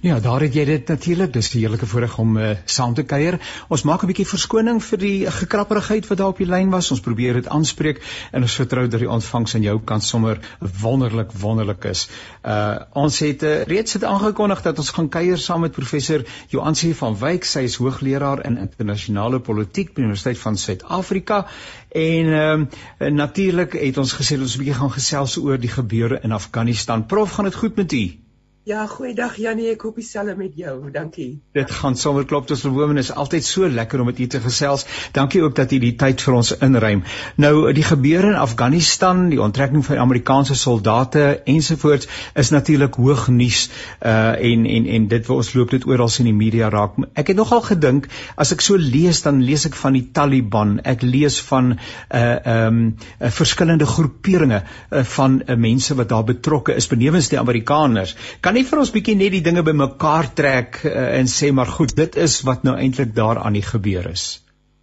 Ja, 0.00 0.20
daar 0.20 0.40
het 0.40 0.54
jy 0.54 0.64
dit 0.64 0.88
natuurlik. 0.88 1.32
Dis 1.32 1.54
'n 1.54 1.58
heerlike 1.58 1.86
voorreg 1.86 2.18
om 2.18 2.36
uh, 2.36 2.50
saam 2.64 2.94
te 2.94 3.02
kuier. 3.02 3.38
Ons 3.68 3.82
maak 3.82 4.02
'n 4.02 4.06
bietjie 4.06 4.26
verskoning 4.26 4.82
vir 4.84 4.98
die 4.98 5.30
gekrapperigheid 5.30 6.06
wat 6.06 6.18
daar 6.18 6.32
op 6.32 6.38
die 6.38 6.46
lyn 6.46 6.70
was. 6.70 6.90
Ons 6.90 7.00
probeer 7.00 7.34
dit 7.34 7.48
aanspreek 7.48 8.00
en 8.32 8.42
ons 8.42 8.54
vertrou 8.54 8.88
dat 8.88 9.00
die 9.00 9.10
ontvangs 9.10 9.54
aan 9.54 9.62
jou 9.62 9.80
kant 9.84 10.04
sommer 10.04 10.38
wonderlik 10.80 11.32
wonderlik 11.32 11.84
is. 11.84 12.08
Uh 12.44 12.78
ons 12.92 13.18
het 13.18 13.42
uh, 13.42 13.62
reeds 13.62 13.92
dit 13.92 14.04
aangekondig 14.04 14.62
dat 14.62 14.78
ons 14.78 14.90
gaan 14.90 15.08
kuier 15.08 15.38
saam 15.38 15.60
met 15.60 15.72
professor 15.72 16.24
Joansie 16.48 16.94
van 16.94 17.18
Wyk. 17.18 17.44
Sy 17.44 17.60
is 17.60 17.76
hoogleraar 17.76 18.44
in 18.44 18.58
internasionale 18.58 19.40
politiek 19.40 19.94
by 19.94 20.00
die 20.00 20.08
Universiteit 20.08 20.38
van 20.38 20.56
Suid-Afrika 20.56 21.46
en 21.88 22.32
ehm 22.32 22.66
uh, 22.98 23.10
natuurlik 23.10 23.72
het 23.72 23.98
ons 23.98 24.12
gesê 24.12 24.38
ons 24.38 24.54
'n 24.54 24.58
bietjie 24.58 24.80
gaan 24.80 24.92
gesels 24.92 25.36
oor 25.36 25.58
die 25.58 25.74
gebeure 25.76 26.20
in 26.22 26.32
Afghanistan. 26.32 27.06
Prof, 27.06 27.30
gaan 27.32 27.44
dit 27.44 27.54
goed 27.54 27.76
met 27.76 27.92
u? 27.92 28.29
Ja, 28.68 28.82
goeiedag 28.84 29.38
Janie, 29.40 29.70
ek 29.72 29.86
hoop 29.86 29.96
dieselfde 29.96 30.34
met 30.36 30.52
jou. 30.52 30.74
Dankie. 30.92 31.38
Dit 31.56 31.70
gaan 31.72 31.94
sommer 31.96 32.26
klop 32.28 32.44
tot 32.46 32.60
verwoon 32.60 33.00
is 33.00 33.08
altyd 33.08 33.44
so 33.48 33.64
lekker 33.64 34.02
om 34.02 34.10
met 34.10 34.18
u 34.20 34.26
te 34.28 34.40
gesels. 34.44 34.84
Dankie 35.16 35.40
ook 35.40 35.54
dat 35.56 35.70
u 35.72 35.78
die 35.80 35.94
tyd 35.96 36.20
vir 36.20 36.36
ons 36.36 36.50
inruim. 36.66 37.00
Nou 37.40 37.72
die 37.72 37.84
gebeure 37.88 38.34
in 38.34 38.36
Afghanistan, 38.36 39.22
die 39.32 39.40
onttrekking 39.40 39.80
van 39.86 40.02
Amerikaanse 40.02 40.54
soldate 40.60 41.40
ensovoorts 41.48 42.08
is 42.36 42.50
natuurlik 42.52 42.98
hoog 43.00 43.30
nuus 43.32 43.62
uh 44.04 44.36
en 44.50 44.66
en 44.66 44.90
en 44.98 45.08
dit 45.08 45.26
wat 45.32 45.36
ons 45.36 45.54
loop 45.56 45.72
dit 45.72 45.88
oral 45.88 46.12
in 46.20 46.28
die 46.28 46.36
media 46.36 46.68
raak. 46.68 47.00
Ek 47.14 47.32
het 47.32 47.40
nogal 47.40 47.64
gedink 47.64 48.10
as 48.36 48.52
ek 48.52 48.60
so 48.60 48.76
lees 48.76 49.22
dan 49.24 49.40
lees 49.40 49.64
ek 49.70 49.80
van 49.80 49.96
die 49.96 50.04
Taliban. 50.12 50.76
Ek 50.84 51.00
lees 51.00 51.40
van 51.48 51.72
uh 51.72 52.20
ehm 52.20 52.68
um, 52.68 52.84
uh, 53.24 53.32
verskillende 53.40 53.88
groeperinge 53.88 54.60
uh, 54.60 55.02
van 55.16 55.40
uh, 55.46 55.56
mense 55.56 55.96
wat 55.96 56.12
daar 56.12 56.28
betrokke 56.28 56.76
is 56.76 56.92
benewens 56.92 57.32
die 57.32 57.40
Amerikaners. 57.40 58.16
Kan 58.40 58.49
nie 58.56 58.66
vir 58.66 58.80
ons 58.82 58.90
bietjie 58.94 59.16
net 59.18 59.34
die 59.34 59.42
dinge 59.44 59.62
bymekaar 59.66 60.30
trek 60.34 60.80
uh, 60.84 60.92
en 61.18 61.28
sê 61.30 61.50
maar 61.54 61.70
goed, 61.70 61.94
dit 61.96 62.16
is 62.16 62.40
wat 62.48 62.64
nou 62.66 62.76
eintlik 62.76 63.14
daar 63.16 63.38
aan 63.38 63.58
die 63.58 63.66
gebeur 63.66 64.10
is. 64.10 64.40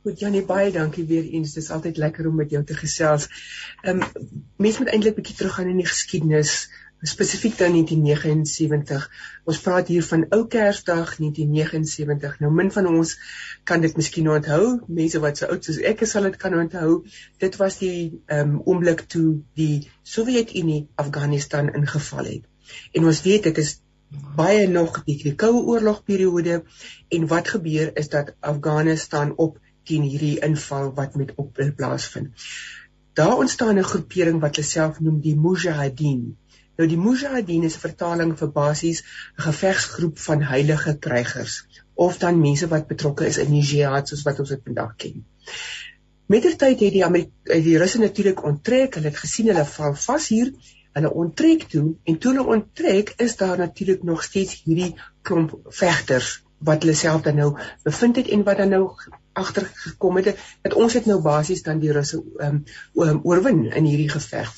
Goed 0.08 0.22
Janie, 0.24 0.44
baie 0.48 0.70
dankie 0.72 1.04
weer 1.10 1.26
eens. 1.26 1.56
Dit 1.58 1.66
is 1.66 1.72
altyd 1.76 1.98
lekker 2.00 2.30
om 2.30 2.38
met 2.40 2.54
jou 2.54 2.62
te 2.64 2.78
gesels. 2.78 3.28
Ehm 3.84 4.04
um, 4.06 4.28
mense 4.64 4.84
moet 4.84 4.94
eintlik 4.94 5.18
bietjie 5.18 5.36
teruggaan 5.40 5.74
in 5.74 5.82
die 5.82 5.90
geskiedenis, 5.90 6.54
spesifiek 7.12 7.58
dan 7.60 7.76
1979. 7.76 9.10
Ons 9.52 9.60
praat 9.66 9.92
hier 9.92 10.06
van 10.08 10.24
Ou 10.38 10.46
Kersdag 10.48 11.18
1979. 11.20 12.40
Nou 12.40 12.52
min 12.54 12.72
van 12.72 12.88
ons 12.94 13.14
kan 13.68 13.84
dit 13.84 14.00
miskien 14.00 14.32
onthou. 14.32 14.78
Mense 14.88 15.20
wat 15.26 15.42
so 15.42 15.52
oud 15.52 15.68
soos 15.68 15.84
ek 15.92 16.06
is, 16.08 16.16
sal 16.16 16.30
dit 16.30 16.40
kan 16.40 16.56
onthou. 16.56 17.02
Dit 17.44 17.60
was 17.60 17.82
die 17.84 18.22
ehm 18.26 18.56
um, 18.56 18.62
oomblik 18.64 19.10
toe 19.12 19.42
die 19.60 19.90
Sowjetunie 20.04 20.86
Afghanistan 20.96 21.74
ingeval 21.76 22.32
het. 22.32 22.47
En 22.94 23.06
ons 23.06 23.22
weet 23.22 23.44
dit 23.44 23.58
is 23.58 23.76
baie 24.36 24.68
nog 24.68 25.04
die, 25.06 25.18
die 25.24 25.36
koue 25.36 25.64
oorlogperiode 25.74 26.64
en 27.18 27.28
wat 27.28 27.54
gebeur 27.56 27.92
is 28.02 28.10
dat 28.10 28.34
Afghanistan 28.40 29.34
op 29.36 29.58
teen 29.88 30.04
hierdie 30.08 30.40
inval 30.44 30.92
wat 30.96 31.16
met 31.16 31.34
op 31.36 31.60
plaasvind. 31.76 32.48
Daar 33.14 33.38
ontstaan 33.38 33.80
'n 33.80 33.90
groepering 33.92 34.40
wat 34.42 34.56
hulle 34.56 34.68
self 34.68 35.00
noem 35.00 35.20
die 35.22 35.36
Mujahideen. 35.36 36.38
Nou 36.78 36.90
die 36.90 36.98
Mujahideen 36.98 37.64
is 37.64 37.76
vertaling 37.76 38.38
vir 38.38 38.52
basies 38.52 39.02
'n 39.02 39.42
gevegsgroep 39.42 40.20
van 40.20 40.44
heilige 40.44 40.98
krygers 40.98 41.66
of 41.94 42.18
dan 42.18 42.40
mense 42.40 42.68
wat 42.68 42.88
betrokke 42.88 43.26
is 43.26 43.38
in 43.38 43.52
die 43.52 43.64
jihad 43.64 44.08
soos 44.08 44.22
wat 44.28 44.40
ons 44.40 44.50
dit 44.50 44.62
vandag 44.64 44.96
ken. 44.96 45.26
Mettertyd 46.26 46.80
het 46.80 46.94
die 46.94 47.06
Amerika 47.06 47.60
die 47.64 47.78
Russe 47.78 48.00
natuurlik 48.00 48.44
onttrek, 48.44 48.96
hulle 48.96 49.08
het 49.08 49.18
gesien 49.18 49.48
hulle 49.48 49.66
val 49.66 49.96
vas 49.96 50.28
hier 50.28 50.52
hulle 50.98 51.14
onttrek 51.14 51.68
toe 51.72 51.86
en 52.04 52.18
toe 52.18 52.34
hulle 52.34 52.48
onttrek 52.58 53.14
is 53.24 53.38
daar 53.40 53.58
natuurlik 53.58 54.04
nog 54.04 54.24
steeds 54.26 54.62
hierdie 54.66 54.94
klomp 55.22 55.56
vegters 55.82 56.34
wat 56.58 56.84
hulle 56.84 56.98
self 56.98 57.22
dan 57.26 57.38
nou 57.38 57.52
bevind 57.86 58.16
het 58.22 58.30
en 58.34 58.44
wat 58.44 58.58
dan 58.58 58.74
nou 58.74 58.84
agtergekom 59.38 60.16
het 60.18 60.32
dat 60.62 60.74
ons 60.74 60.94
het 60.98 61.06
nou 61.06 61.20
basies 61.22 61.62
dan 61.66 61.80
die 61.80 61.94
Russe 61.94 62.24
um, 62.42 62.64
oorwin 62.98 63.68
in 63.70 63.86
hierdie 63.86 64.10
geveg. 64.10 64.50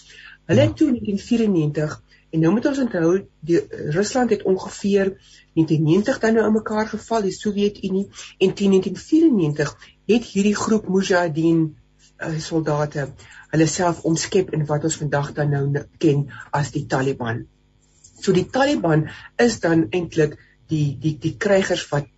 Hulle 0.48 0.62
het 0.62 0.70
ja. 0.70 0.76
toe 0.76 0.88
in 0.88 1.00
1994 1.02 1.98
en 2.30 2.44
nou 2.46 2.54
moet 2.54 2.66
ons 2.70 2.80
onthou 2.80 3.12
die 3.40 3.60
Rusland 3.96 4.30
het 4.30 4.44
ongeveer 4.44 5.12
1990 5.58 6.20
dan 6.20 6.34
nou 6.34 6.46
in 6.48 6.54
mekaar 6.54 6.88
geval 6.88 7.26
die 7.26 7.36
Sowjetunie 7.36 8.08
en 8.38 8.54
teen 8.54 8.78
1994 8.78 9.76
het 10.14 10.32
hierdie 10.34 10.56
groep 10.56 10.88
Mujahideen 10.88 11.64
soldate 12.40 13.08
hulle 13.52 13.68
self 13.68 14.04
omskep 14.06 14.54
in 14.54 14.66
wat 14.70 14.84
ons 14.84 15.00
vandag 15.02 15.34
dan 15.38 15.50
nou 15.56 15.86
ken 15.98 16.28
as 16.52 16.72
die 16.76 16.86
Taliban. 16.86 17.46
So 18.22 18.36
die 18.36 18.48
Taliban 18.52 19.08
is 19.38 19.60
dan 19.64 19.88
eintlik 19.90 20.38
die 20.70 20.98
die 21.02 21.16
die 21.18 21.36
krygers 21.38 21.88
wat 21.92 22.10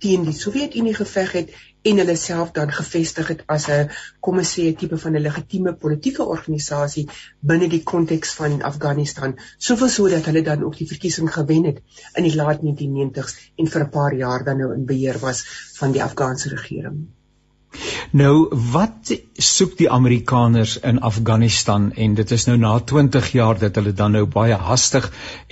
teen 0.00 0.24
die 0.24 0.36
Sowjetunie 0.36 0.94
geveg 0.96 1.34
het 1.36 1.52
en 1.88 2.00
hulle 2.00 2.16
self 2.16 2.52
dan 2.56 2.72
gevestig 2.72 3.28
het 3.32 3.44
as 3.54 3.68
'n 3.68 3.90
kom 4.20 4.40
ons 4.42 4.52
sê 4.54 4.64
'n 4.68 4.76
tipe 4.80 4.98
van 5.04 5.16
'n 5.16 5.22
legitieme 5.28 5.72
politieke 5.84 6.24
organisasie 6.24 7.06
binne 7.40 7.68
die 7.68 7.82
konteks 7.92 8.34
van 8.40 8.62
Afghanistan. 8.62 9.38
Soveel 9.58 9.88
so 9.88 10.08
dat 10.08 10.24
hulle 10.24 10.42
dan 10.42 10.64
ook 10.64 10.76
die 10.76 10.88
verkiesing 10.88 11.32
gewen 11.32 11.64
het 11.64 11.82
in 12.14 12.24
die 12.24 12.34
laat 12.34 12.60
1990s 12.62 13.36
en 13.56 13.66
vir 13.66 13.84
'n 13.84 13.90
paar 13.90 14.14
jaar 14.14 14.44
dan 14.44 14.58
nou 14.58 14.74
in 14.74 14.86
beheer 14.86 15.18
was 15.18 15.44
van 15.78 15.92
die 15.92 16.02
Afghaanse 16.02 16.48
regering. 16.48 17.08
Nou 18.10 18.48
wat 18.72 19.12
soek 19.38 19.76
die 19.78 19.90
Amerikaners 19.90 20.76
in 20.86 20.98
Afghanistan 21.06 21.92
en 21.92 22.14
dit 22.18 22.30
is 22.34 22.46
nou 22.48 22.56
na 22.58 22.72
20 22.92 23.28
jaar 23.32 23.58
dat 23.58 23.78
hulle 23.78 23.92
dan 23.92 24.16
nou 24.16 24.24
baie 24.26 24.56
hastig 24.58 25.06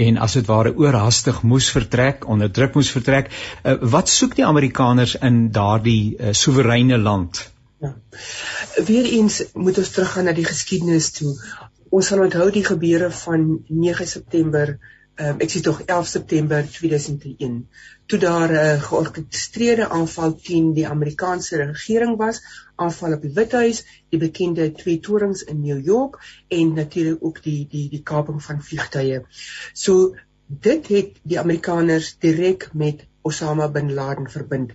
en 0.06 0.18
as 0.18 0.34
dit 0.38 0.48
ware 0.50 0.74
oorhaastig 0.74 1.42
moes 1.42 1.70
vertrek, 1.70 2.26
onder 2.26 2.50
druk 2.50 2.74
moes 2.74 2.90
vertrek. 2.90 3.30
Uh, 3.62 3.76
wat 3.94 4.10
soek 4.10 4.34
die 4.40 4.46
Amerikaners 4.46 5.14
in 5.14 5.48
daardie 5.54 6.16
uh, 6.18 6.32
soewereine 6.32 6.98
land? 6.98 7.44
Ja. 7.78 7.94
Weereens 8.84 9.42
moet 9.54 9.78
ons 9.78 9.94
teruggaan 9.94 10.26
na 10.26 10.34
die 10.34 10.48
geskiedenis 10.48 11.12
toe. 11.14 11.36
Ons 11.94 12.10
sal 12.10 12.24
onthou 12.26 12.50
die 12.52 12.66
gebeure 12.66 13.12
van 13.22 13.46
9 13.68 14.06
September 14.06 14.74
um, 15.18 15.40
ek 15.42 15.50
sê 15.52 15.60
tog 15.64 15.80
11 15.84 16.08
September 16.08 16.66
2001 16.78 17.56
toe 18.08 18.18
daar 18.18 18.52
'n 18.52 18.58
uh, 18.58 18.82
georkestreerde 18.82 19.88
aanval 19.88 20.34
teen 20.48 20.72
die 20.72 20.86
Amerikaanse 20.88 21.56
regering 21.62 22.16
was, 22.16 22.40
aanval 22.76 23.12
op 23.16 23.22
die 23.22 23.32
Withuis, 23.34 23.84
die 24.08 24.20
bekende 24.22 24.72
twee 24.72 25.00
torings 25.00 25.42
in 25.42 25.60
New 25.60 25.84
York 25.84 26.20
en 26.48 26.72
natuurlik 26.72 27.24
ook 27.24 27.42
die 27.42 27.66
die 27.70 27.88
die 27.90 28.02
kaping 28.02 28.42
van 28.42 28.62
vliegtye. 28.62 29.24
So 29.72 30.14
dit 30.46 30.86
het 30.88 31.18
die 31.22 31.38
Amerikaners 31.38 32.16
direk 32.18 32.70
met 32.72 33.04
Osama 33.22 33.68
bin 33.68 33.92
Laden 33.94 34.30
verbind. 34.30 34.72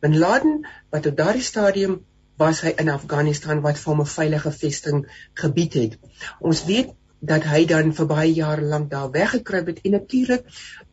Bin 0.00 0.18
Laden 0.18 0.66
wat 0.90 1.06
op 1.06 1.16
daardie 1.16 1.42
stadium 1.42 2.04
was 2.36 2.60
hy 2.60 2.74
in 2.76 2.92
Afghanistan 2.92 3.60
wat 3.64 3.78
vir 3.80 3.92
hom 3.92 4.00
'n 4.04 4.14
veilige 4.14 4.52
vesting 4.52 5.06
gebied 5.34 5.74
het. 5.74 5.98
Ons 6.40 6.64
weet 6.64 6.94
dat 7.20 7.44
hy 7.48 7.64
dan 7.66 7.92
vir 7.96 8.06
baie 8.06 8.32
jare 8.32 8.62
lank 8.62 8.90
daar 8.90 9.10
weggekruip 9.10 9.66
het. 9.66 9.80
En 9.82 9.90
natuurlik 9.90 10.44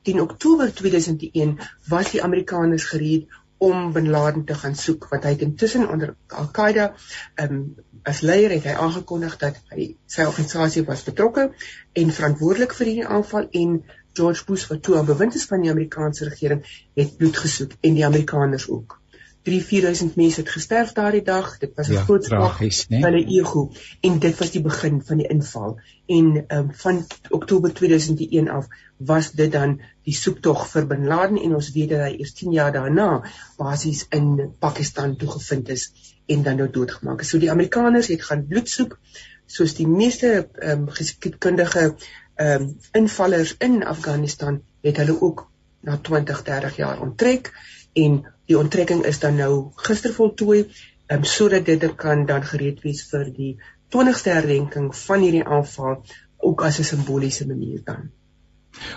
teen 0.02 0.22
Oktober 0.22 0.74
2001 0.74 1.58
was 1.88 2.12
die 2.12 2.24
Amerikaners 2.24 2.84
gereed 2.84 3.28
om 3.64 3.92
Bin 3.94 4.10
Laden 4.10 4.44
te 4.46 4.56
gaan 4.60 4.76
soek 4.76 5.08
wat 5.12 5.24
hy 5.24 5.36
intussen 5.46 5.88
onder 5.90 6.16
Al-Qaeda 6.28 6.90
um, 7.44 7.60
as 8.04 8.20
leier 8.28 8.52
het 8.52 8.66
hy 8.68 8.74
aangekondig 8.86 9.38
dat 9.44 9.60
hy 9.72 9.94
sy 10.16 10.26
organisasie 10.28 10.84
was 10.90 11.06
betrokke 11.08 11.46
en 12.02 12.16
verantwoordelik 12.18 12.76
vir 12.80 12.92
hierdie 12.92 13.12
aanval 13.18 13.48
en 13.62 13.78
George 14.20 14.44
Bush 14.50 14.68
wat 14.72 14.84
toe 14.84 14.98
aan 15.00 15.08
bewind 15.08 15.38
is 15.40 15.48
van 15.52 15.64
die 15.64 15.72
Amerikaanse 15.72 16.28
regering 16.28 16.66
het 17.00 17.16
bloed 17.22 17.40
gesoek 17.46 17.78
en 17.80 17.96
die 18.00 18.06
Amerikaners 18.10 18.68
ook 18.70 19.00
3-4000 19.44 20.16
mense 20.16 20.40
het 20.40 20.50
gesterf 20.50 20.94
daardie 20.96 21.24
dag. 21.24 21.58
Dit 21.60 21.72
was 21.76 21.88
'n 21.88 21.94
ja, 21.94 22.04
groot 22.04 22.26
slag 22.26 22.58
vir 22.58 23.02
hulle 23.04 23.26
ego 23.40 23.72
en 24.02 24.20
dit 24.20 24.38
was 24.40 24.52
die 24.52 24.62
begin 24.62 25.02
van 25.04 25.18
die 25.18 25.28
inval. 25.28 25.80
En 26.06 26.46
ehm 26.48 26.60
um, 26.60 26.74
van 26.74 27.06
Oktober 27.30 27.74
2001 27.74 28.50
af 28.50 28.68
was 28.98 29.32
dit 29.32 29.52
dan 29.52 29.82
die 30.04 30.16
soektog 30.16 30.68
vir 30.68 30.88
Bin 30.88 31.06
Laden 31.08 31.42
en 31.42 31.56
ons 31.56 31.72
weet 31.72 31.90
dat 31.90 32.00
hy 32.00 32.16
eers 32.20 32.34
10 32.34 32.52
jaar 32.52 32.72
daarna 32.72 33.24
basies 33.58 34.06
in 34.10 34.56
Pakistan 34.60 35.16
toegevind 35.16 35.70
is 35.70 35.92
en 36.26 36.44
dan 36.44 36.56
nou 36.56 36.70
doodgemaak 36.70 37.22
is. 37.22 37.30
So 37.30 37.40
die 37.40 37.52
Amerikaners 37.52 38.08
het 38.08 38.24
gaan 38.24 38.48
bloed 38.48 38.70
soek 38.70 39.00
soos 39.46 39.76
die 39.76 39.88
meeste 39.88 40.50
ehm 40.54 40.88
um, 40.88 40.90
geskiedkundige 40.90 41.96
ehm 42.36 42.62
um, 42.62 42.78
invallers 42.92 43.56
in 43.60 43.84
Afghanistan 43.84 44.62
het 44.82 44.98
hulle 44.98 45.22
ook 45.22 45.50
na 45.80 45.98
20, 45.98 46.44
30 46.44 46.76
jaar 46.76 47.02
onttrek 47.02 47.52
en 47.94 48.24
die 48.46 48.58
onttrekking 48.58 49.06
is 49.06 49.20
dan 49.20 49.36
nou 49.36 49.54
gister 49.88 50.14
voltooi 50.14 50.64
um, 50.64 51.24
sodat 51.24 51.66
dit 51.66 51.96
kan 51.96 52.26
dan 52.26 52.44
gereed 52.44 52.82
wees 52.84 53.04
vir 53.12 53.30
die 53.38 53.54
20ste 53.96 54.34
herdenking 54.34 54.92
van 54.96 55.24
hierdie 55.26 55.46
aanval 55.46 56.04
ook 56.44 56.64
as 56.64 56.80
'n 56.80 56.84
simboliese 56.84 57.48
manier 57.48 57.82
dan. 57.86 58.12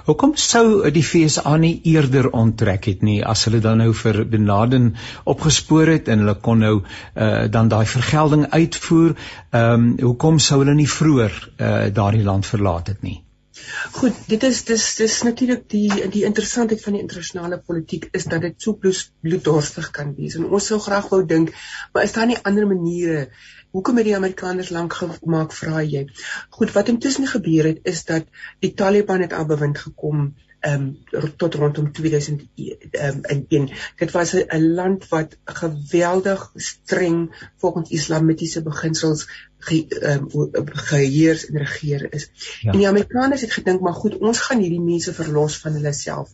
Hoekom 0.04 0.32
sou 0.40 0.90
die 0.90 1.02
FSA 1.02 1.56
nie 1.56 1.80
eerder 1.84 2.30
onttrek 2.30 2.84
het 2.84 3.02
nie 3.02 3.18
as 3.24 3.44
hulle 3.44 3.60
dan 3.60 3.78
nou 3.78 3.92
vir 3.94 4.24
Bin 4.24 4.46
Laden 4.46 4.94
opgespoor 5.24 5.86
het 5.86 6.08
en 6.08 6.24
hulle 6.24 6.34
kon 6.40 6.58
nou 6.58 6.80
uh, 6.80 7.44
dan 7.50 7.68
daai 7.68 7.84
vergelding 7.86 8.46
uitvoer? 8.50 9.14
Ehm 9.50 9.72
um, 9.72 9.92
hoekom 10.00 10.38
sou 10.38 10.62
hulle 10.62 10.74
nie 10.74 10.88
vroeër 10.88 11.38
uh, 11.58 11.86
daardie 11.92 12.24
land 12.24 12.46
verlaat 12.46 12.86
het 12.86 13.02
nie? 13.02 13.25
Goed, 13.96 14.16
dit 14.28 14.42
is 14.42 14.62
dis 14.68 14.84
dis 15.00 15.14
natuurlik 15.24 15.62
die 15.72 16.08
die 16.12 16.24
interessantheid 16.28 16.82
van 16.84 16.96
die 16.96 17.02
internasionale 17.04 17.58
politiek 17.70 18.08
is 18.18 18.26
dat 18.32 18.44
dit 18.44 18.56
so 18.62 18.76
bloed, 18.82 19.12
bloeddorstig 19.24 19.90
kan 19.98 20.14
wees. 20.18 20.36
En 20.36 20.48
ons 20.58 20.70
sou 20.72 20.78
graag 20.86 21.08
wou 21.12 21.22
dink, 21.34 21.52
maar 21.92 22.08
is 22.08 22.16
daar 22.16 22.28
nie 22.30 22.40
ander 22.42 22.68
maniere? 22.68 23.28
Hoekom 23.76 24.00
het 24.00 24.08
die 24.08 24.16
Amerikaners 24.16 24.72
lank 24.76 24.98
gemaak 25.00 25.56
vra 25.56 25.82
jy? 25.84 26.06
Goed, 26.58 26.72
wat 26.76 26.92
intussen 26.92 27.28
gebeur 27.32 27.70
het 27.72 27.80
is 27.94 28.04
dat 28.08 28.28
die 28.64 28.74
Taliban 28.74 29.24
het 29.24 29.36
al 29.36 29.48
bewind 29.48 29.80
gekom 29.88 30.34
ehm 30.66 30.84
um, 31.12 31.32
tot 31.36 31.54
rondom 31.54 31.92
2001 31.92 32.46
um, 33.58 33.66
dit 34.00 34.10
was 34.10 34.32
'n 34.34 34.72
land 34.78 35.08
wat 35.08 35.36
geweldig 35.44 36.50
streng 36.54 37.50
volgens 37.56 37.90
islamitiese 37.90 38.62
beginsels 38.62 39.28
ge, 39.58 39.86
um, 40.02 40.28
geheers 40.88 41.46
en 41.46 41.58
regeer 41.58 42.06
is. 42.12 42.30
Ja. 42.60 42.72
En 42.72 42.78
die 42.78 42.88
Amerikaners 42.88 43.40
het 43.40 43.52
gedink 43.52 43.80
maar 43.80 43.94
goed, 43.94 44.18
ons 44.18 44.40
gaan 44.40 44.60
hierdie 44.60 44.80
mense 44.80 45.14
verlos 45.14 45.58
van 45.58 45.72
hulle 45.78 45.92
self. 45.92 46.30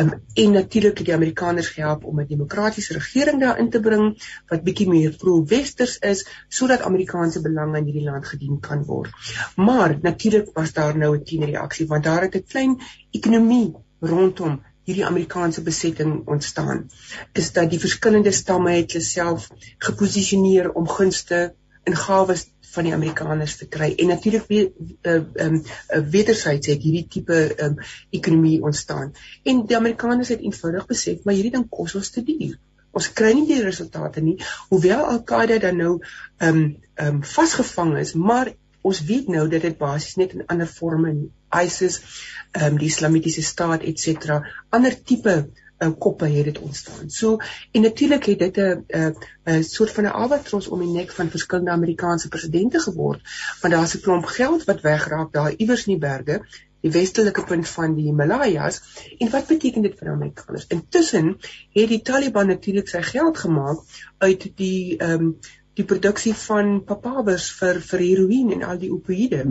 Um, 0.00 0.12
en 0.34 0.52
natuurlik 0.52 0.98
het 0.98 1.06
die 1.06 1.14
Amerikaners 1.14 1.68
gehelp 1.68 2.04
om 2.04 2.20
'n 2.20 2.26
demokratiese 2.26 2.92
regering 2.92 3.40
daarin 3.40 3.70
te 3.70 3.80
bring 3.80 4.22
wat 4.48 4.62
bietjie 4.62 4.88
meer 4.88 5.16
pro-westers 5.16 5.98
is 5.98 6.26
sodat 6.48 6.80
Amerikaanse 6.80 7.40
belange 7.40 7.78
in 7.78 7.84
hierdie 7.84 8.08
land 8.08 8.26
gedien 8.26 8.60
kan 8.60 8.84
word. 8.84 9.10
Maar 9.56 9.98
natuurlik 10.02 10.50
was 10.54 10.72
daar 10.72 10.96
nou 10.96 11.16
'n 11.16 11.24
teenreaksie 11.24 11.86
want 11.86 12.04
daar 12.04 12.22
het 12.22 12.34
'n 12.34 12.44
klein 12.48 12.80
ekonomie 13.10 13.74
rondom 14.00 14.60
hierdie 14.84 15.06
Amerikaanse 15.06 15.62
besetting 15.62 16.26
ontstaan 16.26 16.90
is 17.32 17.52
dat 17.52 17.70
die 17.70 17.80
verskillende 17.80 18.30
stamme 18.30 18.70
het 18.70 18.96
self 18.98 19.48
geposisioneer 19.78 20.72
om 20.72 20.88
gunste 20.88 21.54
en 21.88 21.96
gawes 21.96 22.46
van 22.70 22.86
die 22.86 22.94
Amerikaners 22.94 23.56
te 23.56 23.66
kry. 23.68 23.92
En 23.98 24.12
natuurlik 24.12 24.46
weer 24.48 24.70
ehm 25.02 25.24
uh, 25.34 25.44
um, 25.46 25.60
uh, 25.60 26.00
wederzijds 26.14 26.66
het 26.70 26.82
hierdie 26.82 27.06
tipe 27.08 27.38
ehm 27.54 27.66
um, 27.66 27.78
ekonomie 28.10 28.62
ontstaan. 28.62 29.12
En 29.42 29.66
die 29.66 29.76
Amerikaners 29.76 30.28
het 30.28 30.40
eenvoudig 30.40 30.86
besef, 30.86 31.24
maar 31.24 31.34
hierdie 31.34 31.54
ding 31.56 31.68
kos 31.68 31.94
ons 31.94 32.10
te 32.10 32.22
duur. 32.24 32.58
Ons 32.90 33.12
kry 33.12 33.32
nie 33.34 33.46
die 33.46 33.62
resultate 33.62 34.22
nie, 34.22 34.36
hoewel 34.68 35.04
Al-Qaeda 35.14 35.58
dan 35.66 35.76
nou 35.76 35.92
ehm 36.00 36.48
um, 36.48 36.64
ehm 36.94 37.14
um, 37.14 37.22
vasgevang 37.24 37.96
is, 37.98 38.14
maar 38.14 38.52
ons 38.80 39.02
weet 39.04 39.28
nou 39.28 39.48
dat 39.48 39.62
dit 39.66 39.78
basies 39.78 40.16
net 40.16 40.32
in 40.36 40.46
ander 40.46 40.66
forme 40.66 41.14
ISIS, 41.64 42.00
ehm 42.52 42.72
um, 42.72 42.78
die 42.78 42.90
Islamitiese 42.92 43.42
staat 43.42 43.82
et 43.82 43.98
cetera, 43.98 44.42
ander 44.70 44.94
tipe 45.02 45.36
uh, 45.80 45.90
koppe 45.98 46.28
het 46.28 46.44
dit 46.44 46.58
ontstaan. 46.58 47.10
So 47.10 47.38
en 47.72 47.82
natuurlik 47.82 48.24
het 48.24 48.38
dit 48.38 48.56
'n 48.56 48.84
'n 48.88 49.14
'n 49.44 49.62
soort 49.62 49.90
van 49.90 50.04
'n 50.04 50.12
albatros 50.22 50.68
om 50.68 50.80
die 50.80 50.88
nek 50.88 51.10
van 51.10 51.30
verskillende 51.30 51.70
Amerikaanse 51.70 52.28
presidente 52.28 52.80
geword, 52.80 53.20
want 53.60 53.74
daar's 53.74 53.94
'n 53.94 54.00
klomp 54.00 54.24
geld 54.24 54.64
wat 54.64 54.80
wegraak 54.80 55.32
daar 55.32 55.52
iewers 55.56 55.86
in 55.86 55.92
die 55.92 56.06
berge 56.08 56.42
die 56.80 56.90
westelike 56.90 57.44
punt 57.44 57.68
van 57.68 57.94
die 57.94 58.04
Himalajas 58.08 58.80
en 59.18 59.30
wat 59.30 59.46
beteken 59.46 59.82
dit 59.82 59.98
vir 59.98 60.12
Amerikaners? 60.12 60.66
Intussen 60.68 61.36
het 61.76 61.88
die 61.88 62.02
Taliban 62.02 62.46
natuurlik 62.46 62.88
sy 62.88 63.02
geld 63.02 63.38
gemaak 63.38 63.80
uit 64.18 64.52
die 64.56 64.96
ehm 64.96 65.12
um, 65.12 65.38
die 65.78 65.84
produksie 65.84 66.34
van 66.34 66.80
papawers 66.84 67.50
vir 67.58 67.78
vir 67.90 68.02
heroïne 68.06 68.56
en 68.56 68.66
al 68.72 68.80
die 68.80 68.90
opioïde 68.92 69.44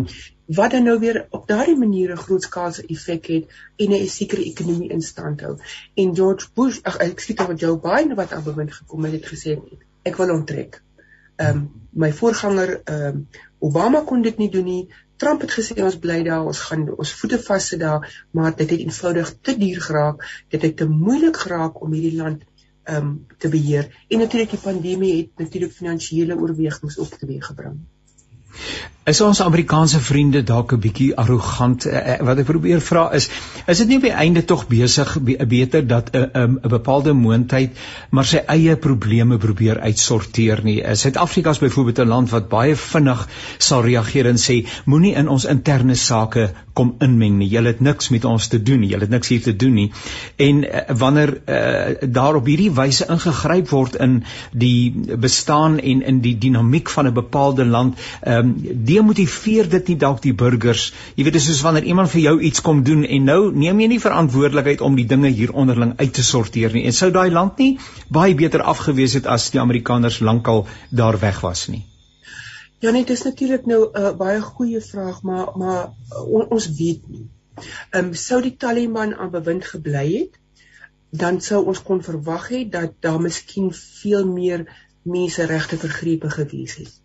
wat 0.57 0.71
dan 0.71 0.83
nou 0.89 0.97
weer 0.99 1.19
op 1.29 1.47
daardie 1.47 1.77
manier 1.77 2.11
'n 2.11 2.23
grootskaalse 2.25 2.83
effek 2.95 3.27
het 3.27 3.45
en 3.77 3.93
'n 3.93 4.07
sekere 4.07 4.43
ekonomie 4.43 4.89
in 4.89 5.01
stand 5.01 5.41
hou. 5.41 5.57
En 5.95 6.15
George 6.15 6.47
Bush, 6.55 6.79
ag 6.83 6.97
ek 6.97 7.21
sê 7.21 7.33
dat 7.33 7.59
Joe 7.59 7.79
Biden 7.79 8.15
wat 8.15 8.33
aan 8.33 8.43
bewind 8.43 8.73
gekom 8.73 9.03
het, 9.03 9.13
het 9.13 9.25
gesê 9.25 9.59
ek 10.03 10.17
wil 10.17 10.33
onttrek. 10.33 10.81
Ehm 11.35 11.57
um, 11.57 11.71
my 11.91 12.11
voorganger 12.13 12.81
ehm 12.83 13.05
um, 13.05 13.27
Obama 13.59 14.01
kon 14.01 14.21
dit 14.21 14.37
nie 14.37 14.49
doen 14.49 14.65
nie. 14.65 14.87
Trump 15.15 15.41
het 15.41 15.51
gesê 15.51 15.83
ons 15.83 15.99
bly 15.99 16.23
daar, 16.23 16.45
ons 16.45 16.59
gaan 16.59 16.89
ons 16.95 17.13
voete 17.13 17.39
vassit 17.39 17.79
daar, 17.79 18.25
maar 18.31 18.55
dit 18.55 18.69
het 18.69 18.79
eenvoudig 18.79 19.33
te 19.41 19.57
duur 19.57 19.81
geraak. 19.81 20.45
Dit 20.47 20.61
het 20.61 20.77
te 20.77 20.87
moeilik 20.87 21.37
geraak 21.37 21.81
om 21.81 21.91
hierdie 21.91 22.17
land 22.21 22.43
ehm 22.89 23.05
um, 23.05 23.25
te 23.37 23.49
beheer. 23.53 23.87
En 24.07 24.21
natuurlik 24.25 24.49
die 24.55 24.59
pandemie 24.59 25.15
het 25.17 25.45
natuurlik 25.45 25.73
finansiële 25.77 26.37
oorwegings 26.37 26.97
op 26.97 27.13
teweeggebring. 27.21 27.79
Is 29.07 29.21
ons 29.23 29.39
Amerikaanse 29.41 29.99
vriende 30.03 30.41
dalk 30.43 30.73
'n 30.73 30.79
bietjie 30.83 31.15
arrogant? 31.15 31.85
Uh, 31.85 32.17
wat 32.27 32.41
ek 32.41 32.45
probeer 32.45 32.81
vra 32.83 33.07
is, 33.15 33.29
is 33.65 33.77
dit 33.77 33.87
nie 33.87 33.99
die 34.03 34.11
einde 34.11 34.43
tog 34.45 34.67
besig 34.67 35.15
be 35.23 35.37
beter 35.47 35.87
dat 35.87 36.11
'n 36.13 36.17
uh, 36.17 36.27
'n 36.33 36.41
um, 36.41 36.59
bepaalde 36.61 37.13
moondheid 37.13 37.71
maar 38.11 38.25
sy 38.25 38.43
eie 38.45 38.75
probleme 38.75 39.37
probeer 39.37 39.79
uitsorteer 39.79 40.63
nie? 40.63 40.83
Uh, 40.83 40.93
Suid-Afrika 40.93 41.49
is 41.49 41.59
byvoorbeeld 41.59 41.99
'n 41.99 42.07
land 42.07 42.29
wat 42.29 42.49
baie 42.49 42.75
vinnig 42.75 43.27
sal 43.57 43.81
reageer 43.81 44.27
en 44.27 44.37
sê 44.37 44.67
moenie 44.85 45.15
in 45.15 45.27
ons 45.27 45.45
interne 45.45 45.95
sake 45.95 46.51
kom 46.73 46.95
inmeng 46.99 47.37
nie. 47.37 47.49
Jy 47.49 47.63
het 47.65 47.79
niks 47.79 48.09
met 48.09 48.25
ons 48.25 48.47
te 48.47 48.61
doen 48.63 48.79
nie. 48.79 48.89
Jy 48.89 48.99
het 48.99 49.09
niks 49.09 49.27
hier 49.27 49.41
te 49.41 49.55
doen 49.55 49.73
nie. 49.73 49.91
En 50.35 50.63
uh, 50.63 50.81
wanneer 50.87 51.41
uh, 51.45 52.07
daar 52.07 52.35
op 52.35 52.45
hierdie 52.45 52.71
wyse 52.71 53.05
ingegryp 53.09 53.69
word 53.69 53.95
in 53.95 54.23
die 54.51 54.93
bestaan 55.17 55.79
en 55.79 56.01
in 56.01 56.21
die 56.21 56.37
dinamiek 56.37 56.89
van 56.89 57.07
'n 57.07 57.13
bepaalde 57.13 57.65
land, 57.65 57.97
ehm 58.21 58.37
um, 58.37 58.55
demotiveer 58.99 59.69
dit 59.71 59.91
nie 59.91 59.97
dalk 59.99 60.21
die 60.23 60.33
burgers? 60.37 60.89
Jy 61.15 61.25
weet, 61.25 61.35
dit 61.35 61.41
is 61.41 61.47
soos 61.49 61.61
wanneer 61.65 61.87
iemand 61.91 62.11
vir 62.13 62.21
jou 62.25 62.35
iets 62.49 62.63
kom 62.65 62.81
doen 62.87 63.05
en 63.05 63.29
nou 63.31 63.39
neem 63.51 63.83
jy 63.83 63.87
nie 63.93 64.01
verantwoordelikheid 64.03 64.83
om 64.85 64.97
die 64.99 65.07
dinge 65.09 65.31
hier 65.39 65.53
onderling 65.63 65.95
uit 65.99 66.13
te 66.17 66.25
sorteer 66.25 66.75
nie. 66.75 66.85
En 66.89 66.95
sou 66.97 67.11
daai 67.15 67.29
land 67.31 67.61
nie 67.63 67.71
baie 68.19 68.35
beter 68.35 68.63
afgewees 68.73 69.15
het 69.19 69.29
as 69.37 69.49
die 69.53 69.61
Amerikaners 69.63 70.19
lankal 70.19 70.65
daar 71.01 71.19
weg 71.21 71.41
was 71.45 71.67
nie? 71.71 71.85
Ja 72.79 72.91
nee, 72.95 73.03
dit 73.03 73.17
is 73.17 73.25
natuurlik 73.27 73.65
nou 73.67 73.81
'n 73.87 74.01
uh, 74.01 74.11
baie 74.17 74.41
goeie 74.41 74.81
vraag, 74.81 75.21
maar 75.21 75.57
maar 75.57 75.81
uh, 75.87 76.23
on, 76.23 76.45
ons 76.49 76.69
weet 76.77 77.07
nie. 77.09 77.25
Ehm 77.91 78.05
um, 78.05 78.13
sou 78.13 78.41
die 78.41 78.55
Taliban 78.55 79.15
aan 79.15 79.31
bewind 79.31 79.65
gebly 79.65 80.05
het, 80.13 80.39
dan 81.09 81.41
sou 81.41 81.65
ons 81.65 81.81
kon 81.83 82.03
verwag 82.03 82.47
het 82.47 82.71
dat 82.71 82.95
daar 82.99 83.21
miskien 83.21 83.73
veel 83.73 84.25
meer 84.25 84.65
menseregte 85.03 85.77
vergrepe 85.77 86.29
gewees 86.29 86.75
het 86.75 86.99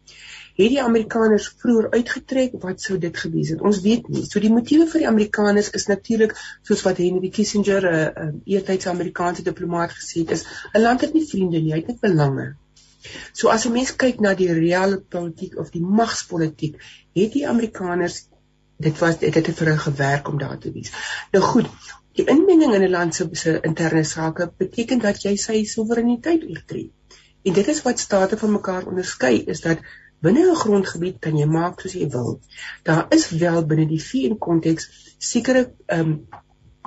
het 0.54 0.70
die 0.70 0.82
Amerikaners 0.82 1.48
vroeër 1.58 1.90
uitgetrek, 1.90 2.58
wat 2.62 2.80
sou 2.80 2.98
dit 2.98 3.16
gewees 3.18 3.50
het? 3.54 3.60
Ons 3.60 3.80
weet 3.82 4.08
nie. 4.08 4.24
So 4.26 4.42
die 4.42 4.52
motiewe 4.54 4.86
vir 4.90 5.04
die 5.04 5.08
Amerikaners 5.10 5.70
is 5.74 5.88
natuurlik 5.90 6.36
soos 6.62 6.84
wat 6.86 7.00
Henry 7.02 7.30
Kissinger, 7.34 7.88
'n 7.90 7.94
uh, 7.94 8.26
uh, 8.26 8.56
eertydse 8.56 8.90
Amerikaanse 8.90 9.42
diplomaat 9.42 9.96
gesê 9.96 10.22
het, 10.22 10.30
is 10.30 10.44
'n 10.74 10.82
land 10.82 11.00
het 11.00 11.14
nie 11.14 11.26
vriende 11.26 11.60
nie, 11.60 11.72
hy 11.72 11.80
het 11.82 11.88
net 11.88 12.00
belange. 12.00 12.54
So 13.32 13.48
as 13.48 13.66
'n 13.66 13.72
mens 13.72 13.96
kyk 13.96 14.20
na 14.20 14.34
die 14.34 14.52
reale 14.52 15.00
politiek 15.00 15.58
of 15.58 15.70
die 15.70 15.82
magspolitiek, 15.82 16.78
het 17.14 17.32
die 17.32 17.48
Amerikaners 17.48 18.28
dit 18.76 18.98
was 18.98 19.18
dit 19.18 19.34
het 19.34 19.50
vir 19.58 19.66
hulle 19.66 19.78
gewerk 19.78 20.28
om 20.28 20.38
daar 20.38 20.58
te 20.58 20.72
wees. 20.72 20.90
Nou 21.32 21.42
goed, 21.44 21.68
die 22.18 22.26
inmenging 22.30 22.74
in 22.74 22.82
'n 22.82 22.90
land 22.90 23.14
se 23.14 23.60
interne 23.60 24.04
sake 24.04 24.52
beteken 24.56 24.98
dat 24.98 25.22
jy 25.22 25.36
sy 25.36 25.64
soewereiniteit 25.64 26.44
oortree. 26.44 26.92
En 27.42 27.52
dit 27.52 27.68
is 27.68 27.82
wat 27.82 27.98
state 27.98 28.38
van 28.38 28.52
mekaar 28.52 28.86
onderskei 28.86 29.42
is 29.44 29.60
dat 29.60 29.78
binne 30.24 30.46
'n 30.50 30.62
grondgebied 30.62 31.20
kan 31.26 31.36
jy 31.38 31.46
maak 31.58 31.80
soos 31.80 31.96
jy 31.98 32.08
wil. 32.16 32.40
Daar 32.82 33.06
is 33.18 33.28
wel 33.44 33.66
binne 33.66 33.86
die 33.86 34.02
VN 34.08 34.38
konteks 34.48 34.90
sekere 35.18 35.70
ehm 35.86 36.00
um, 36.00 36.26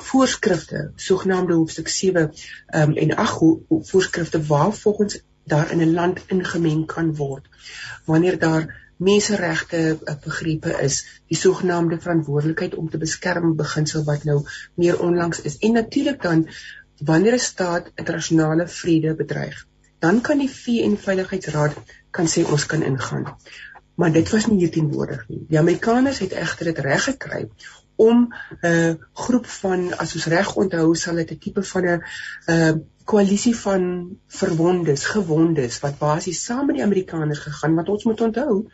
voorskrifte, 0.08 0.92
sogenaamde 0.96 1.54
hoofstuk 1.54 1.88
7 1.88 2.32
ehm 2.68 2.90
um, 2.90 2.98
en 3.04 3.16
8 3.16 3.90
voorskrifte 3.92 4.46
waar 4.46 4.74
volgens 4.74 5.22
daar 5.44 5.72
in 5.72 5.82
'n 5.82 5.94
land 5.94 6.20
ingemeng 6.28 6.86
kan 6.86 7.16
word. 7.16 7.46
Wanneer 8.06 8.40
daar 8.40 8.86
menseregte 8.98 10.00
eh, 10.04 10.16
begrepe 10.24 10.74
is, 10.82 11.22
die 11.28 11.38
sogenaamde 11.38 12.00
verantwoordelikheid 12.02 12.76
om 12.76 12.90
te 12.90 12.98
beskerm 12.98 13.56
beginsel 13.56 14.04
wat 14.04 14.24
nou 14.24 14.42
meer 14.76 15.00
onlangs 15.00 15.42
is. 15.42 15.58
En 15.58 15.72
natuurlik 15.72 16.22
dan 16.22 16.48
wanneer 16.98 17.34
'n 17.34 17.40
staat 17.40 17.92
internasionale 17.96 18.68
vrede 18.68 19.16
bedreig, 19.16 19.66
dan 20.00 20.22
kan 20.22 20.38
die 20.38 20.50
VN 20.50 20.96
Veiligheidsraad 20.96 21.74
kan 22.12 22.28
sê 22.28 22.46
ons 22.46 22.66
kan 22.66 22.84
ingaan. 22.84 23.26
Maar 23.96 24.12
dit 24.12 24.30
was 24.30 24.46
nie 24.48 24.60
hier 24.62 24.72
teenwoordig 24.72 25.24
nie. 25.28 25.46
Die 25.50 25.60
Amerikaners 25.60 26.20
het 26.20 26.36
egter 26.38 26.70
dit 26.72 26.80
reg 26.86 27.04
gekry 27.04 27.48
om 27.96 28.28
'n 28.28 28.68
uh, 28.68 28.94
groep 29.14 29.46
van 29.46 29.98
as 29.98 30.14
ons 30.14 30.26
reg 30.26 30.56
onthou 30.56 30.96
sal 30.96 31.16
dit 31.16 31.32
'n 31.32 31.38
tipe 31.38 31.64
van 31.64 31.86
'n 31.86 32.04
uh, 32.48 32.74
koalisie 33.04 33.56
van 33.56 33.84
verwondes, 34.28 35.06
gewondes 35.06 35.80
wat 35.80 35.98
basies 35.98 36.44
saam 36.44 36.66
met 36.66 36.76
die 36.76 36.84
Amerikaners 36.84 37.40
gegaan 37.40 37.76
wat 37.76 37.90
ons 37.90 38.04
moet 38.04 38.22
onthou 38.22 38.70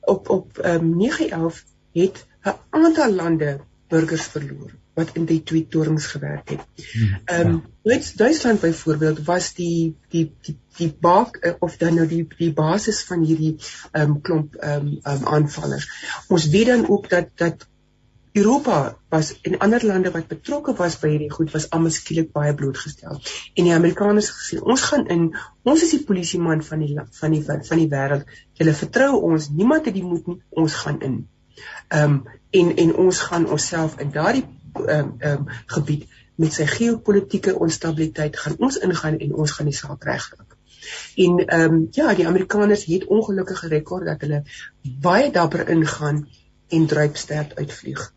op 0.00 0.28
op 0.28 0.58
um, 0.64 0.94
9/11 1.00 1.64
het 1.92 2.26
'n 2.44 2.58
aantal 2.70 3.12
lande 3.12 3.60
burgers 3.88 4.22
verloor 4.22 4.72
wat 4.94 5.10
in 5.18 5.26
die 5.26 5.42
twee 5.42 5.66
torings 5.66 6.06
gewerk 6.06 6.54
het. 6.54 6.64
Hmm, 6.92 7.20
ehm 7.24 7.48
um, 7.48 7.62
ja. 7.82 8.00
Duitsland 8.16 8.60
byvoorbeeld 8.60 9.24
was 9.24 9.52
die 9.54 9.96
die 10.08 10.32
die 10.40 10.58
die 10.76 10.90
baak 11.00 11.36
eh, 11.36 11.52
of 11.58 11.76
dan 11.76 11.94
nou 11.94 12.06
die 12.06 12.26
die 12.38 12.52
basis 12.52 13.02
van 13.04 13.22
hierdie 13.24 13.56
ehm 13.92 14.10
um, 14.10 14.20
klomp 14.20 14.54
ehm 14.54 14.86
um, 14.86 14.98
um, 15.02 15.26
aanvallers. 15.26 15.88
Ons 16.28 16.48
weet 16.48 16.66
dan 16.66 16.88
ook 16.88 17.08
dat 17.08 17.28
dat 17.34 17.66
Europa 18.34 18.96
was 19.08 19.40
en 19.40 19.58
ander 19.58 19.86
lande 19.86 20.10
wat 20.10 20.26
betrokke 20.26 20.72
was 20.74 20.96
by 20.98 21.08
hierdie 21.12 21.30
goed 21.30 21.52
was 21.54 21.68
almal 21.70 21.92
skielik 21.94 22.32
baie 22.34 22.54
blootgestel. 22.54 23.20
En 23.54 23.68
die 23.68 23.74
Amerikaners 23.74 24.30
gesê, 24.34 24.58
ons 24.58 24.82
gaan 24.90 25.06
in, 25.06 25.28
ons 25.62 25.82
is 25.86 25.92
die 25.94 26.02
polisie 26.08 26.40
man 26.42 26.62
van 26.66 26.82
die 26.82 26.96
van 27.20 27.36
die 27.36 27.42
van 27.46 27.78
die 27.78 27.90
wêreld. 27.92 28.26
Julle 28.58 28.74
vertrou 28.74 29.20
ons, 29.30 29.50
niemand 29.54 29.86
het 29.86 29.94
die 29.94 30.02
moed 30.02 30.26
nie, 30.26 30.40
ons 30.50 30.74
gaan 30.82 30.98
in. 31.00 31.22
Ehm 31.88 32.18
um, 32.18 32.42
en 32.54 32.76
en 32.78 32.90
ons 33.06 33.20
gaan 33.28 33.48
onsself 33.50 33.98
in 34.02 34.10
daardie 34.14 34.44
ehm 34.74 34.98
um, 34.98 35.14
ehm 35.18 35.38
um, 35.38 35.48
gebied 35.66 36.06
met 36.34 36.52
sy 36.52 36.66
geopolitiese 36.66 37.54
onstabiliteit 37.58 38.36
gaan 38.36 38.56
ons 38.58 38.78
ingaan 38.78 39.18
en 39.18 39.34
ons 39.34 39.50
gaan 39.50 39.70
die 39.70 39.76
saak 39.76 40.04
regkry. 40.04 40.46
En 41.16 41.38
ehm 41.46 41.74
um, 41.74 41.86
ja, 41.90 42.14
die 42.14 42.26
Amerikaners 42.26 42.84
het 42.90 43.06
ongelukkige 43.06 43.68
rekord 43.68 44.06
dat 44.10 44.20
hulle 44.26 44.42
baie 44.82 45.30
dapper 45.30 45.68
ingaan 45.68 46.28
en 46.68 46.86
druipsterd 46.86 47.56
uitvlieg. 47.56 48.12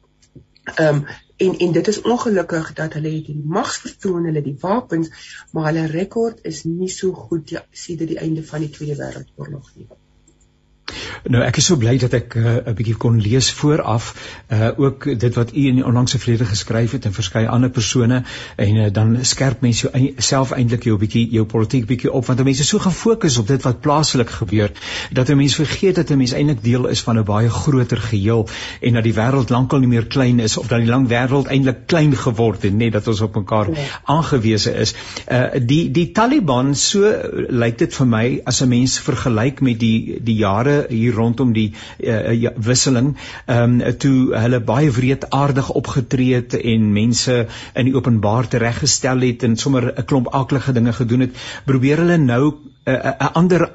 Ehm 0.75 0.95
um, 0.95 1.05
en 1.37 1.57
en 1.57 1.71
dit 1.71 1.87
is 1.87 2.01
ongelukkig 2.01 2.73
dat 2.73 2.93
hulle 2.93 3.13
het 3.13 3.25
die 3.29 3.41
magsvertoon, 3.45 4.25
hulle 4.25 4.41
die 4.41 4.57
wapens, 4.59 5.09
maar 5.51 5.69
hulle 5.69 5.85
rekord 5.85 6.41
is 6.41 6.63
nie 6.63 6.89
so 6.89 7.13
goed 7.13 7.49
ja, 7.49 7.63
dit 7.87 8.07
die 8.07 8.19
einde 8.19 8.43
van 8.43 8.65
die 8.65 8.69
Tweede 8.69 8.97
Wêreldoorlog 8.97 9.69
nie. 9.75 9.87
Nou 11.27 11.41
ek 11.44 11.58
is 11.60 11.65
so 11.67 11.75
bly 11.79 11.98
dat 12.00 12.13
ek 12.15 12.36
'n 12.36 12.46
uh, 12.70 12.74
bietjie 12.75 12.96
kon 12.96 13.20
lees 13.20 13.51
vooraf 13.51 14.06
uh 14.48 14.70
ook 14.77 15.20
dit 15.20 15.36
wat 15.36 15.51
u 15.53 15.65
in 15.67 15.79
die 15.79 15.86
onlangse 15.86 16.20
verlede 16.20 16.46
geskryf 16.46 16.91
het 16.96 17.06
en 17.06 17.13
verskeie 17.13 17.50
ander 17.50 17.70
persone 17.70 18.24
en 18.56 18.75
uh, 18.75 18.86
dan 18.94 19.17
skerp 19.25 19.62
mense 19.62 19.89
jou 19.89 20.13
self 20.17 20.51
eintlik 20.51 20.84
jou 20.88 20.98
bietjie 20.98 21.27
jou 21.32 21.46
politiek 21.46 21.86
bietjie 21.89 22.12
op 22.12 22.25
want 22.25 22.44
mense 22.44 22.62
is 22.62 22.72
so 22.72 22.79
gefokus 22.79 23.38
op 23.38 23.48
dit 23.48 23.63
wat 23.67 23.82
plaaslik 23.82 24.29
gebeur 24.29 24.72
dat 25.12 25.29
'n 25.29 25.38
mens 25.38 25.56
vergeet 25.56 25.96
dat 25.96 26.10
'n 26.10 26.17
mens 26.17 26.32
eintlik 26.32 26.63
deel 26.63 26.88
is 26.88 27.01
van 27.01 27.20
'n 27.20 27.24
baie 27.24 27.50
groter 27.50 27.98
geheel 27.98 28.48
en 28.82 28.94
dat 28.94 29.03
die 29.03 29.13
wêreld 29.13 29.50
lankal 29.50 29.79
nie 29.79 29.88
meer 29.88 30.08
klein 30.08 30.39
is 30.39 30.58
of 30.58 30.67
dat 30.67 30.79
die 30.79 30.89
lang 30.89 31.08
wêreld 31.08 31.48
eintlik 31.48 31.88
klein 31.88 32.15
geword 32.15 32.62
het 32.62 32.74
net 32.74 32.94
dat 32.94 33.08
ons 33.08 33.22
op 33.22 33.36
mekaar 33.36 33.72
ja. 33.72 34.01
aangewese 34.03 34.74
is. 34.74 34.96
Uh 35.32 35.46
die 35.60 35.91
die 35.91 36.12
Taliban 36.12 36.75
so 36.75 37.13
lyk 37.50 37.77
dit 37.77 37.94
vir 37.94 38.08
my 38.08 38.41
as 38.46 38.62
'n 38.62 38.70
mens 38.70 39.00
vergelyk 39.00 39.62
met 39.62 39.79
die 39.79 40.20
die 40.22 40.36
jare 40.36 40.76
hier 40.89 41.13
rondom 41.13 41.53
die 41.53 41.67
uh, 42.00 42.34
ja, 42.34 42.51
wisseling 42.69 43.15
ehm 43.46 43.81
um, 43.81 43.98
toe 43.98 44.36
hulle 44.36 44.60
baie 44.60 44.91
wreedaardig 44.91 45.69
opgetree 45.79 46.36
het 46.36 46.53
en 46.60 46.91
mense 46.93 47.38
in 47.74 47.89
die 47.89 47.96
openbaar 47.96 48.48
tereggestel 48.48 49.25
het 49.27 49.43
en 49.43 49.57
sommer 49.57 49.91
'n 49.93 50.05
klomp 50.05 50.34
aaklige 50.34 50.74
dinge 50.74 50.93
gedoen 50.93 51.27
het 51.27 51.43
probeer 51.65 52.03
hulle 52.03 52.17
nou 52.17 52.43
'n 52.48 52.55
uh, 52.86 52.93
uh, 52.93 53.13
uh, 53.19 53.36
ander 53.41 53.69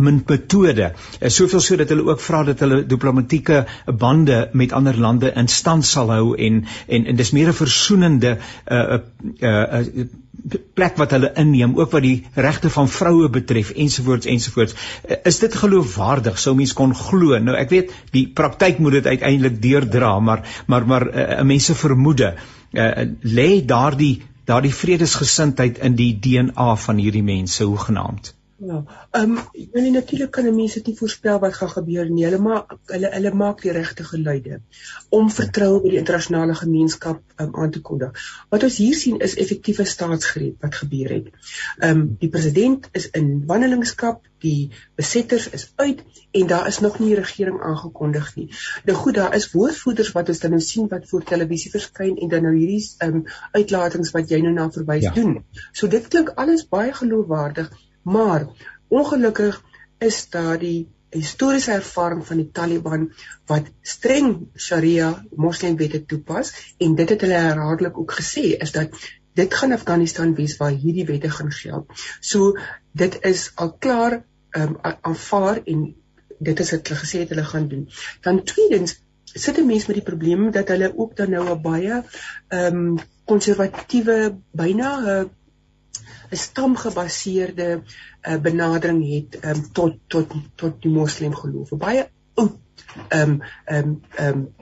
metode. 0.00 0.92
Soveel 1.20 1.60
so 1.60 1.76
dat 1.76 1.92
hulle 1.92 2.08
ook 2.10 2.20
vra 2.20 2.42
dat 2.44 2.60
hulle 2.64 2.80
diplomatieke 2.86 3.64
bande 3.98 4.48
met 4.52 4.72
ander 4.72 4.98
lande 4.98 5.32
in 5.38 5.48
stand 5.48 5.86
sal 5.86 6.10
hou 6.10 6.34
en 6.36 6.64
en 6.88 7.06
en 7.06 7.16
dis 7.16 7.30
meer 7.30 7.48
'n 7.48 7.54
versoenende 7.54 8.38
'n 8.38 8.74
uh, 8.74 8.98
'n 8.98 9.46
uh, 9.46 10.02
uh, 10.02 10.06
plek 10.74 10.96
wat 10.96 11.10
hulle 11.10 11.30
inneem 11.38 11.76
ook 11.78 11.90
wat 11.90 12.02
die 12.02 12.26
regte 12.34 12.70
van 12.70 12.88
vroue 12.88 13.28
betref 13.28 13.70
ensovoorts 13.70 14.26
ensovoorts. 14.26 14.74
Is 15.24 15.38
dit 15.38 15.54
geloofwaardig? 15.54 16.38
Sou 16.38 16.54
mens 16.56 16.72
kon 16.72 16.94
glo? 16.94 17.38
Nou 17.38 17.56
ek 17.56 17.70
weet 17.70 17.92
die 18.10 18.26
praktyk 18.28 18.78
moet 18.78 18.92
dit 18.92 19.06
uiteindelik 19.06 19.62
deurdra, 19.62 20.18
maar 20.20 20.42
maar 20.66 20.86
maar 20.86 21.06
'n 21.06 21.38
uh, 21.38 21.42
mense 21.42 21.74
vermoede 21.74 22.34
uh, 22.72 22.90
lê 23.22 23.64
daardie 23.64 24.22
daardie 24.44 24.74
vredesgesindheid 24.74 25.78
in 25.78 25.94
die 25.94 26.18
DNA 26.18 26.76
van 26.76 26.96
hierdie 26.96 27.22
mense 27.22 27.64
hoe 27.64 27.78
genaamd. 27.78 28.34
Ja. 28.66 28.84
Ehm 29.10 29.38
um, 29.72 29.92
natuurlik 29.92 30.30
kan 30.30 30.54
mense 30.54 30.78
dit 30.78 30.86
nie 30.86 30.96
voorspel 30.96 31.38
wat 31.42 31.54
gaan 31.54 31.70
gebeur 31.70 32.10
nie. 32.10 32.24
Hulle 32.24 32.38
maak 32.38 32.76
hulle 32.94 33.08
hulle 33.10 33.32
maak 33.34 33.62
die 33.64 33.72
regte 33.74 34.04
geluide 34.06 34.60
om 35.18 35.30
vertroue 35.38 35.80
by 35.82 35.90
die 35.94 35.98
internasionale 35.98 36.54
gemeenskap 36.54 37.18
um, 37.42 37.56
aan 37.58 37.72
te 37.74 37.82
kondig. 37.88 38.22
Wat 38.54 38.62
ons 38.68 38.78
hier 38.78 38.94
sien 38.94 39.18
is 39.26 39.34
effektiewe 39.44 39.86
staatsgreep 39.94 40.62
wat 40.62 40.78
gebeur 40.84 41.10
het. 41.16 41.32
Ehm 41.80 41.90
um, 41.90 42.06
die 42.22 42.30
president 42.36 42.86
is 43.00 43.10
in 43.18 43.34
wandelingskap, 43.50 44.22
die 44.46 44.70
besetters 44.94 45.50
is 45.58 45.66
uit 45.82 46.06
en 46.30 46.46
daar 46.54 46.70
is 46.70 46.78
nog 46.86 46.98
nie 47.02 47.12
'n 47.16 47.22
regering 47.24 47.60
aangekondig 47.60 48.34
nie. 48.36 48.48
Nou 48.84 48.98
goed, 48.98 49.14
daar 49.14 49.34
is 49.34 49.50
woordvoerders 49.52 50.12
wat 50.12 50.28
ons 50.28 50.38
dan 50.38 50.50
nou 50.50 50.62
sien 50.62 50.88
wat 50.88 51.08
voor 51.08 51.24
televisie 51.24 51.70
verskyn 51.70 52.16
en 52.16 52.28
dan 52.28 52.42
nou 52.42 52.56
hierdie 52.56 52.84
ehm 52.98 53.14
um, 53.14 53.24
uitlatings 53.52 54.14
wat 54.14 54.30
jy 54.30 54.40
nou 54.40 54.54
na 54.54 54.70
verwys 54.70 55.10
ja. 55.10 55.12
doen. 55.12 55.44
So 55.72 55.88
dit 55.88 56.08
klink 56.08 56.28
alles 56.28 56.68
baie 56.68 56.92
geloofwaardig 56.92 57.72
Maar 58.02 58.46
ongelukkig 58.88 59.62
is 59.98 60.28
daar 60.30 60.58
die 60.58 60.88
historiese 61.12 61.72
ervaring 61.72 62.26
van 62.26 62.40
die 62.40 62.50
Taliban 62.56 63.10
wat 63.50 63.68
streng 63.82 64.48
Sharia 64.56 65.10
moslimwette 65.36 66.04
toepas 66.08 66.52
en 66.78 66.94
dit 66.96 67.08
het 67.14 67.20
hulle 67.20 67.40
herhaaldelik 67.46 67.98
ook 67.98 68.14
gesê 68.20 68.54
is 68.66 68.72
dat 68.72 68.96
dit 69.36 69.54
gaan 69.54 69.72
Afghanistan 69.72 70.34
wees 70.34 70.56
waar 70.60 70.72
hierdie 70.72 71.06
wette 71.08 71.30
gaan 71.30 71.52
geld. 71.52 71.92
So 72.20 72.56
dit 72.92 73.18
is 73.28 73.50
al 73.54 73.72
klaar 73.72 74.22
um, 74.56 74.76
aanvaar 74.82 75.62
en 75.64 75.86
dit 76.38 76.60
is 76.60 76.72
wat 76.74 76.88
hulle 76.88 77.00
gesê 77.00 77.22
het 77.22 77.32
hulle 77.32 77.44
gaan 77.48 77.68
doen. 77.68 77.86
Dan 78.20 78.42
tweedens 78.44 78.98
sit 79.24 79.58
'n 79.58 79.66
mens 79.66 79.86
met 79.86 79.96
die 79.96 80.08
probleem 80.10 80.50
dat 80.50 80.68
hulle 80.68 80.92
ook 80.96 81.16
dan 81.16 81.30
nou 81.30 81.48
'n 81.48 81.62
baie 81.62 82.02
ehm 82.48 82.76
um, 82.76 82.98
konservatiewe 83.24 84.36
byna 84.52 84.90
'n 85.00 85.08
uh, 85.08 85.28
'n 86.30 86.42
stamgebaseerde 86.46 87.68
uh, 87.82 88.38
benadering 88.48 89.00
het 89.14 89.44
um, 89.44 89.62
tot 89.72 89.98
tot 90.06 90.34
tot 90.54 90.82
die 90.82 90.92
moslim 90.92 91.34
geloof. 91.34 91.70
Baie 91.86 92.08
oud 92.34 92.58
ehm 93.08 93.30
um, 93.30 93.42
ehm 93.64 93.88
um, 93.88 94.00
ehm 94.14 94.38
um, 94.38 94.54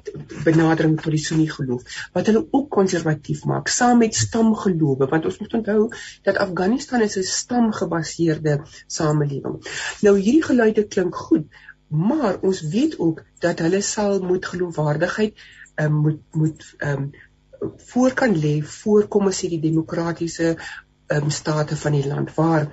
benadering 0.44 1.00
tot 1.00 1.14
die 1.14 1.22
sunni 1.22 1.46
geloof 1.50 2.08
wat 2.12 2.26
hulle 2.30 2.42
ook 2.50 2.68
konservatief 2.76 3.44
maak 3.44 3.68
saam 3.68 3.98
met 4.02 4.14
stamgelowe 4.14 5.08
want 5.12 5.24
ons 5.30 5.38
moet 5.38 5.56
onthou 5.58 5.88
dat 6.28 6.42
Afghanistan 6.44 7.02
is 7.06 7.16
'n 7.16 7.22
stamgebaseerde 7.22 8.60
samelewing. 8.86 9.56
Nou 10.00 10.18
hierdie 10.18 10.44
geluide 10.44 10.86
klink 10.86 11.16
goed, 11.16 11.46
maar 11.88 12.38
ons 12.40 12.60
weet 12.60 12.98
ook 12.98 13.24
dat 13.38 13.58
hulle 13.58 13.80
sal 13.80 14.20
moet 14.20 14.46
geloofwaardigheid 14.46 15.34
um, 15.76 15.92
moet 15.92 16.22
moet 16.30 16.74
um, 16.78 17.10
voor 17.76 18.14
kan 18.14 18.36
lê 18.36 18.60
voor 18.62 19.08
kom 19.08 19.26
ons 19.26 19.42
sê 19.42 19.48
die 19.48 19.60
demokratiese 19.60 20.56
um, 21.12 21.30
state 21.30 21.76
van 21.76 21.92
die 21.92 22.06
land 22.06 22.34
waar 22.34 22.68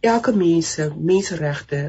elke 0.00 0.32
mens 0.32 0.72
se 0.72 0.90
menseregte 0.96 1.82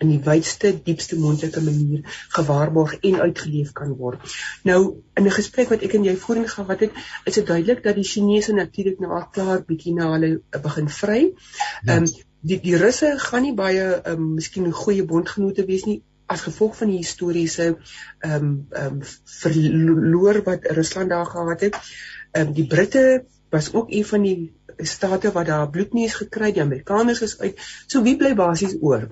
in 0.00 0.08
die 0.08 0.20
wydste 0.24 0.72
diepste 0.84 1.18
moontlike 1.20 1.60
manier 1.60 2.04
gewaarborg 2.32 2.94
en 3.04 3.20
uitgeleef 3.20 3.72
kan 3.76 3.92
word. 3.96 4.20
Nou 4.64 5.02
in 5.14 5.26
'n 5.26 5.36
gesprek 5.38 5.68
wat 5.68 5.82
ek 5.82 5.94
en 5.94 6.04
jy 6.04 6.16
voorheen 6.16 6.48
gehad 6.48 6.80
het, 6.80 6.92
is 7.24 7.34
dit 7.34 7.46
duidelik 7.46 7.82
dat 7.82 7.94
die 7.94 8.04
Chinese 8.04 8.52
natuurlik 8.52 9.00
nou 9.00 9.12
al 9.12 9.28
klaar 9.28 9.64
bietjie 9.66 9.94
na 9.94 10.12
hulle 10.12 10.30
uh, 10.40 10.60
begin 10.60 10.88
vry. 10.88 11.20
Ehm 11.84 11.90
ja. 11.90 11.96
um, 11.96 12.06
die 12.40 12.60
die 12.60 12.76
Russe 12.76 13.14
gaan 13.18 13.42
nie 13.42 13.54
baie 13.54 14.00
ehm 14.00 14.12
um, 14.12 14.34
miskien 14.34 14.66
'n 14.66 14.72
goeie 14.72 15.04
bondgenote 15.04 15.66
wees 15.66 15.84
nie 15.84 16.02
as 16.26 16.46
gevolg 16.46 16.76
van 16.76 16.88
die 16.88 17.02
historiese 17.02 17.66
ehm 18.20 18.34
um, 18.34 18.66
ehm 18.70 18.86
um, 18.86 19.02
verloor 19.24 20.42
wat 20.42 20.64
Rusland 20.64 21.10
daar 21.10 21.26
gehad 21.26 21.60
het. 21.60 21.76
Ehm 22.32 22.46
um, 22.46 22.52
die 22.54 22.66
Britte 22.66 23.24
was 23.50 23.72
ook 23.72 23.90
een 23.90 24.04
van 24.04 24.22
die 24.22 24.52
state 24.76 25.32
wat 25.32 25.46
daar 25.46 25.70
bloedneus 25.70 26.14
gekry, 26.14 26.52
die 26.52 26.62
Amerikaners 26.62 27.20
is 27.20 27.38
uit. 27.38 27.58
So 27.86 28.02
wie 28.02 28.16
bly 28.16 28.34
basies 28.34 28.76
oor? 28.80 29.08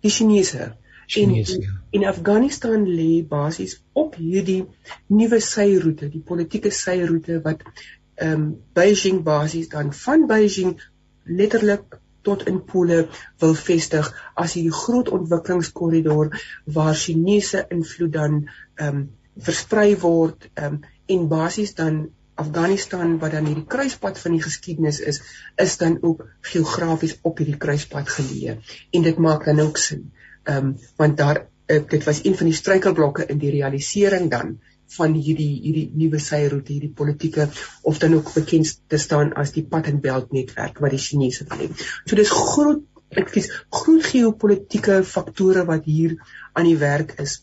Die 0.00 0.10
Chinese. 0.10 0.72
Chinese 1.06 1.54
en, 1.54 1.62
ja. 1.62 1.80
en 1.90 2.04
Afghanistan 2.04 2.86
lê 2.86 3.24
basies 3.28 3.80
op 3.92 4.14
hierdie 4.16 4.62
nuwe 5.06 5.40
syroete, 5.40 6.08
die 6.08 6.22
politieke 6.24 6.70
syroete 6.70 7.40
wat 7.44 7.66
ehm 8.14 8.32
um, 8.32 8.46
Beijing 8.76 9.22
basies 9.26 9.68
dan 9.72 9.92
van 9.96 10.26
Beijing 10.30 10.76
letterlik 11.24 11.98
tot 12.22 12.46
in 12.46 12.60
pole 12.64 13.08
wil 13.42 13.54
vestig 13.58 14.08
as 14.34 14.54
hierdie 14.54 14.78
groot 14.84 15.10
ontwikkelingskorridor 15.16 16.30
waar 16.76 16.94
Chinese 16.94 17.64
invloed 17.68 18.12
dan 18.12 18.38
ehm 18.74 18.88
um, 18.88 19.04
versprei 19.36 19.96
word 19.98 20.48
ehm 20.54 20.74
um, 20.74 20.80
en 21.12 21.28
basies 21.28 21.74
dan 21.74 22.02
Afghanistan 22.34 23.18
wat 23.20 23.34
dan 23.36 23.46
hierdie 23.46 23.66
kruispunt 23.68 24.18
van 24.18 24.36
die 24.36 24.42
geskiedenis 24.42 25.00
is, 25.00 25.20
is 25.60 25.76
dan 25.76 25.98
ook 26.00 26.24
geografies 26.40 27.18
op 27.22 27.38
hierdie 27.38 27.58
kruispunt 27.60 28.08
geleë. 28.08 28.58
En 28.90 29.02
dit 29.02 29.18
maak 29.18 29.44
dan 29.44 29.60
ook 29.60 29.76
sin. 29.76 30.12
Ehm 30.42 30.72
um, 30.72 30.76
want 30.96 31.16
daar 31.16 31.46
uh, 31.66 31.80
dit 31.88 32.04
was 32.04 32.24
een 32.24 32.36
van 32.36 32.46
die 32.46 32.56
struikelblokke 32.56 33.26
in 33.26 33.38
die 33.38 33.50
realisering 33.50 34.30
dan 34.30 34.58
van 34.96 35.12
hierdie 35.16 35.60
hierdie 35.62 35.90
nuwe 35.96 36.18
syroete, 36.20 36.72
hierdie 36.72 36.92
politieke 36.96 37.48
of 37.82 37.98
dan 37.98 38.14
ook 38.14 38.32
bekend 38.34 38.74
te 38.86 38.98
staan 39.00 39.32
as 39.38 39.52
die 39.52 39.64
Patent 39.64 40.02
Belt 40.04 40.32
netwerk 40.32 40.80
wat 40.84 40.92
die 40.92 41.00
Chinese 41.00 41.46
wil 41.48 41.64
hê. 41.64 41.68
So 42.04 42.18
dis 42.18 42.32
groot 42.32 42.82
ek 43.12 43.32
kies 43.32 43.50
groot 43.68 44.04
geopolitiese 44.08 45.02
faktore 45.04 45.64
wat 45.68 45.84
hier 45.84 46.16
aan 46.52 46.68
die 46.68 46.78
werk 46.80 47.16
is. 47.20 47.42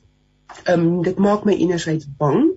Ehm 0.65 0.79
um, 0.79 1.03
dit 1.05 1.17
maak 1.22 1.46
my 1.46 1.55
enerzijds 1.58 2.10
bang 2.17 2.51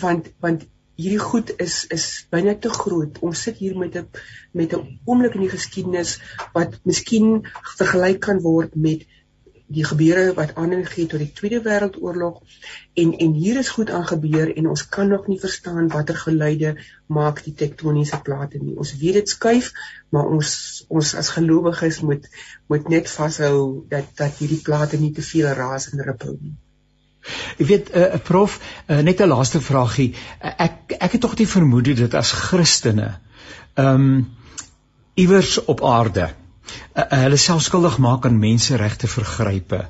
want 0.00 0.32
want 0.40 0.66
hierdie 0.96 1.22
goed 1.22 1.52
is 1.62 1.84
is 1.96 2.06
baie 2.32 2.54
te 2.58 2.72
groot. 2.72 3.18
Ons 3.28 3.42
sit 3.48 3.60
hier 3.62 3.76
met 3.78 3.96
'n 3.96 4.06
met 4.52 4.72
'n 4.76 5.00
oomblik 5.04 5.34
in 5.34 5.44
die 5.46 5.54
geskiedenis 5.56 6.18
wat 6.54 6.80
miskien 6.84 7.46
vergelyk 7.76 8.20
kan 8.28 8.40
word 8.40 8.74
met 8.74 9.06
die 9.66 9.84
gebeure 9.84 10.32
wat 10.34 10.54
aanleiding 10.54 10.88
gee 10.88 11.06
tot 11.10 11.22
die 11.22 11.32
Tweede 11.38 11.58
Wêreldoorlog 11.62 12.36
en 13.02 13.14
en 13.24 13.32
hier 13.32 13.58
is 13.62 13.72
goed 13.76 13.90
aan 13.90 14.06
gebeur 14.06 14.52
en 14.56 14.68
ons 14.72 14.84
kan 14.96 15.08
nog 15.08 15.26
nie 15.26 15.40
verstaan 15.42 15.88
watter 15.94 16.18
geluide 16.20 16.76
maak 17.06 17.42
die 17.44 17.54
tektoniese 17.54 18.20
plate 18.28 18.62
nie. 18.62 18.76
Ons 18.76 18.94
weet 19.00 19.18
dit 19.20 19.28
skuif, 19.28 19.72
maar 20.10 20.30
ons 20.36 20.52
ons 20.88 21.14
as 21.22 21.32
gelowiges 21.38 22.00
moet 22.00 22.30
moet 22.68 22.88
net 22.88 23.10
vashou 23.10 23.84
dat 23.88 24.14
dat 24.22 24.38
hierdie 24.38 24.62
plate 24.70 25.02
nie 25.02 25.12
te 25.18 25.26
veel 25.32 25.50
raas 25.62 25.90
en 25.92 26.06
rippel 26.10 26.38
nie. 26.40 26.54
Ek 27.58 27.66
weet 27.66 27.90
'n 27.92 27.98
uh, 27.98 28.22
prof, 28.22 28.60
uh, 28.86 29.00
net 29.00 29.20
'n 29.20 29.28
laaste 29.28 29.60
vragie. 29.60 30.14
Uh, 30.42 30.52
ek 30.66 30.96
ek 30.98 31.12
het 31.12 31.20
tog 31.20 31.34
die 31.34 31.48
vermoede 31.48 31.94
dat 31.94 32.14
as 32.14 32.32
Christene 32.32 33.18
ehm 33.74 33.94
um, 33.94 34.34
iewers 35.14 35.64
op 35.64 35.84
aarde 35.84 36.28
uh, 36.94 37.02
hulle 37.08 37.36
self 37.36 37.62
skuldig 37.62 37.98
maak 37.98 38.26
aan 38.26 38.38
menseregte 38.38 39.08
vergrype 39.08 39.84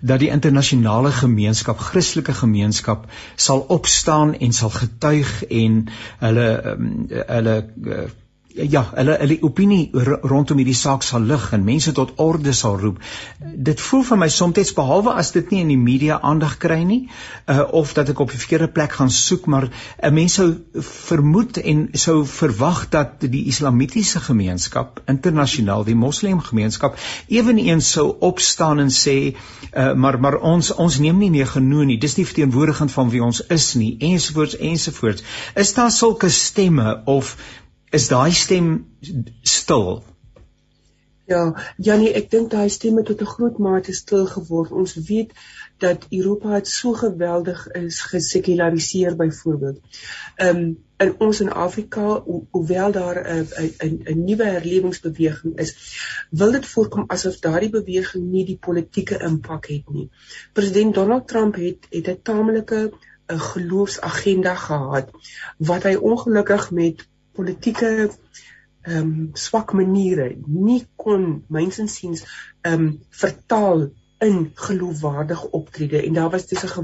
dat 0.00 0.20
die 0.22 0.30
internasionale 0.30 1.10
gemeenskap, 1.12 1.78
Christelike 1.78 2.34
gemeenskap 2.34 3.06
sal 3.36 3.64
opstaan 3.68 4.34
en 4.34 4.52
sal 4.52 4.70
getuig 4.70 5.44
en 5.44 5.88
hulle 6.18 6.48
um, 6.72 6.90
hulle 7.10 7.56
uh, 7.86 8.04
ja, 8.54 8.82
hulle 8.94 9.16
hulle 9.20 9.38
opinie 9.46 10.04
rondom 10.28 10.60
hierdie 10.60 10.76
saak 10.76 11.04
sal 11.06 11.24
lig 11.28 11.48
en 11.56 11.64
mense 11.64 11.92
tot 11.96 12.12
orde 12.22 12.52
sal 12.56 12.78
roep. 12.80 12.98
Dit 13.40 13.80
voel 13.80 14.04
vir 14.08 14.20
my 14.20 14.28
soms 14.32 14.72
behalwe 14.76 15.14
as 15.18 15.32
dit 15.32 15.50
nie 15.50 15.62
in 15.64 15.72
die 15.72 15.80
media 15.80 16.18
aandag 16.22 16.58
kry 16.62 16.82
nie, 16.84 17.00
uh, 17.46 17.62
of 17.72 17.94
dat 17.96 18.12
ek 18.12 18.20
op 18.20 18.32
die 18.32 18.40
verkeerde 18.40 18.68
plek 18.72 18.96
gaan 18.98 19.10
soek, 19.10 19.46
maar 19.46 19.68
'n 19.68 19.72
uh, 20.08 20.12
mens 20.12 20.34
sou 20.38 20.48
vermoed 20.88 21.56
en 21.58 21.88
sou 21.92 22.24
verwag 22.26 22.88
dat 22.90 23.20
die 23.20 23.44
islamitiese 23.46 24.20
gemeenskap, 24.20 25.00
internasionaal 25.06 25.84
die 25.84 25.96
moslim 25.96 26.40
gemeenskap, 26.40 26.98
eweneens 27.28 27.90
sou 27.92 28.16
opstaan 28.20 28.78
en 28.78 28.90
sê, 28.90 29.34
uh, 29.72 29.94
maar 29.94 30.20
maar 30.20 30.36
ons 30.36 30.74
ons 30.74 30.98
neem 30.98 31.18
nie 31.18 31.30
meer 31.30 31.46
genoeg 31.46 31.84
nie. 31.86 31.98
Dis 31.98 32.16
nie 32.16 32.26
verteenwoordigend 32.26 32.92
van 32.92 33.10
wie 33.10 33.22
ons 33.22 33.46
is 33.46 33.74
nie, 33.74 33.96
ensovoorts 33.98 34.56
ensovoorts. 34.56 35.22
Is 35.54 35.74
daar 35.74 35.90
sulke 35.90 36.28
stemme 36.28 37.02
of 37.04 37.36
is 37.92 38.08
daai 38.08 38.32
stem 38.32 38.68
stil. 39.42 40.02
Ja, 41.30 41.42
Janie, 41.78 42.10
ek 42.18 42.30
dink 42.32 42.50
daai 42.50 42.68
stemme 42.72 43.02
tot 43.08 43.20
'n 43.22 43.32
groot 43.34 43.58
mate 43.58 43.92
stil 43.94 44.24
geword. 44.26 44.72
Ons 44.72 44.94
weet 45.08 45.30
dat 45.78 46.06
Europa 46.10 46.54
het 46.54 46.68
so 46.68 46.92
geweldig 46.92 47.60
is 47.78 48.00
gesekulariseer 48.12 49.16
byvoorbeeld. 49.16 49.78
Ehm 50.36 50.56
um, 50.56 50.78
in 51.02 51.14
ons 51.18 51.40
in 51.40 51.52
Afrika, 51.52 52.02
ho 52.26 52.46
hoewel 52.50 52.92
daar 52.92 53.18
'n 53.22 53.46
'n 53.86 54.02
'n 54.12 54.24
nuwe 54.24 54.44
herlewingsbeweging 54.44 55.58
is, 55.58 55.72
wil 56.30 56.52
dit 56.52 56.66
voorkom 56.66 57.04
asof 57.06 57.38
daardie 57.38 57.70
beweging 57.70 58.24
nie 58.30 58.44
die 58.44 58.58
politieke 58.66 59.18
impak 59.18 59.66
het 59.66 59.88
nie. 59.90 60.10
President 60.52 60.94
Donald 60.94 61.28
Trump 61.28 61.54
het 61.54 61.86
het 61.90 62.08
'n 62.08 62.20
taamlike 62.22 62.92
'n 63.32 63.38
geloofsagenda 63.38 64.54
gehad 64.54 65.10
wat 65.58 65.82
hy 65.82 65.94
ongelukkig 65.94 66.70
met 66.70 67.08
politieke 67.32 68.10
ehm 68.82 68.98
um, 68.98 69.30
swak 69.38 69.72
maniere 69.78 70.32
nie 70.46 70.82
kon 70.96 71.44
mynsinsiens 71.48 72.24
ehm 72.62 72.86
um, 72.86 72.86
vertaal 73.10 73.90
in 74.22 74.50
geloofwaardige 74.54 75.50
optrede 75.50 76.02
en 76.02 76.12
daar 76.12 76.30
was 76.30 76.46
dis 76.46 76.64
'n 76.64 76.68
ge 76.68 76.82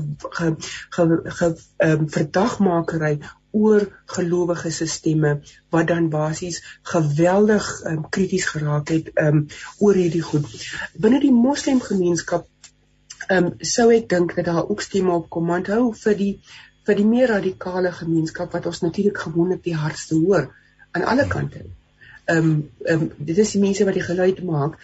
ge 0.90 1.20
ge 1.38 1.48
ehm 1.76 2.00
um, 2.00 2.10
verdagmakery 2.10 3.18
oor 3.50 4.02
gelowige 4.04 4.70
sisteme 4.70 5.40
wat 5.70 5.86
dan 5.86 6.08
basies 6.08 6.78
geweldig 6.82 7.80
ehm 7.82 7.96
um, 7.96 8.08
krities 8.08 8.44
geraak 8.44 8.88
het 8.88 9.10
ehm 9.14 9.36
um, 9.36 9.46
oor 9.78 9.94
hierdie 9.94 10.22
goed. 10.22 10.46
Binne 10.94 11.20
die 11.20 11.32
moslemgemeenskap 11.32 12.46
ehm 13.28 13.44
um, 13.44 13.54
sou 13.58 13.90
ek 13.94 14.08
dink 14.08 14.34
dat 14.34 14.44
daar 14.44 14.68
ook 14.68 14.82
stemme 14.82 15.12
opkom 15.12 15.50
onthou 15.50 15.94
vir 16.02 16.16
die 16.16 16.34
vir 16.88 17.00
die 17.00 17.08
meer 17.08 17.32
radikale 17.34 17.92
gemeenskap 17.92 18.54
wat 18.56 18.66
ons 18.70 18.80
natuurlik 18.84 19.18
gewoonlik 19.26 19.64
die 19.64 19.76
hardste 19.76 20.20
hoor 20.20 20.48
aan 20.92 21.04
alle 21.12 21.26
kante. 21.34 21.64
Ehm 22.28 22.38
um, 22.38 22.54
ehm 22.84 23.02
um, 23.02 23.10
dit 23.30 23.38
is 23.44 23.52
die 23.56 23.64
mense 23.64 23.84
wat 23.88 23.96
die 23.96 24.06
geluid 24.10 24.40
maak 24.44 24.78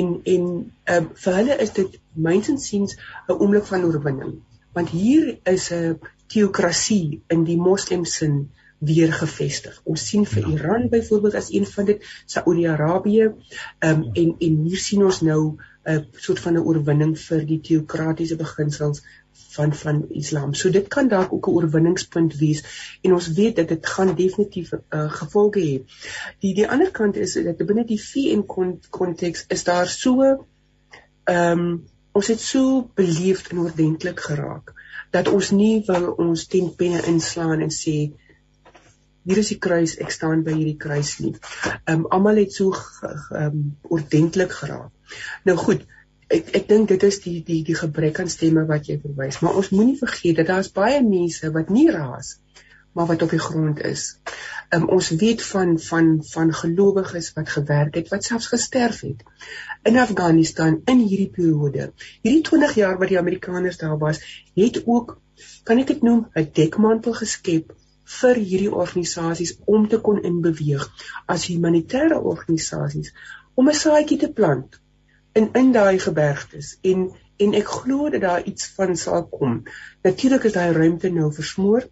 en 0.00 0.20
en 0.34 0.44
ehm 0.84 1.04
um, 1.04 1.10
vir 1.24 1.40
hulle 1.40 1.58
is 1.66 1.72
dit 1.80 1.98
mynsinsiens 2.28 2.96
'n 2.98 3.38
oomblik 3.38 3.66
van 3.72 3.88
oorwinning 3.88 4.38
want 4.78 4.94
hier 4.94 5.38
is 5.54 5.70
'n 5.72 5.98
teokrasie 6.34 7.22
in 7.34 7.44
die 7.44 7.56
moslimsin 7.56 8.48
weer 8.78 9.12
gevestig. 9.12 9.80
Ons 9.84 10.06
sien 10.08 10.26
vir 10.26 10.44
ja. 10.44 10.54
Iran 10.54 10.88
byvoorbeeld 10.88 11.34
as 11.34 11.50
een 11.52 11.66
van 11.66 11.84
dit, 11.84 12.04
Saudi-Arabië, 12.26 13.32
ehm 13.78 14.02
um, 14.02 14.10
en 14.12 14.34
en 14.38 14.60
hier 14.66 14.78
sien 14.78 15.04
ons 15.04 15.20
nou 15.20 15.56
'n 15.88 16.06
soort 16.12 16.40
van 16.40 16.54
'n 16.54 16.66
oorwinning 16.70 17.18
vir 17.18 17.46
die 17.46 17.60
teokratiese 17.60 18.36
beginsels 18.36 19.02
van 19.48 19.74
van 19.74 20.06
Islam. 20.08 20.54
So 20.54 20.70
dit 20.70 20.88
kan 20.88 21.08
dalk 21.08 21.32
ook 21.32 21.48
'n 21.48 21.50
oorwinningspunt 21.50 22.36
wees 22.38 22.62
en 23.02 23.12
ons 23.12 23.28
weet 23.32 23.56
dat 23.56 23.68
dit 23.68 23.86
gaan 23.86 24.14
definitief 24.14 24.72
uh, 24.72 25.12
gevolge 25.12 25.60
hê. 25.60 25.76
Die 26.38 26.54
die 26.54 26.68
ander 26.68 26.90
kant 26.90 27.16
is 27.16 27.32
dat 27.32 27.66
binne 27.66 27.84
die 27.84 28.02
VN 28.02 28.44
konteks 28.90 29.44
is 29.48 29.64
daar 29.64 29.86
so 29.86 30.22
ehm 31.24 31.58
um, 31.58 31.84
ons 32.12 32.26
het 32.26 32.40
so 32.40 32.90
beleefd 32.94 33.50
en 33.52 33.58
oordentlik 33.58 34.20
geraak 34.20 34.72
dat 35.10 35.28
ons 35.28 35.50
nie 35.50 35.82
wil 35.86 36.10
ons 36.12 36.46
ten 36.46 36.74
penne 36.76 37.02
inslaan 37.06 37.60
en 37.60 37.70
sê 37.70 37.96
hier 39.28 39.38
is 39.38 39.50
die 39.52 39.58
kruis 39.60 39.96
ek 40.00 40.10
staan 40.10 40.42
by 40.44 40.54
hierdie 40.56 40.78
kruis 40.80 41.18
nie. 41.20 41.34
Ehm 41.84 42.00
um, 42.00 42.06
almal 42.16 42.40
het 42.42 42.52
so 42.52 42.72
ehm 42.72 43.44
um, 43.44 43.76
oordentlik 43.82 44.52
geraak. 44.52 44.92
Nou 45.44 45.56
goed, 45.56 45.84
ek 46.28 46.50
ek 46.60 46.68
dink 46.68 46.88
dit 46.88 47.02
is 47.08 47.20
die 47.24 47.38
die 47.44 47.62
die 47.64 47.78
gebrek 47.78 48.20
aan 48.20 48.28
stemme 48.28 48.66
wat 48.68 48.88
jy 48.88 48.98
verwys, 49.00 49.40
maar 49.40 49.56
ons 49.56 49.70
moenie 49.70 49.98
vergeet 49.98 50.36
dat 50.36 50.50
daar's 50.52 50.72
baie 50.72 51.00
mense 51.04 51.52
wat 51.54 51.70
nie 51.70 51.88
raas 51.90 52.36
maar 52.98 53.06
wat 53.06 53.22
op 53.22 53.30
die 53.30 53.38
grond 53.38 53.80
is. 53.86 54.18
Um, 54.74 54.88
ons 54.88 55.08
weet 55.20 55.42
van 55.42 55.76
van 55.78 56.08
van 56.30 56.52
gelowiges 56.60 57.32
wat 57.36 57.48
gewerk 57.48 57.94
het, 57.94 58.08
wat 58.08 58.24
selfs 58.24 58.48
gesterf 58.50 59.00
het 59.06 59.22
in 59.86 59.98
Afghanistan 60.02 60.80
in 60.84 61.04
hierdie 61.04 61.30
periode. 61.30 61.92
Hierdie 62.26 62.42
20 62.48 62.74
jaar 62.80 62.98
wat 62.98 63.12
die 63.12 63.20
Amerikaners 63.20 63.78
daar 63.78 63.98
was, 63.98 64.18
het 64.58 64.82
ook 64.84 65.14
kan 65.64 65.78
ek 65.78 65.92
dit 65.92 66.02
noem 66.02 66.26
'n 66.34 66.50
dekmantel 66.58 67.14
geskep 67.20 67.70
vir 68.18 68.42
hierdie 68.50 68.72
organisasies 68.72 69.54
om 69.64 69.88
te 69.88 70.00
kon 70.00 70.22
inbeweeg 70.32 70.88
as 71.26 71.46
humanitêre 71.52 72.18
organisasies 72.32 73.14
om 73.54 73.68
'n 73.68 73.80
saadjie 73.84 74.18
te 74.18 74.32
plant 74.32 74.80
in 75.32 75.48
in 75.52 75.72
daai 75.72 75.98
gebergtes 75.98 76.76
en 76.82 77.10
en 77.38 77.54
ek 77.54 77.68
glo 77.70 78.10
dat 78.10 78.20
daar 78.20 78.42
iets 78.42 78.66
van 78.76 78.96
sal 78.96 79.26
kom. 79.30 79.62
Natuurlik 80.02 80.48
is 80.48 80.56
daai 80.56 80.72
ruimte 80.72 81.10
nou 81.14 81.32
versmoor 81.32 81.86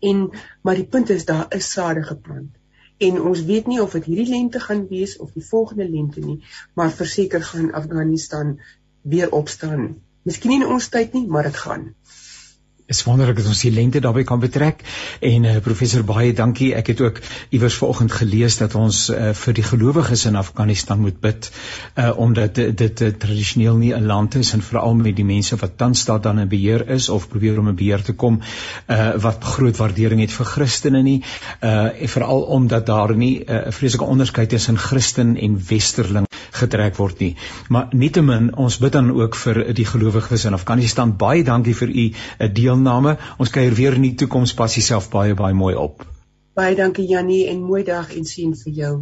en 0.00 0.30
maar 0.62 0.74
die 0.74 0.88
punt 0.96 1.10
is 1.10 1.24
daar 1.24 1.46
is 1.56 1.70
sade 1.72 2.02
geplant. 2.02 2.52
En 2.98 3.20
ons 3.20 3.44
weet 3.44 3.66
nie 3.66 3.80
of 3.82 3.92
dit 3.96 4.04
hierdie 4.04 4.28
lente 4.28 4.60
gaan 4.60 4.86
wees 4.88 5.16
of 5.16 5.32
die 5.32 5.44
volgende 5.44 5.88
lente 5.88 6.20
nie, 6.20 6.42
maar 6.74 6.92
verseker 6.92 7.42
gaan 7.42 7.72
Afghanistan 7.72 8.60
weer 9.02 9.32
opstaan. 9.32 9.88
Miskien 10.22 10.52
nie 10.52 10.62
in 10.64 10.72
ons 10.76 10.88
tyd 10.88 11.12
nie, 11.12 11.26
maar 11.26 11.48
dit 11.48 11.56
gaan 11.56 11.90
is 12.86 13.02
wonderlik 13.02 13.36
dat 13.40 13.48
ons 13.50 13.60
die 13.66 13.72
lente 13.74 14.00
daarbey 14.00 14.24
kan 14.24 14.40
betrek. 14.40 14.82
En 15.20 15.44
uh, 15.44 15.56
professor 15.62 16.04
baie 16.06 16.32
dankie. 16.36 16.72
Ek 16.78 16.86
het 16.92 17.00
ook 17.02 17.20
iewers 17.50 17.78
vanoggend 17.80 18.12
gelees 18.12 18.58
dat 18.60 18.74
ons 18.78 19.08
uh, 19.10 19.32
vir 19.34 19.56
die 19.58 19.64
gelowiges 19.66 20.26
in 20.30 20.38
Afghanistan 20.38 21.00
moet 21.02 21.18
bid 21.20 21.50
uh, 21.96 22.12
omdat 22.16 22.54
dit, 22.54 22.76
dit 22.78 23.18
tradisioneel 23.20 23.76
nie 23.76 23.92
'n 23.94 24.06
land 24.06 24.34
is 24.34 24.52
en 24.52 24.62
veral 24.62 24.94
met 24.94 25.16
die 25.16 25.24
mense 25.24 25.56
wat 25.56 25.78
tans 25.78 26.04
daar 26.04 26.20
dan 26.20 26.38
in 26.38 26.48
beheer 26.48 26.88
is 26.88 27.08
of 27.08 27.28
probeer 27.28 27.58
om 27.58 27.68
in 27.68 27.76
beheer 27.76 28.02
te 28.02 28.12
kom 28.12 28.40
uh, 28.40 29.14
wat 29.18 29.44
groot 29.44 29.76
waardering 29.76 30.20
het 30.20 30.32
vir 30.32 30.46
Christene 30.46 31.02
nie. 31.02 31.22
Uh, 31.60 32.02
en 32.02 32.08
veral 32.08 32.42
omdat 32.42 32.86
daar 32.86 33.16
nie 33.16 33.40
'n 33.40 33.50
uh, 33.50 33.70
vreeslike 33.70 34.04
onderskeid 34.04 34.52
is 34.52 34.68
in 34.68 34.78
Christen 34.78 35.36
en 35.36 35.60
westerling 35.68 36.25
getrek 36.56 36.96
word 36.96 37.20
nie 37.20 37.32
maar 37.68 37.88
nietemin 37.92 38.52
ons 38.54 38.78
bid 38.78 38.92
dan 38.92 39.10
ook 39.10 39.36
vir 39.36 39.62
die 39.74 39.88
gelowiges 39.88 40.44
in 40.44 40.54
Afghanistan 40.56 41.16
baie 41.16 41.44
dankie 41.44 41.74
vir 41.74 41.88
u 41.88 42.08
deel 42.52 42.76
deelname. 42.76 43.16
Ons 43.38 43.50
kuier 43.50 43.74
weer 43.74 43.96
in 43.96 44.06
die 44.06 44.14
toekoms 44.14 44.54
pas 44.54 44.74
jouself 44.74 45.10
baie 45.10 45.34
baie 45.34 45.54
mooi 45.54 45.74
op. 45.74 46.04
Baie 46.56 46.76
dankie 46.76 47.06
Jannie 47.08 47.46
en 47.48 47.62
mooi 47.62 47.82
dag 47.84 48.12
en 48.16 48.24
sien 48.24 48.54
vir 48.56 48.72
jou 48.72 48.94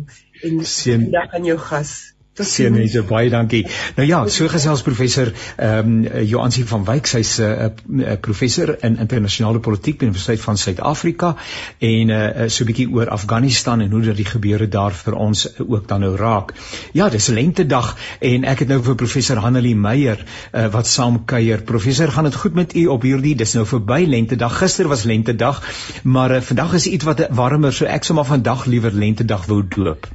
en 0.42 0.64
sien 0.64 1.10
dag 1.10 1.34
aan 1.34 1.44
jou 1.44 1.58
gas. 1.58 2.13
Sien 2.42 2.72
mense 2.74 2.98
baie 3.06 3.28
dankie. 3.30 3.60
Nou 3.94 4.04
ja, 4.08 4.16
so 4.26 4.48
gesels 4.50 4.80
professor 4.82 5.28
ehm 5.56 5.90
um, 5.90 6.22
Joansie 6.26 6.64
van 6.66 6.82
Wyk, 6.84 7.06
sy's 7.06 7.36
'n 7.38 7.44
uh, 7.44 7.68
uh, 8.00 8.16
professor 8.20 8.72
in 8.82 8.96
internasionale 8.98 9.60
politiek 9.60 9.98
by 9.98 10.06
die 10.06 10.10
Universiteit 10.10 10.40
van 10.42 10.58
Suid-Afrika 10.58 11.36
en 11.78 12.10
uh, 12.10 12.48
so 12.48 12.64
'n 12.64 12.66
bietjie 12.66 12.88
oor 12.90 13.08
Afghanistan 13.08 13.80
en 13.80 13.90
hoe 13.90 14.00
dit 14.00 14.16
die 14.16 14.26
gebeure 14.26 14.68
daar 14.68 14.92
vir 14.92 15.14
ons 15.14 15.46
ook 15.58 15.86
dan 15.88 16.00
nou 16.00 16.16
raak. 16.16 16.52
Ja, 16.92 17.08
dis 17.08 17.28
lentedag 17.28 17.94
en 18.18 18.44
ek 18.44 18.58
het 18.58 18.68
nou 18.68 18.82
vir 18.82 18.94
professor 18.94 19.36
Hanelie 19.36 19.76
Meyer 19.76 20.18
uh, 20.24 20.66
wat 20.74 20.86
saam 20.86 21.24
kuier. 21.24 21.62
Professor, 21.62 22.10
gaan 22.10 22.24
dit 22.24 22.34
goed 22.34 22.54
met 22.54 22.74
u 22.74 22.86
op 22.86 23.02
hierdie? 23.02 23.36
Dis 23.36 23.54
nou 23.54 23.66
verby 23.66 24.06
lentedag. 24.06 24.58
Gister 24.58 24.88
was 24.88 25.04
lentedag, 25.04 25.62
maar 26.02 26.34
uh, 26.34 26.40
vandag 26.40 26.74
is 26.74 26.86
iets 26.86 27.04
wat 27.04 27.26
warmer, 27.30 27.72
so 27.72 27.84
ek 27.84 28.04
sou 28.04 28.18
maar 28.18 28.26
vandag 28.26 28.66
liewer 28.66 28.92
lentedag 28.92 29.46
wou 29.46 29.62
doop. 29.62 30.10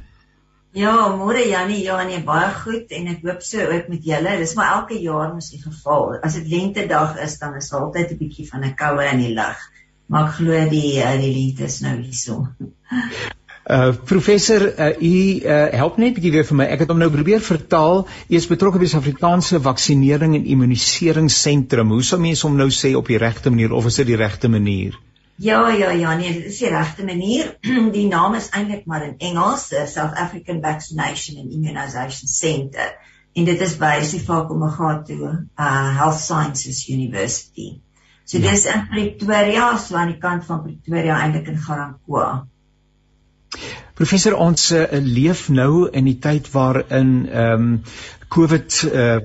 Ja, 0.72 0.92
môre 1.18 1.42
Jannie, 1.48 1.82
ja 1.82 1.96
nee, 2.06 2.20
baie 2.22 2.50
goed 2.54 2.92
en 2.94 3.08
ek 3.10 3.24
hoop 3.26 3.40
so 3.42 3.64
ook 3.74 3.88
met 3.90 4.04
julle. 4.06 4.36
Dis 4.38 4.54
maar 4.54 4.76
elke 4.76 5.00
jaar 5.02 5.32
mos 5.34 5.50
die 5.50 5.58
geval. 5.62 6.20
As 6.22 6.36
dit 6.38 6.46
lentedag 6.52 7.18
is, 7.24 7.38
dan 7.40 7.56
is 7.58 7.72
altyd 7.74 8.12
'n 8.12 8.18
bietjie 8.20 8.46
van 8.46 8.62
'n 8.64 8.76
koue 8.78 9.08
in 9.10 9.18
die 9.18 9.34
lug. 9.34 9.58
Maar 10.06 10.28
ek 10.28 10.34
glo 10.38 10.68
die 10.70 11.02
uh, 11.02 11.18
die 11.18 11.34
lente 11.34 11.64
is 11.64 11.80
nou 11.80 11.96
hierso. 11.98 12.46
Uh 13.70 13.92
professor, 14.04 14.62
uh, 14.80 14.96
u 14.98 15.40
uh, 15.46 15.66
help 15.78 15.96
net 15.96 16.14
bietjie 16.14 16.32
weer 16.32 16.46
vir 16.48 16.56
my. 16.56 16.64
Ek 16.74 16.80
het 16.80 16.88
hom 16.90 16.98
nou 16.98 17.10
probeer 17.10 17.40
vertaal. 17.44 18.06
U 18.28 18.34
is 18.34 18.48
betrokke 18.50 18.80
by 18.80 18.86
die 18.88 18.90
Suid-Afrikaanse 18.90 19.60
vaksinering 19.62 20.34
en 20.34 20.48
immuniseringsentrum. 20.54 21.92
Hoe 21.94 22.02
sou 22.02 22.18
mense 22.18 22.46
hom 22.46 22.56
nou 22.56 22.70
sê 22.74 22.96
op 22.98 23.06
die 23.06 23.20
regte 23.20 23.50
manier 23.50 23.76
of 23.76 23.86
is 23.86 24.00
dit 24.00 24.10
die 24.10 24.18
regte 24.18 24.48
manier? 24.48 24.96
Ja, 25.40 25.70
ja, 25.72 25.90
ja, 25.90 26.14
nee, 26.16 26.32
dit 26.32 26.50
is 26.50 26.58
die 26.60 26.68
regte 26.68 27.04
manier. 27.04 27.54
die 27.96 28.06
naam 28.08 28.34
is 28.36 28.50
eintlik 28.52 28.84
maar 28.84 29.06
in 29.06 29.14
Engels, 29.18 29.68
the 29.68 29.86
South 29.88 30.18
African 30.20 30.60
Vaccination 30.60 31.38
and 31.40 31.52
Immunization 31.52 32.28
Centre. 32.28 32.90
En 33.32 33.46
dit 33.48 33.60
is 33.60 33.76
by 33.80 34.02
Sefako-Magatu 34.04 35.16
uh 35.24 35.96
Health 35.96 36.20
Sciences 36.20 36.82
University. 36.88 37.80
So 38.24 38.38
ja. 38.38 38.50
dis 38.50 38.66
in 38.68 38.84
Pretoria, 38.90 39.78
so 39.78 39.96
aan 39.96 40.12
die 40.12 40.20
kant 40.20 40.44
van 40.44 40.60
Pretoria 40.66 41.16
eintlik 41.22 41.48
in 41.48 41.58
Garankuwa. 41.58 42.28
Professor 43.96 44.36
ons 44.36 44.70
uh, 44.76 44.84
leef 44.92 45.48
nou 45.48 45.86
in 45.88 46.04
die 46.04 46.18
tyd 46.20 46.52
waarin 46.52 47.14
ehm 47.30 47.68
um, 47.70 47.76
COVID 48.30 48.76
uh, 48.86 49.16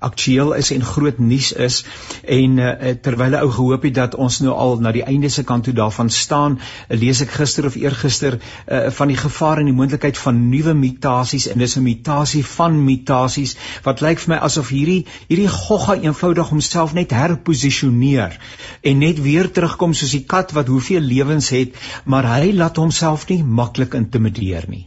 aktueel 0.00 0.52
is 0.54 0.70
en 0.70 0.84
groot 0.86 1.18
nuus 1.18 1.52
is 1.52 1.80
en 2.22 2.58
uh, 2.62 2.92
terwyl 3.02 3.34
ou 3.40 3.48
gehoop 3.56 3.86
het 3.88 3.96
dat 3.96 4.14
ons 4.14 4.38
nou 4.44 4.54
al 4.54 4.76
na 4.84 4.92
die 4.94 5.02
einde 5.02 5.30
se 5.34 5.42
kant 5.48 5.66
toe 5.66 5.74
daarvan 5.74 6.10
staan, 6.14 6.58
uh, 6.58 6.98
lees 6.98 7.22
ek 7.24 7.34
gister 7.40 7.66
of 7.66 7.78
eergister 7.80 8.38
uh, 8.38 8.84
van 8.98 9.10
die 9.10 9.18
gevaar 9.18 9.62
en 9.62 9.70
die 9.70 9.76
moontlikheid 9.76 10.20
van 10.24 10.38
nuwe 10.52 10.76
mutasies 10.78 11.48
en 11.50 11.58
dis 11.64 11.76
'n 11.76 11.82
mutasie 11.88 12.44
van 12.52 12.78
mutasies 12.84 13.56
wat 13.88 14.04
lyk 14.06 14.22
vir 14.22 14.34
my 14.34 14.40
asof 14.50 14.70
hierdie 14.70 15.06
hierdie 15.26 15.50
gogga 15.56 15.98
eenvoudig 15.98 16.54
homself 16.54 16.94
net 16.94 17.10
herposisioneer 17.10 18.38
en 18.82 18.98
net 18.98 19.22
weer 19.26 19.50
terugkom 19.50 19.94
soos 19.94 20.14
die 20.14 20.24
kat 20.36 20.54
wat 20.54 20.70
hoeveel 20.70 21.02
lewens 21.02 21.50
het, 21.50 21.74
maar 22.04 22.30
hy 22.36 22.52
laat 22.52 22.76
homself 22.76 23.28
nie 23.28 23.42
maklik 23.42 23.94
intimideer 23.98 24.68
nie. 24.68 24.86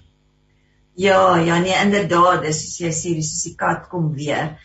Ja, 0.95 1.37
ja 1.37 1.59
nee 1.59 1.75
inderdaad, 1.83 2.45
dis 2.45 2.61
soos 2.61 2.77
jy 2.79 2.91
sê, 2.95 3.09
dis 3.17 3.31
die 3.43 3.55
kat 3.59 3.89
kom 3.91 4.13
weer. 4.15 4.55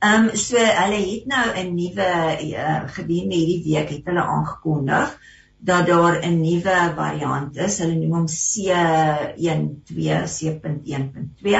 Ehm 0.00 0.28
um, 0.30 0.36
so 0.38 0.56
hulle 0.56 1.00
het 1.02 1.26
nou 1.28 1.46
'n 1.62 1.74
nuwe 1.74 2.10
uh, 2.46 2.80
gedurende 2.94 3.36
hierdie 3.36 3.74
week 3.74 3.90
het 3.90 4.06
hulle 4.06 4.22
aangekondig 4.22 5.18
dat 5.58 5.86
daar 5.86 6.22
'n 6.22 6.40
nuwe 6.40 6.92
variant 6.96 7.56
is. 7.56 7.78
Hulle 7.78 7.98
noem 7.98 8.14
hom 8.18 8.26
C12 8.26 10.30
C.1.2. 10.36 11.58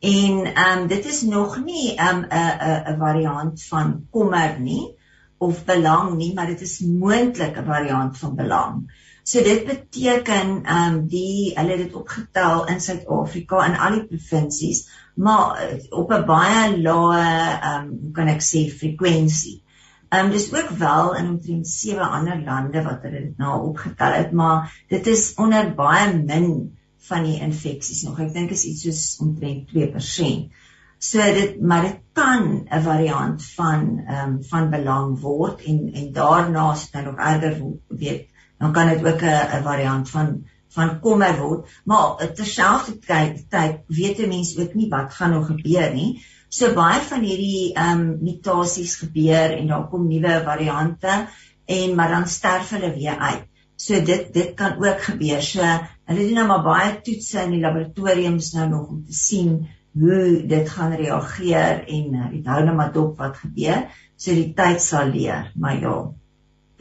En 0.00 0.54
ehm 0.54 0.78
um, 0.78 0.86
dit 0.86 1.06
is 1.06 1.22
nog 1.22 1.64
nie 1.64 1.94
'n 1.94 2.08
um, 2.08 2.24
'n 2.24 2.94
'n 2.94 2.98
variant 2.98 3.62
van 3.62 4.06
kommer 4.10 4.60
nie 4.60 4.96
of 5.38 5.64
belang 5.64 6.16
nie, 6.16 6.34
maar 6.34 6.46
dit 6.46 6.60
is 6.60 6.80
moontlik 6.80 7.56
'n 7.56 7.64
variant 7.64 8.18
van 8.18 8.34
belang. 8.34 8.90
So 9.24 9.40
dit 9.40 9.64
beteken 9.64 10.50
ehm 10.68 10.94
um, 10.94 10.96
die 11.08 11.52
hulle 11.56 11.70
het 11.72 11.82
dit 11.86 11.94
opgetel 11.96 12.66
in 12.68 12.80
Suid-Afrika 12.86 13.62
in 13.64 13.76
al 13.80 13.94
die 13.96 14.02
provinsies, 14.10 14.82
maar 15.16 15.62
uh, 15.64 15.78
op 15.96 16.12
'n 16.12 16.26
baie 16.28 16.64
lae 16.82 17.22
ehm 17.22 17.86
um, 17.86 18.10
kan 18.12 18.28
ek 18.28 18.44
sê 18.44 18.66
frekwensie. 18.68 19.62
Ehm 20.10 20.26
um, 20.26 20.30
dis 20.34 20.50
ook 20.52 20.68
wel 20.82 21.14
in 21.20 21.30
omtrent 21.30 21.68
sewe 21.68 22.04
ander 22.18 22.42
lande 22.44 22.82
wat 22.84 23.06
hulle 23.08 23.22
dit 23.30 23.40
nou 23.40 23.54
opgetel 23.70 24.12
het, 24.18 24.32
maar 24.32 24.68
dit 24.92 25.06
is 25.06 25.24
onder 25.40 25.72
baie 25.74 26.12
min 26.18 26.76
van 27.08 27.24
die 27.24 27.40
infeksies 27.40 28.04
nog. 28.04 28.20
Ek 28.20 28.36
dink 28.36 28.52
is 28.52 28.66
iets 28.68 28.84
soos 28.84 29.06
omtrent 29.24 29.72
2%. 29.72 30.52
So 30.98 31.32
dit 31.40 31.56
maar 31.60 31.88
dit 31.88 31.98
kan 32.12 32.68
'n 32.68 32.84
variant 32.90 33.48
van 33.56 33.88
ehm 34.04 34.28
um, 34.28 34.36
van 34.52 34.70
belang 34.70 35.18
word 35.20 35.64
en 35.64 35.90
en 35.94 36.12
daarna 36.12 36.72
is 36.76 36.84
dit 36.84 36.92
nou 36.92 37.04
nog 37.06 37.26
erger 37.32 37.58
weet 37.88 38.28
dan 38.58 38.72
kan 38.72 38.88
dit 38.88 39.04
ook 39.04 39.22
'n 39.22 39.62
variant 39.62 40.10
van 40.10 40.44
van 40.74 41.00
kommer 41.00 41.38
word. 41.38 41.68
Maar 41.84 42.32
terselfdertyd 42.34 43.44
tyd 43.50 43.80
weet 43.86 44.18
'n 44.18 44.28
mens 44.28 44.58
ook 44.58 44.74
nie 44.74 44.88
wat 44.88 45.14
gaan 45.14 45.30
nog 45.30 45.46
gebeur 45.46 45.94
nie. 45.94 46.24
So 46.48 46.74
baie 46.74 47.00
van 47.00 47.22
hierdie 47.22 47.72
ehm 47.74 48.00
um, 48.00 48.18
mutasies 48.22 48.96
gebeur 48.96 49.56
en 49.58 49.66
daar 49.66 49.88
kom 49.88 50.08
nuwe 50.08 50.42
variante 50.44 51.26
en 51.66 51.94
maar 51.94 52.08
dan 52.08 52.26
sterf 52.26 52.70
hulle 52.70 52.94
weer 52.94 53.18
uit. 53.18 53.46
So 53.76 54.02
dit 54.04 54.32
dit 54.34 54.54
kan 54.54 54.76
ook 54.78 55.02
gebeur. 55.02 55.42
So 55.42 55.62
hulle 56.04 56.26
doen 56.26 56.34
nou 56.34 56.46
maar 56.46 56.62
baie 56.62 57.00
toetse 57.00 57.42
in 57.42 57.50
die 57.50 57.60
laboratoriums 57.60 58.52
nou 58.52 58.68
nog 58.68 58.88
om 58.88 59.04
te 59.04 59.12
sien 59.12 59.68
hoe 59.92 60.46
dit 60.46 60.68
gaan 60.68 60.94
reageer 60.94 61.86
en 61.86 62.14
uh, 62.14 62.30
dit 62.30 62.46
hou 62.46 62.64
nou 62.64 62.76
maar 62.76 62.92
dop 62.92 63.18
wat 63.18 63.36
gebeur. 63.36 63.86
So 64.16 64.34
die 64.34 64.52
tyd 64.54 64.82
sal 64.82 65.10
leer, 65.10 65.50
maar 65.54 65.80
ja 65.80 65.96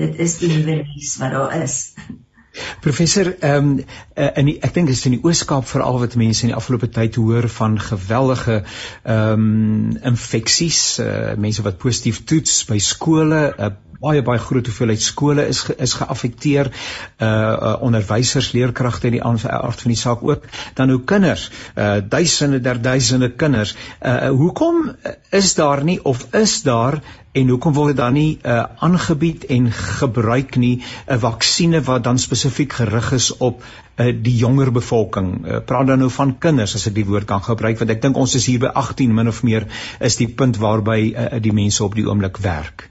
dit 0.01 0.19
is 0.19 0.37
die 0.41 0.51
nuwe 0.53 0.83
nuus 0.83 1.17
wat 1.21 1.31
daar 1.31 1.57
is. 1.61 1.79
Professor, 2.81 3.31
ehm 3.39 3.69
um, 3.69 3.85
in 4.13 4.45
die, 4.45 4.57
ek 4.61 4.75
dink 4.75 4.91
dit 4.91 4.97
is 4.97 5.07
in 5.09 5.15
die 5.15 5.23
Oos-Kaap 5.25 5.65
veral 5.65 5.97
wat 6.03 6.17
mense 6.21 6.45
in 6.45 6.51
die 6.51 6.57
afgelope 6.57 6.89
tyd 6.93 7.17
hoor 7.17 7.47
van 7.49 7.79
geweldige 7.81 8.59
ehm 8.61 9.47
um, 9.47 9.95
infeksies, 10.11 10.81
uh, 11.01 11.33
mense 11.37 11.65
wat 11.65 11.81
positief 11.81 12.21
toets 12.29 12.59
by 12.69 12.77
skole, 12.77 13.41
'n 13.57 13.71
uh, 13.71 13.71
baie 14.03 14.21
baie 14.21 14.41
groot 14.43 14.67
hoeveelheid 14.67 15.01
skole 15.01 15.45
is 15.47 15.61
ge, 15.63 15.75
is 15.79 15.95
geaffekteer, 15.95 16.69
uh, 16.69 17.27
uh 17.27 17.73
onderwysers, 17.87 18.51
leerkragte 18.51 19.07
en 19.07 19.17
die 19.17 19.23
aard 19.23 19.85
van 19.85 19.93
die 19.93 19.99
saak 19.99 20.23
ook, 20.27 20.45
dan 20.77 20.91
hoe 20.93 21.01
kinders, 21.07 21.49
uh 21.77 22.01
duisende 22.15 22.59
der 22.61 22.81
duisende 22.81 23.31
kinders. 23.31 23.75
Uh 24.01 24.29
hoekom 24.29 24.91
is 25.31 25.53
daar 25.55 25.83
nie 25.83 25.99
of 26.03 26.27
is 26.35 26.61
daar 26.67 27.01
en 27.33 27.49
hoekom 27.49 27.73
word 27.73 27.93
dit 27.93 27.97
dan 27.97 28.13
nie 28.13 28.37
uh, 28.45 28.63
aangebied 28.85 29.47
en 29.55 29.71
gebruik 29.73 30.55
nie 30.61 30.83
'n 31.07 31.19
vaksinne 31.19 31.81
wat 31.87 32.03
dan 32.03 32.19
spesifiek 32.21 32.73
gerig 32.73 33.11
is 33.17 33.31
op 33.37 33.63
uh, 33.63 34.13
die 34.27 34.35
jonger 34.37 34.71
bevolking? 34.71 35.29
Uh, 35.45 35.59
praat 35.65 35.87
dan 35.87 35.99
nou 35.99 36.09
van 36.09 36.37
kinders 36.37 36.75
as 36.75 36.87
ek 36.87 36.95
die 36.95 37.05
woord 37.09 37.25
kan 37.25 37.41
gebruik 37.41 37.79
want 37.79 37.89
ek 37.89 38.01
dink 38.01 38.17
ons 38.17 38.35
is 38.35 38.45
hier 38.45 38.59
by 38.59 38.71
18 38.83 39.13
min 39.13 39.27
of 39.27 39.43
meer 39.43 39.67
is 39.99 40.15
die 40.21 40.29
punt 40.29 40.57
waarby 40.57 41.13
uh, 41.15 41.39
die 41.41 41.53
mense 41.53 41.83
op 41.83 41.95
die 41.95 42.05
oomblik 42.05 42.37
werk. 42.37 42.89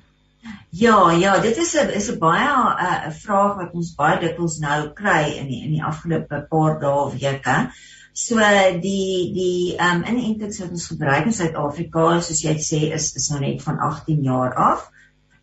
Ja 0.70 1.10
ja 1.12 1.38
dit 1.38 1.56
is 1.56 1.74
'n 1.74 1.94
is 1.94 2.10
'n 2.10 2.18
baie 2.18 2.48
'n 2.48 3.08
uh, 3.08 3.14
vraag 3.22 3.56
wat 3.56 3.72
ons 3.74 3.94
baie 3.94 4.20
dikwels 4.20 4.58
nou 4.58 4.90
kry 4.94 5.38
in 5.38 5.46
die, 5.46 5.62
in 5.64 5.70
die 5.70 5.84
afgelope 5.84 6.46
paar 6.50 6.80
dae 6.80 7.10
weke 7.14 7.70
So 8.12 8.36
die 8.36 9.32
die 9.32 9.76
ehm 9.76 10.02
um, 10.02 10.04
inentings 10.04 10.58
wat 10.60 10.70
ons 10.70 10.86
gebruik 10.92 11.28
in 11.30 11.32
Suid-Afrika, 11.32 12.20
soos 12.20 12.42
jy 12.44 12.58
sê, 12.60 12.80
is 12.92 13.14
is 13.16 13.30
nou 13.32 13.40
net 13.40 13.62
van 13.64 13.78
18 13.80 14.20
jaar 14.26 14.52
af. 14.54 14.90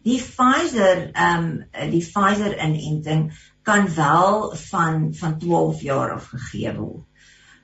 Die 0.05 0.19
Pfizer 0.21 1.09
ehm 1.13 1.47
um, 1.47 1.91
die 1.91 2.03
Pfizer 2.05 2.53
inenting 2.57 3.31
kan 3.65 3.89
wel 3.95 4.53
van 4.69 5.13
van 5.13 5.37
12 5.39 5.81
jaar 5.81 6.13
af 6.13 6.29
gegee 6.35 6.75
word. 6.77 7.05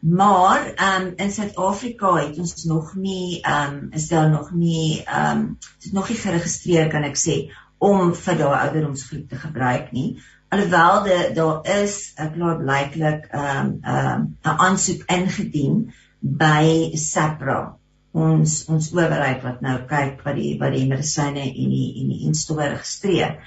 Maar 0.02 0.74
ehm 0.74 1.02
um, 1.02 1.14
in 1.16 1.32
Suid-Afrika 1.32 2.16
het 2.16 2.38
ons 2.38 2.64
nog 2.64 2.96
nie 2.96 3.42
ehm 3.42 3.74
um, 3.74 3.88
is 3.92 4.08
daar 4.08 4.30
nog 4.30 4.52
nie 4.52 5.04
ehm 5.04 5.38
um, 5.38 5.58
dit 5.86 5.94
nog 5.94 6.10
nie 6.10 6.18
geregistreer 6.18 6.90
kan 6.90 7.04
ek 7.04 7.18
sê 7.18 7.38
om 7.78 8.14
vir 8.14 8.38
daai 8.38 8.60
ouderdomsgroep 8.60 9.30
te 9.30 9.36
gebruik 9.36 9.92
nie 9.92 10.18
alhoewel 10.50 11.04
de, 11.04 11.32
daar 11.34 11.66
is 11.82 12.14
klaar 12.34 12.58
blyklik 12.58 13.28
ehm 13.32 13.66
um, 13.66 13.78
ehm 13.82 14.12
um, 14.12 14.38
'n 14.44 14.60
aansoek 14.68 15.04
ingedien 15.12 15.94
by 16.20 16.92
SAPRA 16.94 17.78
ons 18.16 18.64
ons 18.72 18.92
owerheid 18.96 19.44
wat 19.44 19.62
nou 19.66 19.76
kyk 19.90 20.24
wat 20.26 20.38
die 20.40 20.56
wat 20.60 20.74
die 20.76 20.88
medisyne 20.88 21.44
en 21.44 21.72
die 21.76 21.88
en 22.02 22.12
die 22.14 22.22
instowwe 22.30 22.70
registreer. 22.72 23.40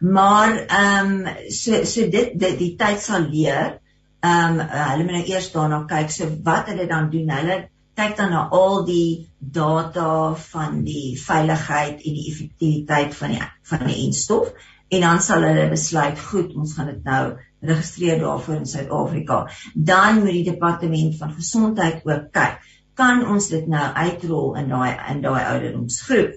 Maar 0.00 0.54
ehm 0.66 1.12
um, 1.26 1.50
so 1.54 1.84
so 1.84 2.08
dit 2.10 2.34
dit 2.34 2.58
die 2.58 2.74
tyd 2.80 3.02
sal 3.02 3.28
leer. 3.30 3.78
Ehm 4.20 4.60
um, 4.60 4.62
hulle 4.74 5.04
moet 5.04 5.18
nou 5.20 5.26
eers 5.30 5.50
daarna 5.54 5.84
kyk 5.90 6.10
so 6.14 6.30
wat 6.44 6.70
hulle 6.72 6.86
dan 6.90 7.10
doen. 7.14 7.30
Hulle 7.30 7.58
kyk 7.98 8.16
dan 8.18 8.34
na 8.34 8.48
al 8.54 8.84
die 8.86 9.28
data 9.38 10.34
van 10.50 10.82
die 10.86 11.14
veiligheid 11.18 12.02
en 12.02 12.18
die 12.18 12.26
effektiwiteit 12.32 13.14
van 13.20 13.34
die 13.34 13.46
van 13.70 13.86
die 13.86 14.00
instof 14.06 14.50
en 14.88 15.00
dan 15.04 15.20
sal 15.22 15.44
hulle 15.44 15.68
besluit 15.70 16.20
goed 16.30 16.54
ons 16.56 16.74
gaan 16.74 16.90
dit 16.92 17.04
nou 17.04 17.22
registreer 17.60 18.20
daarvoor 18.22 18.60
in 18.60 18.66
Suid-Afrika. 18.66 19.38
Dan 19.74 20.22
moet 20.22 20.36
die 20.38 20.50
departement 20.50 21.16
van 21.18 21.32
gesondheid 21.36 22.04
ook 22.06 22.30
kyk 22.32 22.60
kan 22.98 23.22
ons 23.30 23.46
dit 23.52 23.66
nou 23.70 23.84
uitrol 23.94 24.56
in 24.58 24.70
daai 24.72 24.90
in 25.12 25.20
daai 25.22 25.42
ouderdomsgroep? 25.44 26.34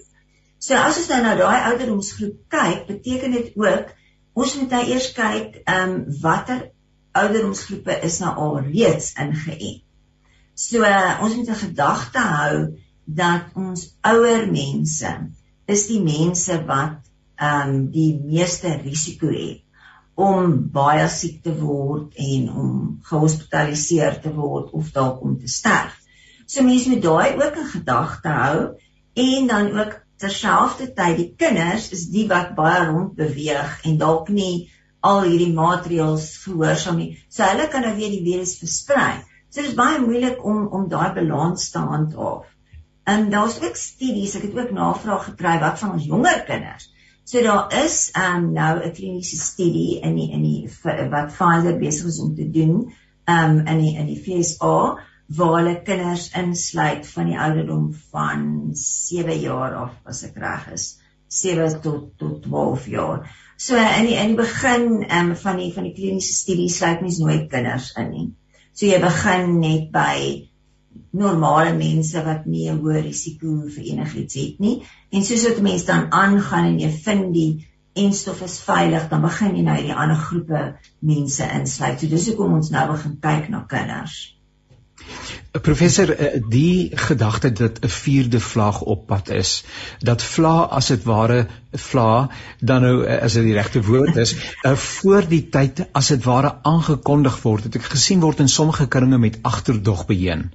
So 0.62 0.78
as 0.78 1.00
ons 1.00 1.08
nou 1.10 1.22
na 1.24 1.34
daai 1.38 1.64
ouderdomsgroep 1.72 2.36
kyk 2.54 2.84
beteken 2.90 3.34
dit 3.34 3.56
ook 3.58 3.90
ons 4.38 4.54
moet 4.60 4.76
nou 4.76 4.82
eers 4.94 5.08
kyk 5.16 5.58
ehm 5.64 5.96
um, 5.96 5.96
watter 6.22 6.68
ouderdomsgroepe 7.18 7.98
is 8.06 8.20
nou 8.22 8.32
al 8.44 8.60
reeds 8.68 9.12
ingeënt. 9.20 9.82
So 10.54 10.84
uh, 10.86 11.18
ons 11.24 11.34
moet 11.36 11.50
'n 11.50 11.62
gedagte 11.66 12.22
hou 12.28 12.56
dat 13.04 13.56
ons 13.58 13.88
ouer 14.12 14.46
mense 14.52 15.10
is 15.66 15.86
die 15.90 16.00
mense 16.04 16.56
wat 16.68 17.11
ehm 17.42 17.68
um, 17.68 17.78
die 17.94 18.12
meeste 18.22 18.70
risiko 18.84 19.30
het 19.34 19.62
om 20.14 20.52
baie 20.74 21.08
siek 21.08 21.40
te 21.42 21.54
word 21.56 22.18
en 22.20 22.48
om 22.62 22.72
gehospitaliseer 23.08 24.20
te 24.22 24.32
word 24.36 24.70
of 24.76 24.92
dalk 24.92 25.22
om 25.24 25.38
te 25.40 25.48
sterf. 25.48 25.96
So 26.46 26.62
mense 26.66 26.90
moet 26.92 27.02
daai 27.02 27.40
ook 27.40 27.56
in 27.62 27.70
gedagte 27.72 28.34
hou 28.36 28.58
en 29.24 29.48
dan 29.48 29.72
ook 29.78 29.96
terselfdertyd 30.22 31.16
die 31.18 31.30
kinders 31.40 31.88
is 31.96 32.06
die 32.12 32.26
wat 32.30 32.54
baie 32.58 32.84
rond 32.90 33.16
beweeg 33.18 33.80
en 33.88 33.98
dalk 33.98 34.28
nie 34.28 34.68
al 35.02 35.24
hierdie 35.26 35.52
maatreëls 35.56 36.28
gehoorsaam 36.44 37.00
nie. 37.00 37.10
So 37.28 37.42
hulle 37.48 37.66
kan 37.72 37.86
nou 37.86 37.94
weer 37.96 38.12
die 38.12 38.22
virus 38.22 38.54
versprei. 38.60 39.22
So 39.50 39.62
dit 39.62 39.72
is 39.72 39.78
baie 39.78 39.98
moeilik 40.00 40.44
om 40.46 40.68
om 40.76 40.88
daai 40.92 41.10
balans 41.16 41.70
te 41.72 41.82
handhaaf. 41.82 42.46
En 43.04 43.30
daar's 43.32 43.58
ook 43.58 43.76
studies, 43.76 44.36
ek 44.38 44.46
het 44.46 44.58
ook 44.60 44.70
navraag 44.76 45.24
gekry 45.32 45.56
wat 45.64 45.80
van 45.80 45.96
ons 45.96 46.06
jonger 46.06 46.44
kinders. 46.46 46.92
So 47.24 47.42
daar 47.42 47.84
is 47.84 48.10
um 48.18 48.52
nou 48.52 48.80
'n 48.82 48.92
kliniese 48.92 49.36
studie 49.36 50.00
in 50.00 50.16
die 50.16 50.30
in 50.32 50.42
die 50.42 50.68
wat 51.10 51.32
Pfizer 51.32 51.78
besig 51.78 52.06
is 52.06 52.20
om 52.20 52.34
te 52.34 52.50
doen 52.50 52.92
um 53.26 53.66
in 53.66 53.78
die 53.78 53.96
in 53.96 54.06
die 54.06 54.18
FSA 54.18 54.98
waar 55.36 55.54
hulle 55.56 55.82
kinders 55.82 56.30
insluit 56.36 57.06
van 57.08 57.30
die 57.30 57.38
ouderdom 57.38 57.92
van 58.10 58.70
7 58.72 59.38
jaar 59.40 59.74
af 59.74 59.94
as 60.04 60.24
ek 60.24 60.36
reg 60.36 60.66
is 60.72 60.98
7 61.28 61.80
tot 61.80 62.18
tot 62.18 62.42
12 62.42 62.86
jaar. 62.86 63.30
So 63.56 63.76
in 63.76 64.06
die 64.10 64.18
in 64.18 64.34
die 64.34 64.40
begin 64.42 65.04
um, 65.08 65.36
van 65.36 65.56
die 65.56 65.72
van 65.72 65.86
die 65.88 65.94
kliniese 65.96 66.34
studie 66.34 66.68
sluit 66.68 67.00
mens 67.00 67.18
nooit 67.18 67.48
kinders 67.50 67.92
in 67.96 68.10
nie. 68.10 68.28
So 68.74 68.86
jy 68.86 68.98
begin 69.00 69.60
net 69.60 69.92
by 69.94 70.48
normale 71.10 71.74
mense 71.76 72.24
wat 72.24 72.46
nie 72.46 72.68
'n 72.70 72.80
hoë 72.80 73.02
risiko 73.02 73.68
vir 73.74 73.84
enigiets 73.84 74.34
het 74.34 74.58
nie. 74.58 74.82
En 75.10 75.24
soos 75.24 75.42
dit 75.42 75.60
mense 75.60 75.86
dan 75.86 76.12
aangaan 76.12 76.64
en 76.64 76.78
jy 76.80 76.90
vind 76.90 77.34
die 77.34 77.68
en 77.94 78.12
stof 78.12 78.40
is 78.40 78.58
veilig, 78.60 79.08
dan 79.08 79.20
begin 79.20 79.56
jy 79.56 79.62
nou 79.62 79.80
die 79.82 79.94
ander 79.94 80.16
groepe 80.16 80.62
mense 80.98 81.48
insluit. 81.60 82.00
So 82.00 82.08
dis 82.08 82.28
hoekom 82.28 82.54
ons 82.54 82.70
nou 82.70 82.86
begin 82.92 83.18
kyk 83.20 83.48
na 83.48 83.64
kinders. 83.68 84.36
Professor, 85.62 86.10
eh, 86.10 86.40
die 86.48 86.90
gedagte 86.96 87.52
dat 87.52 87.80
'n 87.84 87.88
vierde 87.88 88.40
vlaag 88.40 88.80
op 88.80 89.06
pad 89.06 89.28
is, 89.28 89.64
dat 89.98 90.22
vla 90.22 90.62
as 90.64 90.86
dit 90.86 91.02
ware 91.04 91.46
vla, 91.72 92.28
dan 92.60 92.82
nou 92.84 93.04
eh, 93.04 93.18
as 93.24 93.36
dit 93.38 93.46
die 93.48 93.54
regte 93.56 93.80
woord 93.84 94.16
is, 94.20 94.34
uh, 94.62 94.74
voor 94.76 95.24
die 95.28 95.42
tyd 95.52 95.84
as 95.96 96.10
dit 96.12 96.24
ware 96.24 96.54
aangekondig 96.68 97.38
word, 97.42 97.68
het 97.68 97.78
ek 97.78 97.86
gesien 97.94 98.20
word 98.20 98.42
in 98.44 98.50
sommige 98.52 98.86
kringe 98.92 99.18
met 99.18 99.38
agterdog 99.48 100.04
beheen. 100.10 100.50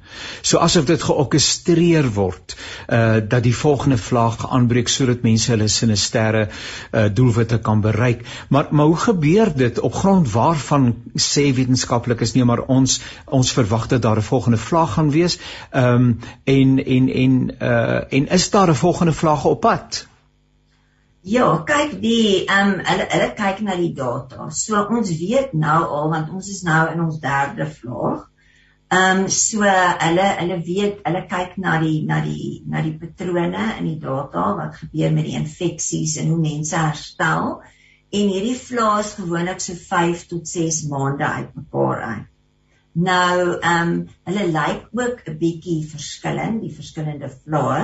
So 0.45 0.61
asof 0.61 0.85
dit 0.89 1.01
georkestreer 1.01 2.09
word, 2.13 2.57
uh 2.87 3.05
dat 3.27 3.43
die 3.43 3.55
volgende 3.55 3.97
vlaag 3.97 4.43
aanbreek 4.53 4.89
sodat 4.91 5.23
mense 5.25 5.49
hulle 5.51 5.67
sinistere 5.71 6.47
uh 6.47 7.07
doelwitte 7.13 7.59
kan 7.65 7.81
bereik. 7.81 8.23
Maar 8.49 8.67
maar 8.71 8.91
hoe 8.91 8.99
gebeur 9.07 9.51
dit 9.55 9.79
op 9.79 9.93
grond 9.93 10.29
waarvan 10.31 10.93
sê 11.13 11.47
wetenskaplikes 11.53 12.35
nie 12.35 12.45
maar 12.45 12.61
ons 12.67 12.99
ons 13.25 13.51
verwag 13.51 13.87
dat 13.87 14.01
daar 14.01 14.21
'n 14.21 14.29
volgende 14.29 14.57
vlaag 14.57 14.93
gaan 14.93 15.11
wees. 15.11 15.39
Um, 15.73 16.19
en 16.43 16.77
en 16.85 17.09
en 17.09 17.39
uh 17.61 18.01
en 18.09 18.29
is 18.29 18.49
daar 18.49 18.69
'n 18.69 18.75
volgende 18.75 19.13
vlaag 19.13 19.45
op 19.45 19.61
pad? 19.61 20.05
Ja, 21.27 21.47
kyk 21.67 21.97
die 21.99 22.45
ehm 22.47 22.69
um, 22.77 22.81
hulle 22.87 23.05
hulle 23.11 23.27
kyk 23.35 23.57
na 23.65 23.73
die 23.75 23.91
data. 23.95 24.45
So 24.55 24.79
ons 24.95 25.09
weet 25.19 25.55
nou 25.59 25.79
al 25.97 26.11
want 26.13 26.29
ons 26.31 26.47
is 26.53 26.61
nou 26.63 26.83
in 26.93 27.01
ons 27.03 27.17
derde 27.23 27.67
vlaag. 27.79 28.21
Ehm 28.95 29.23
um, 29.25 29.27
so 29.37 29.65
hulle 30.03 30.27
hulle 30.37 30.59
weet 30.69 31.01
hulle 31.09 31.23
kyk 31.33 31.57
na 31.65 31.73
die 31.83 31.97
na 32.11 32.21
die 32.23 32.61
na 32.71 32.85
die 32.85 32.95
patrone 33.01 33.65
in 33.73 33.89
die 33.89 33.97
data 34.05 34.45
wat 34.61 34.79
gebeur 34.83 35.11
met 35.17 35.27
die 35.27 35.35
infeksies 35.41 36.15
en 36.21 36.31
hoe 36.31 36.39
mense 36.45 36.79
herstel 36.79 37.57
en 38.21 38.31
hierdie 38.35 38.55
vlaag 38.61 39.03
is 39.03 39.13
gewoonlik 39.19 39.59
so 39.65 39.75
5 39.89 40.27
tot 40.31 40.47
6 40.47 40.81
maande 40.93 41.27
uitmekaar 41.27 42.05
uit. 42.05 42.27
Nou, 43.09 43.57
ehm 43.57 43.91
um, 43.91 43.97
hulle 44.29 44.47
lyk 44.53 44.87
ook 45.01 45.27
'n 45.27 45.35
bietjie 45.43 45.81
verskillend, 45.91 46.63
die 46.63 46.75
verskillende 46.79 47.33
vlae 47.35 47.83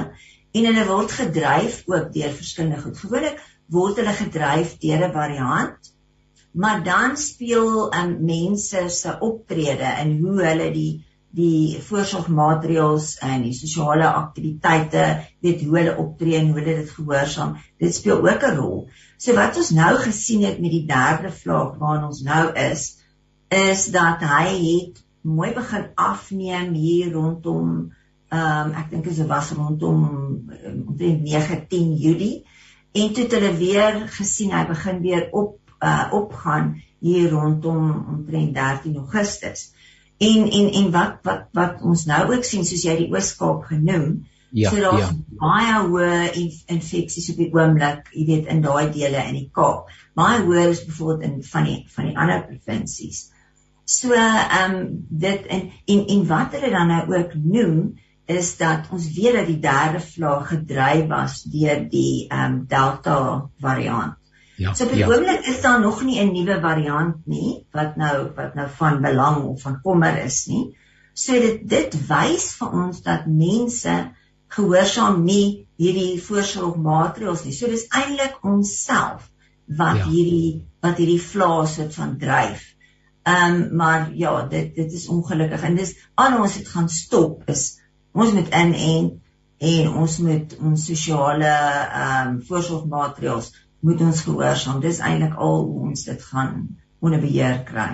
en 0.54 0.68
hulle 0.70 0.86
word 0.90 1.16
gedryf 1.18 1.82
ook 1.90 2.12
deur 2.14 2.34
verskillende 2.38 2.82
goed. 2.82 3.00
Gewoonlik 3.02 3.42
word 3.74 4.02
hulle 4.02 4.14
gedryf 4.18 4.78
deur 4.84 5.08
'n 5.08 5.16
variant, 5.16 5.94
maar 6.54 6.84
dan 6.84 7.18
speel 7.18 7.94
um, 7.94 8.12
mense 8.26 8.90
se 8.90 9.18
optrede 9.20 9.90
en 10.04 10.20
hoe 10.20 10.38
hulle 10.42 10.70
die 10.72 10.94
die 11.34 11.80
voorsorgmaatreëls 11.82 13.16
en 13.26 13.42
die 13.42 13.56
sosiale 13.58 14.06
aktiwiteite, 14.06 15.06
weet 15.42 15.64
hoe 15.66 15.78
hulle 15.80 15.96
optree 15.98 16.36
en 16.38 16.52
hoe 16.52 16.60
hulle 16.60 16.76
dit 16.84 16.92
gehoorsaam, 16.94 17.56
dit 17.82 17.96
speel 17.96 18.22
ook 18.22 18.44
'n 18.50 18.56
rol. 18.60 18.84
So 19.18 19.34
wat 19.34 19.58
ons 19.58 19.72
nou 19.74 19.96
gesien 19.98 20.44
het 20.46 20.60
met 20.62 20.72
die 20.72 20.86
derde 20.86 21.32
vlaag 21.32 21.80
waarna 21.82 22.08
ons 22.08 22.22
nou 22.22 22.54
is, 22.54 23.02
is 23.50 23.88
dat 23.96 24.22
hy 24.22 24.46
het 24.46 25.02
mooi 25.22 25.54
begin 25.54 25.90
afneem 25.96 26.74
hier 26.74 27.12
rondom 27.14 27.94
ehm 28.34 28.70
um, 28.70 28.76
ek 28.82 28.90
dink 28.90 29.06
dit 29.06 29.28
was 29.30 29.52
rondom 29.54 30.00
ehm, 30.50 30.80
omtrent 30.88 31.22
9 31.22 31.68
10 31.70 31.96
Julie 32.02 32.46
en 32.94 33.14
toe 33.14 33.24
het 33.24 33.36
hulle 33.38 33.54
weer 33.58 34.00
gesien 34.18 34.54
hy 34.54 34.64
begin 34.70 35.02
weer 35.02 35.28
op 35.32 35.60
uh, 35.84 36.08
opgaan 36.12 36.76
hier 37.04 37.30
rondom 37.30 38.06
omtrent 38.16 38.56
13 38.56 38.96
Augustus. 38.96 39.72
En 40.18 40.50
en 40.50 40.70
en 40.72 40.92
wat 40.92 41.18
wat 41.28 41.48
wat 41.52 41.82
ons 41.82 42.06
nou 42.06 42.22
ook 42.32 42.46
sien 42.48 42.66
soos 42.66 42.86
jy 42.86 42.96
die 43.02 43.10
Oos-Kaap 43.12 43.66
genoem, 43.72 44.24
ja, 44.56 44.70
so 44.70 44.80
daar's 44.80 45.10
ja. 45.10 45.12
baie 45.42 45.76
hoë 45.90 46.32
inf 46.40 46.62
infeksies 46.78 47.32
op 47.34 47.42
die 47.42 47.50
oomblik, 47.52 48.08
jy 48.14 48.26
weet 48.30 48.50
in 48.54 48.64
daai 48.64 48.94
dele 48.94 49.26
in 49.28 49.40
die 49.42 49.50
Kaap. 49.52 49.92
Baie 50.16 50.40
hoër 50.46 50.72
is 50.72 50.86
byvoorbeeld 50.88 51.28
in 51.30 51.38
van 51.50 51.70
die 51.70 51.80
van 51.96 52.10
die 52.10 52.18
ander 52.18 52.46
provinsies. 52.48 53.26
So 53.84 54.16
ehm 54.16 54.78
um, 54.78 54.88
dit 55.10 55.52
en 55.58 55.70
en 55.86 56.08
en 56.16 56.26
wat 56.32 56.56
hulle 56.56 56.72
dan 56.72 56.94
nou 56.94 57.04
ook 57.18 57.36
noem 57.36 57.78
is 58.26 58.58
dat 58.58 58.88
ons 58.92 59.10
weet 59.12 59.34
dat 59.36 59.48
die 59.48 59.60
derde 59.60 60.00
vlaag 60.00 60.48
gedryf 60.48 61.08
was 61.08 61.44
deur 61.44 61.88
die 61.90 62.28
ehm 62.30 62.44
um, 62.44 62.66
Delta 62.68 63.50
variant. 63.60 64.16
Ja. 64.56 64.74
So 64.74 64.86
ja. 64.86 64.90
persoonlik 64.90 65.46
is 65.46 65.62
daar 65.62 65.82
nog 65.82 66.04
nie 66.04 66.20
'n 66.22 66.32
nuwe 66.32 66.60
variant 66.62 67.26
nie 67.26 67.66
wat 67.72 67.96
nou 67.96 68.32
wat 68.36 68.56
nou 68.56 68.68
van 68.78 69.02
belang 69.02 69.44
of 69.44 69.62
van 69.62 69.82
kommer 69.82 70.18
is 70.24 70.46
nie. 70.46 70.78
So 71.14 71.34
dit 71.34 71.70
dit 71.70 72.08
wys 72.08 72.54
vir 72.54 72.72
ons 72.72 73.02
dat 73.02 73.26
mense 73.26 74.12
gehoorsaam 74.48 75.24
nie 75.24 75.68
hierdie 75.78 76.22
voorsorgmaatreëls 76.22 77.44
nie. 77.44 77.54
So 77.54 77.68
dis 77.68 77.88
eintlik 77.90 78.40
onsself 78.44 79.30
wat 79.68 79.98
ja. 79.98 80.08
hierdie 80.08 80.66
wat 80.82 80.98
hierdie 80.98 81.22
vlaag 81.22 81.68
soort 81.68 81.94
van 81.94 82.18
dryf. 82.18 82.64
Ehm 83.24 83.62
um, 83.62 83.76
maar 83.76 84.12
ja, 84.16 84.46
dit 84.48 84.76
dit 84.76 84.92
is 84.94 85.08
ongelukkig 85.08 85.64
en 85.64 85.76
dis 85.76 85.96
al 86.16 86.42
ons 86.42 86.56
het 86.56 86.68
gaan 86.68 86.90
stop 86.90 87.50
is 87.50 87.83
ons 88.14 88.34
moet 88.38 88.50
in 88.62 88.74
en 88.74 89.12
en 89.64 89.92
ons 90.04 90.18
moet 90.28 90.56
ons 90.60 90.86
sosiale 90.92 91.52
ehm 91.52 92.32
um, 92.32 92.40
voorsorgmaatreëls 92.48 93.52
moet 93.84 94.02
ons 94.02 94.24
gehoorsaam. 94.26 94.82
Dis 94.84 95.00
eintlik 95.04 95.38
al 95.48 95.64
ons 95.88 96.04
dit 96.10 96.26
gaan 96.32 96.58
onder 97.04 97.20
beheer 97.20 97.64
kry. 97.68 97.92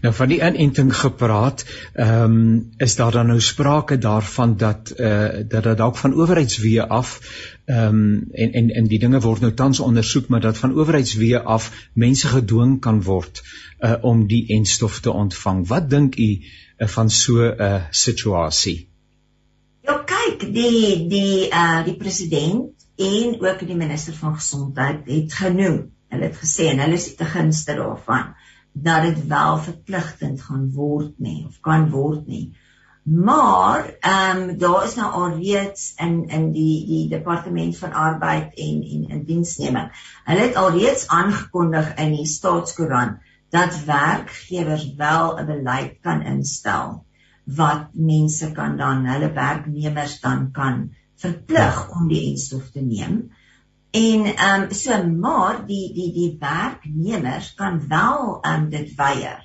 Nou 0.00 0.12
van 0.14 0.30
die 0.30 0.38
inenting 0.40 0.92
gepraat, 0.96 1.64
ehm 1.92 2.36
um, 2.36 2.72
is 2.86 2.96
daar 2.96 3.12
dan 3.12 3.26
nou 3.32 3.40
sprake 3.40 3.98
daarvan 3.98 4.56
dat 4.56 4.90
eh 4.90 5.10
uh, 5.10 5.44
dat 5.48 5.62
dit 5.62 5.76
dalk 5.76 5.96
van 5.96 6.14
owerheidswee 6.14 6.82
af 6.82 7.20
ehm 7.64 7.86
um, 7.88 8.28
en 8.32 8.52
en 8.52 8.70
en 8.70 8.90
die 8.92 8.98
dinge 8.98 9.20
word 9.20 9.40
nou 9.40 9.52
tans 9.54 9.80
ondersoek 9.80 10.28
maar 10.28 10.40
dat 10.40 10.58
van 10.58 10.74
owerheidswee 10.74 11.38
af 11.38 11.70
mense 11.92 12.26
gedwing 12.26 12.80
kan 12.80 13.02
word 13.02 13.42
uh, 13.80 13.94
om 14.00 14.26
die 14.26 14.46
enstof 14.48 15.00
te 15.00 15.12
ontvang. 15.12 15.66
Wat 15.68 15.90
dink 15.90 16.16
u 16.16 16.30
uh, 16.32 16.88
van 16.88 17.10
so 17.10 17.42
'n 17.42 17.62
uh, 17.62 17.82
situasie? 17.90 18.95
Ja, 19.86 20.00
kyk, 20.02 20.40
die 20.50 21.06
die 21.06 21.46
uh 21.54 21.84
die 21.86 21.94
president 21.94 22.86
en 22.98 23.34
ook 23.38 23.60
die 23.68 23.76
minister 23.78 24.16
van 24.18 24.32
gesondheid 24.34 25.04
het 25.06 25.36
genoem. 25.38 25.76
Hulle 26.10 26.26
het 26.26 26.40
gesê 26.40 26.66
en 26.72 26.82
hulle 26.82 26.98
is 26.98 27.12
te 27.14 27.28
gunste 27.34 27.76
daarvan 27.78 28.32
dat 28.86 29.06
dit 29.06 29.20
wel 29.30 29.60
verpligtend 29.68 30.42
gaan 30.42 30.64
word 30.74 31.12
nie 31.22 31.44
of 31.46 31.60
kan 31.68 31.86
word 31.92 32.26
nie. 32.26 32.56
Maar 33.04 33.86
ehm 34.00 34.42
um, 34.42 34.58
daar 34.58 34.88
is 34.88 34.98
nou 34.98 35.12
al 35.20 35.38
reeds 35.38 35.86
in 36.02 36.18
in 36.40 36.50
die 36.58 36.82
die 36.90 37.06
departement 37.14 37.78
van 37.78 37.92
arbeid 37.92 38.58
en 38.66 38.82
en 38.82 39.08
in 39.08 39.24
diensneming. 39.30 39.94
Hulle 40.24 40.48
het 40.48 40.58
al 40.64 40.70
reeds 40.80 41.06
aangekondig 41.06 41.94
in 41.94 42.18
die 42.18 42.26
staatskoerant 42.26 43.22
dat 43.54 43.84
werkgewers 43.84 44.94
wel 44.98 45.38
'n 45.38 45.46
beleid 45.46 46.00
kan 46.02 46.26
instel 46.34 47.04
wat 47.46 47.94
mense 47.94 48.50
kan 48.52 48.76
dan 48.76 49.06
hulle 49.06 49.30
werknemers 49.32 50.20
dan 50.20 50.50
kan 50.52 50.90
verplig 51.16 51.88
om 51.94 52.08
die 52.10 52.30
enstof 52.32 52.70
te 52.74 52.82
neem. 52.82 53.30
En 53.90 54.24
ehm 54.26 54.62
um, 54.62 54.72
so 54.74 54.96
maar 55.06 55.62
die 55.66 55.92
die 55.94 56.12
die 56.12 56.36
werknemers 56.40 57.54
kan 57.54 57.80
wel 57.88 58.40
ehm 58.42 58.62
um, 58.62 58.70
dit 58.70 58.94
weier 58.94 59.44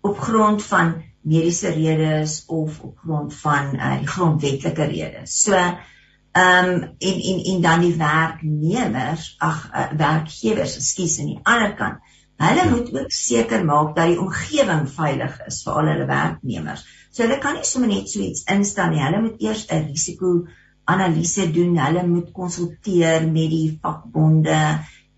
op 0.00 0.18
grond 0.18 0.62
van 0.62 1.02
mediese 1.20 1.68
redes 1.68 2.44
of 2.46 2.80
op 2.80 2.98
grond 2.98 3.34
van 3.34 3.74
uh, 3.74 3.98
die 3.98 4.06
grondwetlike 4.06 4.84
redes. 4.84 5.42
So 5.42 5.56
ehm 5.56 6.68
um, 6.68 6.82
en 6.98 7.20
en 7.30 7.44
en 7.54 7.60
dan 7.60 7.80
die 7.80 7.96
werknemers, 7.96 9.34
ag 9.38 9.68
uh, 9.72 9.90
werkgewers, 9.96 10.76
ekskuus 10.76 11.18
aan 11.18 11.34
die 11.34 11.40
ander 11.42 11.74
kant 11.74 11.98
Hulle 12.40 12.64
ja. 12.64 12.70
moet 12.70 12.94
ook 12.98 13.12
seker 13.12 13.64
maak 13.64 13.96
dat 13.96 14.14
die 14.14 14.20
omgewing 14.20 14.86
veilig 14.88 15.34
is 15.46 15.58
vir 15.64 15.74
al 15.76 15.88
hulle 15.92 16.06
werknemers. 16.08 16.84
So 17.10 17.24
hulle 17.24 17.38
kan 17.42 17.56
nie 17.58 17.66
sommer 17.66 17.90
net 17.90 18.10
so 18.10 18.22
iets 18.22 18.46
instaan 18.54 18.94
nie. 18.94 19.02
Hulle 19.02 19.22
moet 19.22 19.42
eers 19.42 19.66
'n 19.68 19.86
risiko 19.90 20.46
analise 20.84 21.50
doen. 21.52 21.78
Hulle 21.78 22.06
moet 22.06 22.32
konsulteer 22.32 23.26
met 23.26 23.50
die 23.50 23.78
vakbonde 23.82 24.60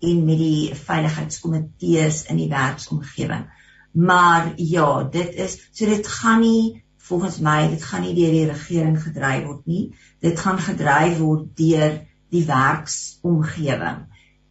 en 0.03 0.23
met 0.25 0.37
die 0.37 0.75
veiligheidskomitees 0.75 2.23
in 2.31 2.39
die 2.41 2.49
werksomgewing. 2.49 3.45
Maar 3.93 4.53
ja, 4.55 5.03
dit 5.03 5.35
is 5.35 5.59
so 5.71 5.85
dit 5.85 6.07
gaan 6.07 6.41
nie 6.41 6.83
volgens 6.97 7.39
my 7.39 7.67
dit 7.69 7.83
gaan 7.83 8.01
nie 8.01 8.15
deur 8.15 8.31
die 8.31 8.47
regering 8.49 8.97
gedryf 9.03 9.45
word 9.45 9.65
nie. 9.69 9.83
Dit 10.23 10.39
gaan 10.39 10.59
gedryf 10.59 11.19
word 11.19 11.51
deur 11.59 11.99
die 12.33 12.45
werksomgewing. 12.47 14.03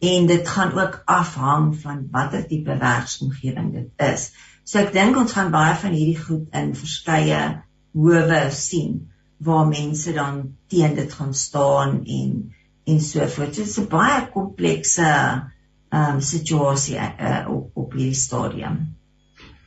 En 0.03 0.25
dit 0.27 0.47
gaan 0.47 0.73
ook 0.79 1.01
afhang 1.05 1.75
van 1.81 2.07
watter 2.11 2.47
tipe 2.47 2.77
werksomgewing 2.77 3.73
dit 3.73 4.07
is. 4.07 4.31
So 4.63 4.79
ek 4.79 4.93
dink 4.95 5.17
ons 5.19 5.33
gaan 5.35 5.51
baie 5.51 5.75
van 5.81 5.95
hierdie 5.95 6.19
goed 6.19 6.47
in 6.55 6.73
verskeie 6.77 7.41
howe 7.93 8.41
sien 8.55 9.09
waar 9.43 9.67
mense 9.67 10.13
dan 10.15 10.55
teen 10.71 10.95
dit 10.95 11.13
gaan 11.13 11.33
staan 11.33 12.03
en 12.05 12.53
en 12.85 12.99
so 12.99 13.27
voort. 13.27 13.55
Dit 13.55 13.67
is 13.67 13.79
'n 13.79 13.87
baie 13.91 14.27
komplekse 14.31 15.09
ehm 15.93 16.15
um, 16.15 16.21
situasie 16.21 16.97
uh, 16.97 17.45
op 17.49 17.77
op 17.77 17.93
hierdie 17.93 18.17
stadium. 18.17 18.95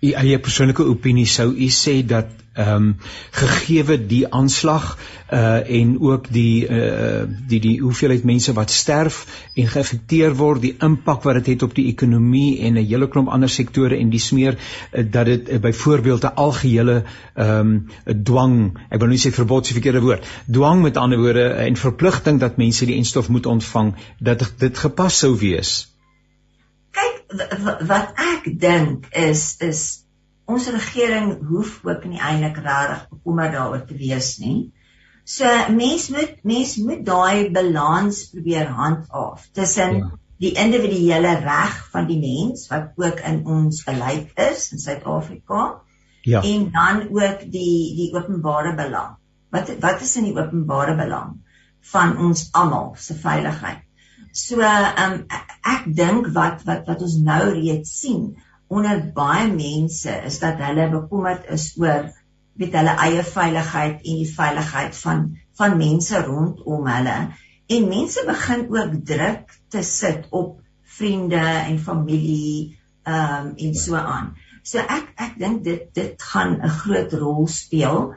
U 0.04 0.10
eie 0.12 0.38
persoonlike 0.38 0.84
opinie 0.84 1.24
sou 1.26 1.52
u 1.52 1.68
sê 1.72 2.02
dat 2.04 2.32
ehm 2.56 2.74
um, 2.74 2.88
gegeewe 3.36 3.96
die 4.08 4.24
aanslag 4.28 4.84
uh 5.32 5.70
en 5.78 5.94
ook 6.00 6.28
die 6.32 6.68
uh 6.68 7.22
die 7.48 7.60
die 7.60 7.80
hoeveelheid 7.80 8.24
mense 8.24 8.52
wat 8.58 8.70
sterf 8.70 9.18
en 9.54 9.68
geaffekteer 9.72 10.36
word, 10.36 10.62
die 10.62 10.74
impak 10.88 11.24
wat 11.24 11.40
dit 11.40 11.50
het 11.54 11.64
op 11.68 11.74
die 11.74 11.86
ekonomie 11.92 12.60
en 12.68 12.76
'n 12.76 12.84
hele 12.92 13.08
klomp 13.08 13.28
ander 13.28 13.48
sektore 13.48 13.96
en 13.96 14.10
die 14.10 14.20
smeer 14.20 14.56
uh, 14.56 15.04
dat 15.16 15.26
dit 15.32 15.48
uh, 15.48 15.58
byvoorbeeld 15.68 16.24
'n 16.24 16.34
algehele 16.46 17.02
ehm 17.34 17.74
um, 18.04 18.22
dwang, 18.22 18.78
ek 18.90 19.00
wil 19.00 19.08
nie 19.08 19.22
sê 19.24 19.32
verbod 19.32 19.64
is 19.64 19.72
die 19.72 19.80
verkeerde 19.80 20.04
woord, 20.04 20.24
dwang 20.46 20.82
met 20.82 20.96
ander 20.96 21.18
woorde 21.18 21.48
en 21.48 21.76
verpligting 21.76 22.40
dat 22.40 22.56
mense 22.56 22.86
die 22.86 22.96
enstof 22.96 23.28
moet 23.28 23.46
ontvang, 23.46 23.94
dat 24.18 24.52
dit 24.58 24.78
gepas 24.78 25.18
sou 25.18 25.36
wees 25.36 25.86
wat 27.90 28.12
ek 28.22 28.50
dink 28.60 29.08
is 29.12 29.56
is 29.64 29.82
ons 30.46 30.68
regering 30.70 31.32
hoef 31.48 31.80
ook 31.84 32.04
nie 32.06 32.20
eintlik 32.22 32.60
regtig 32.62 33.06
bekommerd 33.10 33.56
daaroor 33.56 33.82
te 33.86 33.96
wees 33.98 34.36
nie. 34.38 34.72
So 35.26 35.46
mens 35.74 36.06
moet 36.14 36.36
mens 36.46 36.76
moet 36.78 37.02
daai 37.06 37.50
balans 37.50 38.28
probeer 38.30 38.70
handhaaf 38.70 39.48
tussen 39.58 39.96
ja. 39.96 40.10
die 40.38 40.52
individuele 40.54 41.32
reg 41.42 41.80
van 41.94 42.06
die 42.06 42.20
mens 42.20 42.68
wat 42.70 42.92
ook 43.02 43.24
in 43.30 43.42
ons 43.56 43.82
beleid 43.88 44.30
is 44.46 44.70
in 44.72 44.78
Suid-Afrika 44.78 45.64
ja. 46.22 46.42
en 46.42 46.70
dan 46.70 47.02
ook 47.10 47.42
die 47.50 47.96
die 47.98 48.12
openbare 48.14 48.76
belang. 48.78 49.16
Wat 49.50 49.74
wat 49.82 50.06
is 50.06 50.14
in 50.20 50.30
die 50.30 50.36
openbare 50.38 50.94
belang 50.94 51.40
van 51.90 52.16
ons 52.28 52.48
almal 52.52 52.94
se 52.98 53.18
veiligheid? 53.18 53.85
So 54.36 54.60
um, 54.60 55.14
ek 55.64 55.88
dink 55.96 56.28
wat 56.36 56.66
wat 56.68 56.84
wat 56.90 57.02
ons 57.06 57.16
nou 57.24 57.42
reeds 57.54 57.94
sien 58.02 58.34
onder 58.68 59.00
baie 59.16 59.46
mense 59.52 60.12
is 60.28 60.38
dat 60.42 60.60
hulle 60.60 60.90
bekommerd 60.92 61.46
is 61.54 61.70
oor 61.80 62.10
weet 62.60 62.74
hulle 62.76 62.94
eie 63.06 63.22
veiligheid 63.24 64.02
en 64.02 64.18
die 64.20 64.28
veiligheid 64.36 64.98
van 64.98 65.22
van 65.60 65.76
mense 65.80 66.20
rondom 66.26 66.88
hulle 66.90 67.16
en 67.76 67.88
mense 67.90 68.24
begin 68.26 68.66
ook 68.74 68.98
druk 69.12 69.54
te 69.72 69.82
sit 69.82 70.26
op 70.40 70.58
vriende 70.98 71.40
en 71.40 71.78
familie 71.86 72.76
um, 73.06 73.54
en 73.56 73.74
so 73.74 73.96
aan. 73.96 74.34
So 74.66 74.82
ek 74.82 75.14
ek 75.28 75.38
dink 75.40 75.64
dit 75.64 75.88
dit 75.96 76.28
gaan 76.32 76.58
'n 76.60 76.74
groot 76.82 77.12
rol 77.22 77.48
speel 77.48 78.12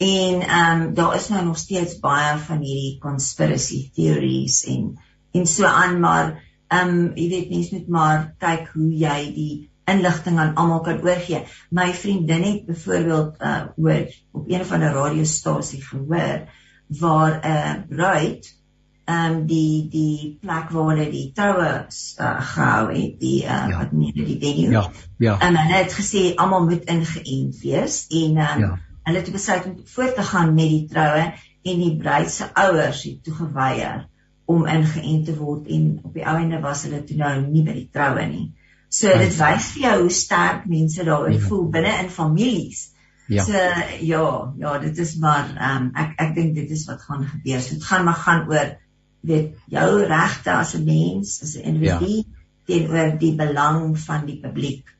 en 0.00 0.42
um, 0.58 0.82
daar 0.98 1.14
is 1.16 1.28
nou 1.28 1.44
nog 1.44 1.58
steeds 1.62 1.98
baie 2.00 2.38
van 2.48 2.58
hierdie 2.58 2.98
conspiracy 2.98 3.80
theories 3.94 4.64
en 4.74 4.98
en 5.32 5.46
so 5.46 5.64
aan 5.64 6.00
maar 6.00 6.42
ehm 6.68 6.88
um, 6.88 7.10
jy 7.14 7.28
weet 7.28 7.50
mens 7.50 7.70
moet 7.70 7.88
maar 7.88 8.34
kyk 8.38 8.70
hoe 8.74 8.90
jy 8.94 9.18
die 9.34 9.70
inligting 9.90 10.38
aan 10.38 10.54
almal 10.54 10.80
kan 10.86 11.02
oorgee. 11.02 11.42
My 11.70 11.90
vriendin 11.94 12.42
het 12.46 12.66
byvoorbeeld 12.66 13.42
uh 13.42 13.62
hoor 13.76 14.06
op 14.32 14.50
een 14.50 14.64
van 14.64 14.80
'n 14.80 14.94
radiostasie 14.94 15.82
gehoor 15.82 16.46
waar 16.86 17.40
'n 17.42 17.46
uh, 17.46 17.74
bruid 17.88 18.58
ehm 19.04 19.32
um, 19.32 19.46
die 19.46 19.88
die 19.88 20.38
plek 20.40 20.70
waar 20.70 20.90
hulle 20.90 21.10
die 21.10 21.32
troue 21.34 21.86
uh, 22.20 22.40
gehou 22.52 22.92
het, 22.92 23.20
die 23.20 23.42
uh, 23.42 23.66
ja. 23.68 23.78
wat 23.78 23.92
meer 23.92 24.24
die 24.24 24.38
venue. 24.40 24.70
Ja. 24.70 24.90
Ja. 25.18 25.38
En 25.38 25.56
hulle 25.56 25.82
het 25.82 25.92
gesê 25.92 26.34
almal 26.34 26.64
moet 26.64 26.84
ingeënt 26.84 27.58
wees 27.62 28.06
en 28.08 28.36
ehm 28.36 28.54
um, 28.54 28.60
ja. 28.60 28.78
hulle 29.02 29.18
het 29.18 29.32
besluit 29.32 29.64
om 29.64 29.80
voort 29.84 30.14
te 30.14 30.22
gaan 30.22 30.54
met 30.54 30.68
die 30.68 30.86
troue 30.86 31.32
en 31.62 31.82
die 31.84 31.96
bruid 31.96 32.30
se 32.30 32.54
ouers 32.54 33.02
het 33.02 33.24
toegeweier 33.24 34.09
om 34.50 34.66
ingeënt 34.66 35.28
te 35.28 35.34
word 35.38 35.68
en 35.70 35.90
op 36.02 36.14
die 36.16 36.26
einde 36.26 36.60
was 36.64 36.84
hulle 36.86 37.02
toe 37.06 37.16
nou 37.20 37.34
nie 37.46 37.62
by 37.66 37.76
die 37.76 37.88
troue 37.94 38.26
nie. 38.30 38.46
So 38.90 39.12
dit 39.22 39.36
wys 39.38 39.68
vir 39.74 39.84
jou 39.84 39.96
hoe 40.02 40.14
sterk 40.14 40.64
mense 40.70 41.04
daaroor 41.06 41.36
ja. 41.36 41.42
voel 41.46 41.68
binne 41.76 41.92
in 42.02 42.10
families. 42.10 42.88
Ja. 43.30 43.44
So 43.46 43.54
ja, 44.02 44.24
ja, 44.58 44.78
dit 44.82 44.98
is 44.98 45.16
maar 45.22 45.52
ehm 45.54 45.86
um, 45.86 45.90
ek 45.94 46.16
ek 46.24 46.34
dink 46.38 46.54
dit 46.58 46.70
is 46.74 46.86
wat 46.90 47.02
gaan 47.06 47.26
gebeur. 47.30 47.60
So, 47.62 47.78
dit 47.78 47.86
gaan 47.86 48.06
maar 48.08 48.22
gaan 48.24 48.48
oor 48.50 48.72
weet 49.20 49.54
jou 49.70 49.88
regte 50.10 50.52
as 50.56 50.74
'n 50.74 50.84
mens, 50.84 51.38
as 51.42 51.54
'n 51.56 51.66
individu 51.74 52.16
ja. 52.16 52.24
teenoor 52.66 53.18
die 53.18 53.34
belang 53.36 53.98
van 53.98 54.26
die 54.26 54.40
publiek 54.42 54.90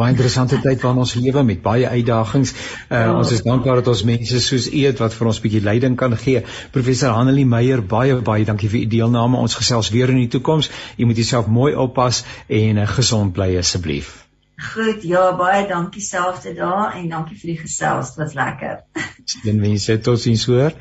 baie 0.00 0.14
interessante 0.14 0.60
tyd 0.64 0.80
waarin 0.84 1.02
ons 1.04 1.14
lewe 1.20 1.44
met 1.46 1.62
baie 1.64 1.88
uitdagings. 1.88 2.54
Uh, 2.88 3.02
oh. 3.02 3.18
Ons 3.20 3.34
is 3.36 3.44
dankbaar 3.46 3.82
dat 3.82 3.92
ons 3.92 4.04
mense 4.08 4.40
soos 4.44 4.70
u 4.70 4.84
het 4.86 5.02
wat 5.02 5.16
vir 5.16 5.32
ons 5.32 5.42
bietjie 5.44 5.62
leiding 5.66 5.98
kan 6.00 6.16
gee. 6.24 6.44
Professor 6.76 7.14
Hanelie 7.16 7.46
Meyer, 7.48 7.84
baie 7.84 8.20
baie 8.24 8.48
dankie 8.48 8.72
vir 8.72 8.84
u 8.84 8.88
deelname. 8.96 9.40
Ons 9.40 9.58
gesels 9.60 9.92
weer 9.94 10.12
in 10.12 10.22
die 10.22 10.32
toekoms. 10.38 10.72
U 10.96 11.10
moet 11.10 11.22
jouself 11.22 11.52
mooi 11.60 11.74
oppas 11.74 12.24
en 12.48 12.82
uh, 12.82 12.90
gesond 12.96 13.36
bly 13.36 13.52
asseblief. 13.60 14.29
Goed, 14.60 15.02
ja, 15.08 15.22
baie 15.38 15.62
dankie 15.68 16.02
selfde 16.04 16.50
daar 16.52 16.92
en 16.98 17.06
dankie 17.08 17.36
vir 17.40 17.54
die 17.54 17.60
gesels, 17.62 18.10
dit 18.12 18.20
was 18.20 18.34
lekker. 18.36 18.82
Sien 19.30 19.60
mense 19.62 19.94
tot 20.04 20.20
sins 20.20 20.42
hoor. 20.50 20.74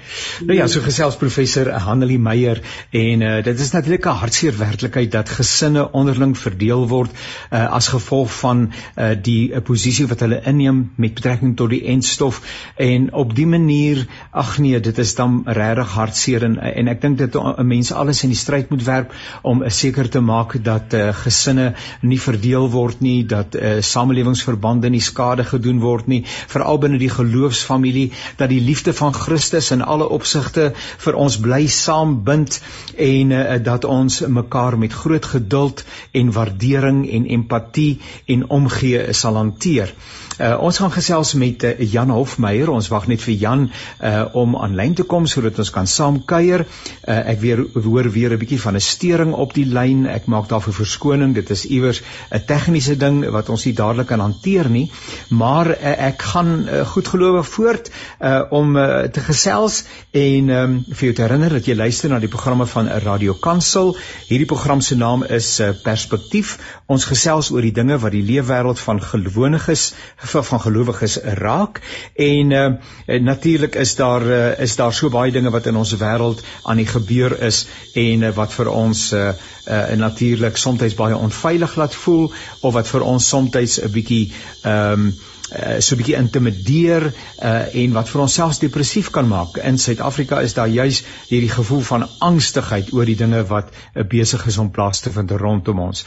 Nou 0.43 0.57
ja, 0.57 0.65
so 0.67 0.83
gesels 0.83 1.15
professor 1.19 1.69
Hanelie 1.85 2.17
Meyer 2.19 2.59
en 2.91 3.23
uh, 3.23 3.29
dit 3.45 3.59
is 3.59 3.71
natuurlik 3.71 4.05
'n 4.05 4.19
hartseer 4.19 4.57
werklikheid 4.57 5.11
dat 5.11 5.31
gesinne 5.31 5.85
onderling 5.95 6.35
verdeel 6.37 6.87
word 6.91 7.11
uh, 7.15 7.71
as 7.71 7.87
gevolg 7.93 8.33
van 8.39 8.65
uh, 8.97 9.13
die 9.15 9.53
uh, 9.53 9.61
posisie 9.63 10.07
wat 10.11 10.25
hulle 10.25 10.41
inneem 10.43 10.91
met 10.95 11.15
betrekking 11.15 11.55
tot 11.55 11.69
die 11.69 11.85
enstof 11.93 12.41
en 12.75 13.13
op 13.13 13.35
die 13.35 13.47
manier 13.47 14.03
ag 14.31 14.57
nee, 14.57 14.79
dit 14.79 14.97
is 14.97 15.15
dan 15.15 15.43
regtig 15.45 15.95
hartseer 15.95 16.43
en, 16.43 16.59
en 16.59 16.87
ek 16.87 17.01
dink 17.01 17.17
dit 17.17 17.35
'n 17.35 17.67
mens 17.67 17.91
alles 17.91 18.23
in 18.23 18.35
die 18.35 18.43
stryd 18.43 18.69
moet 18.69 18.83
werp 18.83 19.15
om 19.41 19.63
seker 19.69 20.09
te 20.09 20.19
maak 20.19 20.57
dat 20.63 20.93
uh, 20.93 21.13
gesinne 21.13 21.73
nie 22.01 22.19
verdeel 22.19 22.69
word 22.69 22.99
nie, 22.99 23.23
dat 23.23 23.55
uh, 23.55 23.68
uh, 23.69 23.81
samelewingsverbande 23.85 24.89
nie 24.89 25.01
skade 25.01 25.45
gedoen 25.47 25.79
word 25.83 26.07
nie, 26.11 26.23
veral 26.53 26.81
binne 26.81 26.99
die 27.01 27.11
geloofsfamilie 27.13 28.09
dat 28.41 28.49
die 28.49 28.61
liefde 28.61 28.93
van 28.93 29.13
Christus 29.13 29.71
in 29.75 29.81
alle 29.81 30.09
opsigte 30.19 30.71
vir 31.05 31.19
ons 31.25 31.39
bly 31.39 31.65
saambind 31.67 32.59
en 32.97 33.35
uh, 33.35 33.43
dat 33.63 33.85
ons 33.85 34.21
mekaar 34.27 34.77
met 34.77 34.93
groot 34.93 35.25
geduld 35.25 35.85
en 36.11 36.31
waardering 36.31 37.05
en 37.09 37.29
empatie 37.39 37.99
en 38.25 38.49
omgee 38.49 39.13
sal 39.13 39.37
hanteer. 39.39 39.93
Uh, 40.39 40.55
ons 40.63 40.77
gaan 40.79 40.91
gesels 40.91 41.33
met 41.35 41.63
uh, 41.67 41.73
Jan 41.91 42.13
Hofmeyer. 42.15 42.69
Ons 42.71 42.87
wag 42.87 43.09
net 43.11 43.19
vir 43.19 43.35
Jan 43.41 43.65
uh, 43.67 44.21
om 44.39 44.53
aanlyn 44.55 44.93
te 44.95 45.03
kom 45.03 45.25
sodat 45.27 45.59
ons 45.59 45.71
kan 45.75 45.87
saam 45.91 46.21
kuier. 46.23 46.63
Uh, 46.63 47.17
ek 47.33 47.41
weer 47.41 47.65
hoor 47.75 48.07
weer 48.13 48.31
'n 48.31 48.39
bietjie 48.39 48.61
van 48.63 48.79
'n 48.79 48.85
stering 48.85 49.33
op 49.33 49.53
die 49.53 49.65
lyn. 49.67 50.05
Ek 50.07 50.31
maak 50.31 50.47
daarvoor 50.47 50.77
verskoning. 50.79 51.33
Dit 51.35 51.49
is 51.49 51.65
iewers 51.65 52.01
'n 52.31 52.45
tegniese 52.47 52.95
ding 52.95 53.19
wat 53.35 53.49
ons 53.49 53.58
nie 53.67 53.75
dadelik 53.77 54.07
kan 54.11 54.23
hanteer 54.23 54.69
nie. 54.69 54.85
Maar 55.29 55.71
uh, 55.73 55.93
ek 56.09 56.21
gaan 56.33 56.51
uh, 56.63 56.81
goedgelowig 56.93 57.47
voort 57.47 57.89
uh, 57.91 58.41
om 58.55 58.75
uh, 58.77 59.03
te 59.13 59.23
gesels 59.25 59.83
en 60.11 60.49
um, 60.49 60.77
vir 60.89 61.09
jou 61.09 61.15
te 61.17 61.25
herinner 61.25 61.57
dat 61.59 61.67
jy 61.67 61.75
luister 61.75 62.09
na 62.09 62.19
die 62.19 62.31
programme 62.31 62.67
van 62.69 62.89
Radio 63.03 63.33
Kansel. 63.33 63.95
Hierdie 64.29 64.49
program 64.49 64.81
se 64.81 64.97
naam 64.97 65.23
is 65.23 65.51
uh, 65.59 65.71
Perspektief. 65.83 66.57
Ons 66.87 67.05
gesels 67.09 67.51
oor 67.53 67.65
die 67.65 67.75
dinge 67.75 67.99
wat 68.01 68.15
die 68.15 68.25
leefwêreld 68.25 68.79
van 68.79 69.01
gelowiges 69.03 69.89
van 70.29 70.61
gelowiges 70.61 71.17
raak 71.39 71.79
en 72.15 72.51
uh, 72.51 73.19
natuurlik 73.21 73.75
is 73.75 73.95
daar 73.95 74.25
uh, 74.25 74.59
is 74.59 74.75
daar 74.75 74.93
so 74.93 75.09
baie 75.09 75.31
dinge 75.31 75.49
wat 75.49 75.65
in 75.65 75.75
ons 75.75 75.95
wêreld 76.01 76.43
aan 76.63 76.81
die 76.81 76.87
gebeur 76.89 77.35
is 77.45 77.65
en 77.93 78.23
uh, 78.23 78.33
wat 78.35 78.53
vir 78.53 78.71
ons 78.71 79.05
uh, 79.13 79.31
uh, 79.67 79.95
natuurlik 79.95 80.57
soms 80.57 80.95
baie 80.95 81.17
onveilig 81.17 81.75
laat 81.75 81.95
voel 81.95 82.31
of 82.61 82.73
wat 82.73 82.87
vir 82.87 83.01
ons 83.01 83.27
soms 83.27 83.79
'n 83.79 83.91
bietjie 83.91 84.31
ehm 84.63 85.09
um, 85.09 85.13
Uh, 85.49 85.79
so 85.81 85.95
'n 85.95 85.97
bietjie 85.97 86.15
intimideer 86.15 87.07
uh, 87.41 87.73
en 87.73 87.95
wat 87.97 88.09
vir 88.09 88.21
ons 88.21 88.33
selfs 88.33 88.59
depressief 88.61 89.09
kan 89.09 89.25
maak. 89.27 89.57
In 89.57 89.79
Suid-Afrika 89.81 90.41
is 90.45 90.53
daar 90.53 90.69
juis 90.69 91.01
hierdie 91.31 91.49
gevoel 91.49 91.81
van 91.81 92.05
angstigheid 92.19 92.93
oor 92.93 93.09
die 93.09 93.17
dinge 93.17 93.41
wat 93.49 93.73
uh, 93.73 94.05
besig 94.05 94.45
is 94.45 94.61
om 94.61 94.69
plaas 94.69 95.01
te 95.01 95.09
vind 95.09 95.31
rondom 95.31 95.81
ons. 95.87 96.05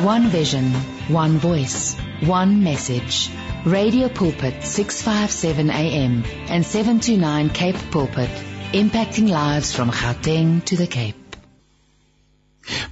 One 0.00 0.32
vision, 0.32 0.72
one 1.12 1.38
voice, 1.44 1.94
one 2.24 2.62
message. 2.64 3.28
Radio 3.66 4.08
Pulpit 4.08 4.64
657 4.64 5.68
AM 5.68 6.24
and 6.48 6.64
729 6.64 7.50
Cape 7.52 7.78
Pulpit, 7.90 8.30
impacting 8.72 9.28
lives 9.28 9.74
from 9.74 9.90
Gauteng 9.92 10.64
to 10.64 10.76
the 10.76 10.86
Cape. 10.86 11.19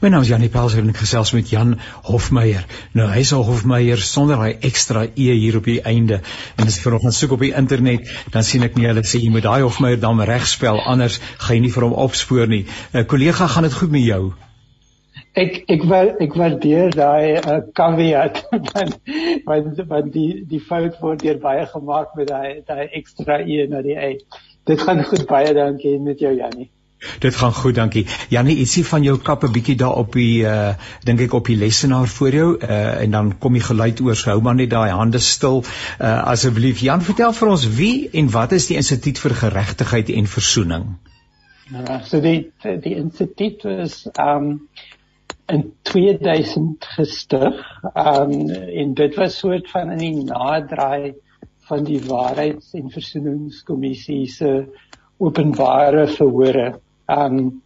My 0.00 0.08
naam 0.08 0.22
is 0.24 0.28
Janie 0.30 0.48
Pelser 0.48 0.80
en 0.80 0.90
ek 0.92 1.00
gesels 1.02 1.32
met 1.36 1.50
Jan 1.52 1.74
Hofmeyer. 2.08 2.64
Nou 2.96 3.08
hy's 3.12 3.32
al 3.36 3.44
Hofmeyer 3.44 4.00
sonder 4.00 4.40
hy 4.40 4.52
ekstra 4.68 5.04
e 5.08 5.26
hier 5.28 5.58
op 5.60 5.68
die 5.68 5.80
einde. 5.82 6.20
En 6.56 6.70
as 6.70 6.78
ek 6.78 6.86
vanoggend 6.86 7.16
soek 7.16 7.34
op 7.36 7.44
die 7.44 7.52
internet, 7.58 8.08
dan 8.32 8.46
sien 8.46 8.64
ek 8.66 8.78
nie 8.78 8.88
hulle 8.88 9.04
sê 9.04 9.20
jy 9.20 9.32
moet 9.34 9.44
daai 9.44 9.66
Hofmeyer 9.66 10.00
dan 10.00 10.22
regspel 10.30 10.80
anders 10.80 11.18
gaan 11.36 11.58
jy 11.58 11.64
nie 11.66 11.72
vir 11.74 11.88
hom 11.88 11.96
opspoor 12.06 12.48
nie. 12.48 12.64
'n 12.64 13.02
uh, 13.02 13.08
Kollega, 13.12 13.46
gaan 13.46 13.68
dit 13.68 13.76
goed 13.80 13.92
met 13.92 14.06
jou? 14.06 14.22
Ek 15.34 15.60
ek 15.68 15.84
wil 15.90 16.14
ek 16.24 16.38
waardeer 16.40 16.94
daai 16.94 17.36
uh, 17.36 17.60
caveat 17.74 18.40
want 18.72 18.96
want 19.44 19.84
want 19.92 20.12
die 20.16 20.44
die 20.48 20.64
fout 20.70 20.96
word 21.02 21.22
deur 21.22 21.38
baie 21.44 21.66
gemaak 21.66 22.16
met 22.16 22.32
daai 22.32 22.64
daai 22.66 22.88
ekstra 23.02 23.42
e 23.44 23.68
na 23.68 23.84
die 23.84 23.98
e. 23.98 24.16
Dit 24.64 24.80
gaan 24.80 25.04
goed 25.04 25.26
baie 25.28 25.52
dankie 25.54 25.98
met 26.00 26.24
jou 26.24 26.32
Janie. 26.32 26.70
Dit 27.18 27.36
gaan 27.36 27.52
goed, 27.54 27.74
dankie. 27.74 28.06
Janie, 28.28 28.56
ietsie 28.58 28.82
van 28.86 29.02
jou 29.06 29.18
kap 29.22 29.44
'n 29.44 29.52
bietjie 29.52 29.76
daar 29.76 29.98
op 30.00 30.12
die 30.12 30.42
uh 30.42 30.74
dink 31.06 31.20
ek 31.20 31.32
op 31.32 31.46
die 31.46 31.56
lesenaar 31.56 32.08
voor 32.08 32.34
jou 32.34 32.48
uh 32.58 33.02
en 33.02 33.10
dan 33.10 33.38
kom 33.38 33.54
jy 33.54 33.60
geluid 33.60 34.00
oor. 34.00 34.22
Hou 34.24 34.40
maar 34.42 34.54
net 34.54 34.70
daai 34.70 34.90
hande 34.90 35.18
stil. 35.18 35.62
Uh 36.00 36.22
asseblief 36.32 36.80
Jan, 36.80 37.02
vertel 37.02 37.32
vir 37.32 37.48
ons 37.48 37.68
wie 37.76 38.10
en 38.12 38.30
wat 38.30 38.52
is 38.52 38.66
die 38.66 38.76
Instituut 38.76 39.18
vir 39.18 39.34
Geregtigheid 39.34 40.10
en 40.10 40.26
Versoening? 40.26 40.84
Ja, 41.70 42.00
so 42.04 42.20
die 42.20 42.50
die 42.62 42.94
instituut 42.96 43.64
is 43.64 44.08
um 44.18 44.68
in 45.46 45.72
2000 45.82 46.84
gestig. 46.96 47.54
Um 47.94 48.50
en 48.50 48.94
dit 48.94 49.14
was 49.14 49.38
soort 49.38 49.70
van 49.70 49.90
in 49.90 49.98
die 49.98 50.24
naderdraai 50.24 51.14
van 51.68 51.84
die 51.84 52.00
Waarheids- 52.00 52.74
en 52.74 52.90
Versoeningskommissie 52.90 54.26
se 54.26 54.66
openbare 55.18 56.06
verhore 56.06 56.80
um 57.08 57.62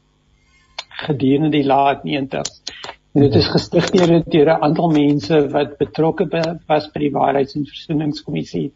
gedurende 1.07 1.51
die 1.51 1.66
laat 1.66 2.05
90s. 2.07 2.62
En 3.12 3.26
dit 3.26 3.34
is 3.34 3.49
gestig 3.53 3.90
deur 3.93 4.22
deur 4.24 4.51
'n 4.53 4.62
aantal 4.68 4.90
mense 4.90 5.49
wat 5.53 5.76
betrokke 5.78 6.26
was 6.66 6.90
by 6.93 6.99
die 6.99 7.12
Waarheids- 7.12 7.57
en 7.57 7.66
Versoeningskommissie 7.66 8.72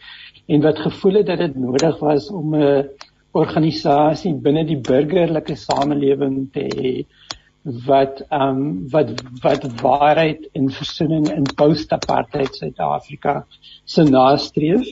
en 0.47 0.63
wat 0.63 0.79
gevoel 0.79 1.15
het 1.21 1.27
dat 1.27 1.39
dit 1.39 1.57
nodig 1.57 1.99
was 1.99 2.31
om 2.31 2.55
'n 2.55 2.89
organisasie 3.33 4.35
binne 4.35 4.65
die 4.65 4.81
burgerlike 4.81 5.57
samelewing 5.57 6.49
te 6.53 6.67
hê 6.77 6.93
wat 7.87 8.23
um 8.31 8.89
wat 8.91 9.11
wat 9.43 9.65
waarheid 9.81 10.49
en 10.53 10.71
versoening 10.71 11.27
in 11.33 11.49
post-apartheid 11.57 12.55
Suid-Afrika 12.55 13.47
se 13.85 14.03
nastreef 14.03 14.87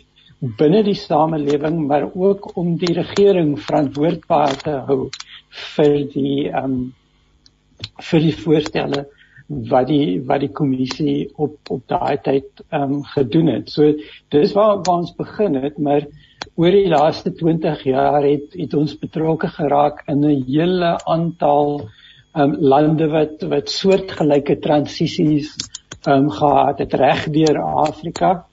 binne 0.58 0.82
die 0.82 0.98
samelewing 0.98 1.86
maar 1.86 2.08
ook 2.14 2.56
om 2.56 2.76
die 2.76 2.92
regering 2.94 3.54
verantwoordbaar 3.60 4.56
te 4.56 4.74
hou 4.88 5.08
vir 5.54 5.98
die 6.14 6.48
ehm 6.50 6.64
um, 6.64 6.92
vir 8.00 8.20
die 8.20 8.36
voorstelle 8.44 9.04
wat 9.70 9.88
die 9.88 10.20
wat 10.28 10.40
die 10.40 10.52
kommissie 10.52 11.28
op 11.36 11.70
op 11.70 11.82
daai 11.88 12.16
tyd 12.24 12.62
ehm 12.68 12.82
um, 12.98 13.02
gedoen 13.14 13.50
het. 13.52 13.70
So 13.70 13.92
dis 14.32 14.54
waar, 14.56 14.80
waar 14.86 15.02
ons 15.02 15.14
begin 15.16 15.54
het, 15.62 15.78
maar 15.78 16.06
oor 16.56 16.70
die 16.70 16.88
laaste 16.88 17.32
20 17.32 17.84
jaar 17.84 18.22
het 18.24 18.56
het 18.56 18.74
ons 18.74 18.96
betrokke 18.98 19.48
geraak 19.48 20.02
in 20.08 20.24
'n 20.24 20.44
hele 20.48 20.96
aantal 21.04 21.88
ehm 22.34 22.42
um, 22.42 22.56
lande 22.60 23.08
wat 23.08 23.42
wat 23.52 23.70
soortgelyke 23.70 24.58
transisies 24.58 25.54
ehm 26.06 26.24
um, 26.24 26.30
gehad 26.30 26.78
het 26.78 26.94
reg 26.94 27.28
deur 27.30 27.58
Afrika. 27.60 28.46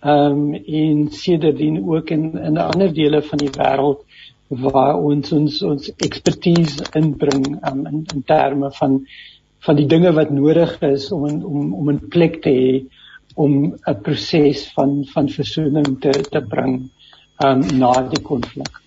Ehm 0.00 0.32
um, 0.32 0.54
en 0.54 1.08
sedertdien 1.10 1.84
ook 1.88 2.10
in 2.10 2.38
in 2.38 2.56
ander 2.58 2.94
dele 2.94 3.22
van 3.22 3.38
die 3.38 3.52
wêreld 3.58 4.04
waar 4.50 4.98
ons 4.98 5.32
ons 5.32 5.62
ons 5.62 5.90
ekspertise 6.02 6.88
inbring 6.98 7.44
um, 7.66 7.84
in 7.86 8.06
in 8.14 8.22
terme 8.26 8.70
van 8.78 9.00
van 9.66 9.76
die 9.76 9.86
dinge 9.86 10.10
wat 10.16 10.30
nodig 10.34 10.72
is 10.82 11.10
om 11.12 11.26
in, 11.28 11.44
om 11.44 11.74
om 11.74 11.90
'n 11.90 12.08
plek 12.08 12.42
te 12.42 12.50
hê 12.50 12.72
om 13.34 13.74
'n 13.74 14.00
proses 14.02 14.66
van 14.74 15.04
van 15.14 15.28
versoening 15.28 16.00
te 16.00 16.26
te 16.30 16.40
bring 16.40 16.90
um, 17.44 17.78
na 17.78 18.08
die 18.08 18.22
konflik. 18.22 18.82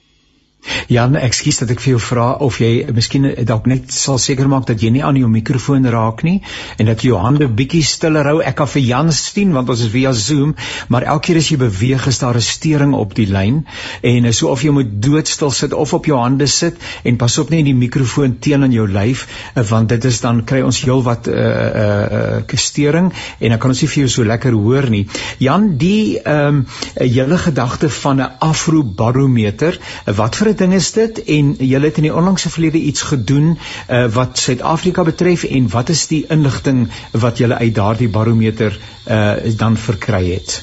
Jan, 0.88 1.16
ekskuus 1.20 1.60
dat 1.64 1.72
ek 1.74 1.82
vir 1.84 1.94
jou 1.94 2.02
vra 2.02 2.28
of 2.46 2.60
jy 2.62 2.86
miskien 2.96 3.28
dalk 3.48 3.68
net 3.68 3.92
sal 3.92 4.20
seker 4.22 4.48
maak 4.52 4.68
dat 4.70 4.84
jy 4.84 4.92
nie 4.96 5.04
aan 5.04 5.18
jou 5.20 5.30
mikrofoon 5.32 5.88
raak 5.92 6.24
nie 6.24 6.40
en 6.80 6.90
dat 6.92 7.04
jou 7.04 7.18
hande 7.20 7.48
bietjie 7.48 7.84
stiller 7.88 8.28
hou. 8.30 8.38
Ek 8.42 8.56
kan 8.60 8.70
vir 8.72 8.84
Jan 8.84 9.12
sien 9.16 9.54
want 9.56 9.70
ons 9.70 9.84
is 9.84 9.92
via 9.94 10.14
Zoom, 10.14 10.56
maar 10.88 11.04
elke 11.04 11.28
keer 11.28 11.40
as 11.40 11.50
jy 11.52 11.58
beweeg 11.62 12.08
is 12.08 12.20
daar 12.20 12.38
'n 12.38 12.42
stering 12.42 12.94
op 12.94 13.16
die 13.16 13.28
lyn 13.28 13.66
en 14.02 14.34
so 14.34 14.50
of 14.52 14.64
jy 14.64 14.72
moet 14.72 15.02
doodstil 15.02 15.52
sit 15.52 15.74
of 15.74 15.94
op 15.94 16.06
jou 16.06 16.18
hande 16.20 16.48
sit 16.48 16.76
en 17.04 17.18
pas 17.18 17.38
op 17.38 17.50
net 17.50 17.66
die 17.66 17.76
mikrofoon 17.76 18.40
teen 18.40 18.64
aan 18.64 18.72
jou 18.72 18.88
lyf 18.88 19.28
want 19.70 19.90
dit 19.90 20.06
is 20.06 20.22
dan 20.22 20.44
kry 20.44 20.62
ons 20.62 20.82
heelwat 20.82 21.28
'n 21.28 21.32
uh, 21.32 21.40
eh, 21.40 21.74
'n 21.74 22.40
uh, 22.40 22.44
eh, 22.48 22.58
stering 22.58 23.12
en 23.40 23.50
dan 23.50 23.60
kan 23.60 23.70
ons 23.70 23.82
nie 23.82 23.90
vir 23.90 24.04
jou 24.04 24.10
so 24.10 24.24
lekker 24.24 24.52
hoor 24.52 24.90
nie. 24.90 25.08
Jan, 25.40 25.78
die 25.78 26.20
ehm 26.20 26.48
um, 26.48 26.66
hele 26.96 27.38
gedagte 27.38 27.90
van 27.90 28.22
'n 28.22 28.32
afrobarometer, 28.40 29.80
wat 30.06 30.36
vir 30.36 30.53
ding 30.60 30.74
is 30.74 30.92
dit 30.92 31.24
en 31.38 31.54
julle 31.60 31.90
het 31.90 31.98
in 31.98 32.08
die 32.08 32.16
onlangse 32.16 32.50
verlede 32.50 32.78
iets 32.78 33.02
gedoen 33.02 33.56
uh, 33.56 34.06
wat 34.14 34.38
Suid-Afrika 34.38 35.04
betref 35.04 35.44
en 35.44 35.70
wat 35.70 35.90
is 35.90 36.08
die 36.08 36.26
inligting 36.30 36.88
wat 37.12 37.38
julle 37.38 37.56
uit 37.56 37.76
daardie 37.76 38.10
barometer 38.10 38.78
uh, 39.08 39.36
dan 39.58 39.78
verkry 39.78 40.24
het? 40.34 40.62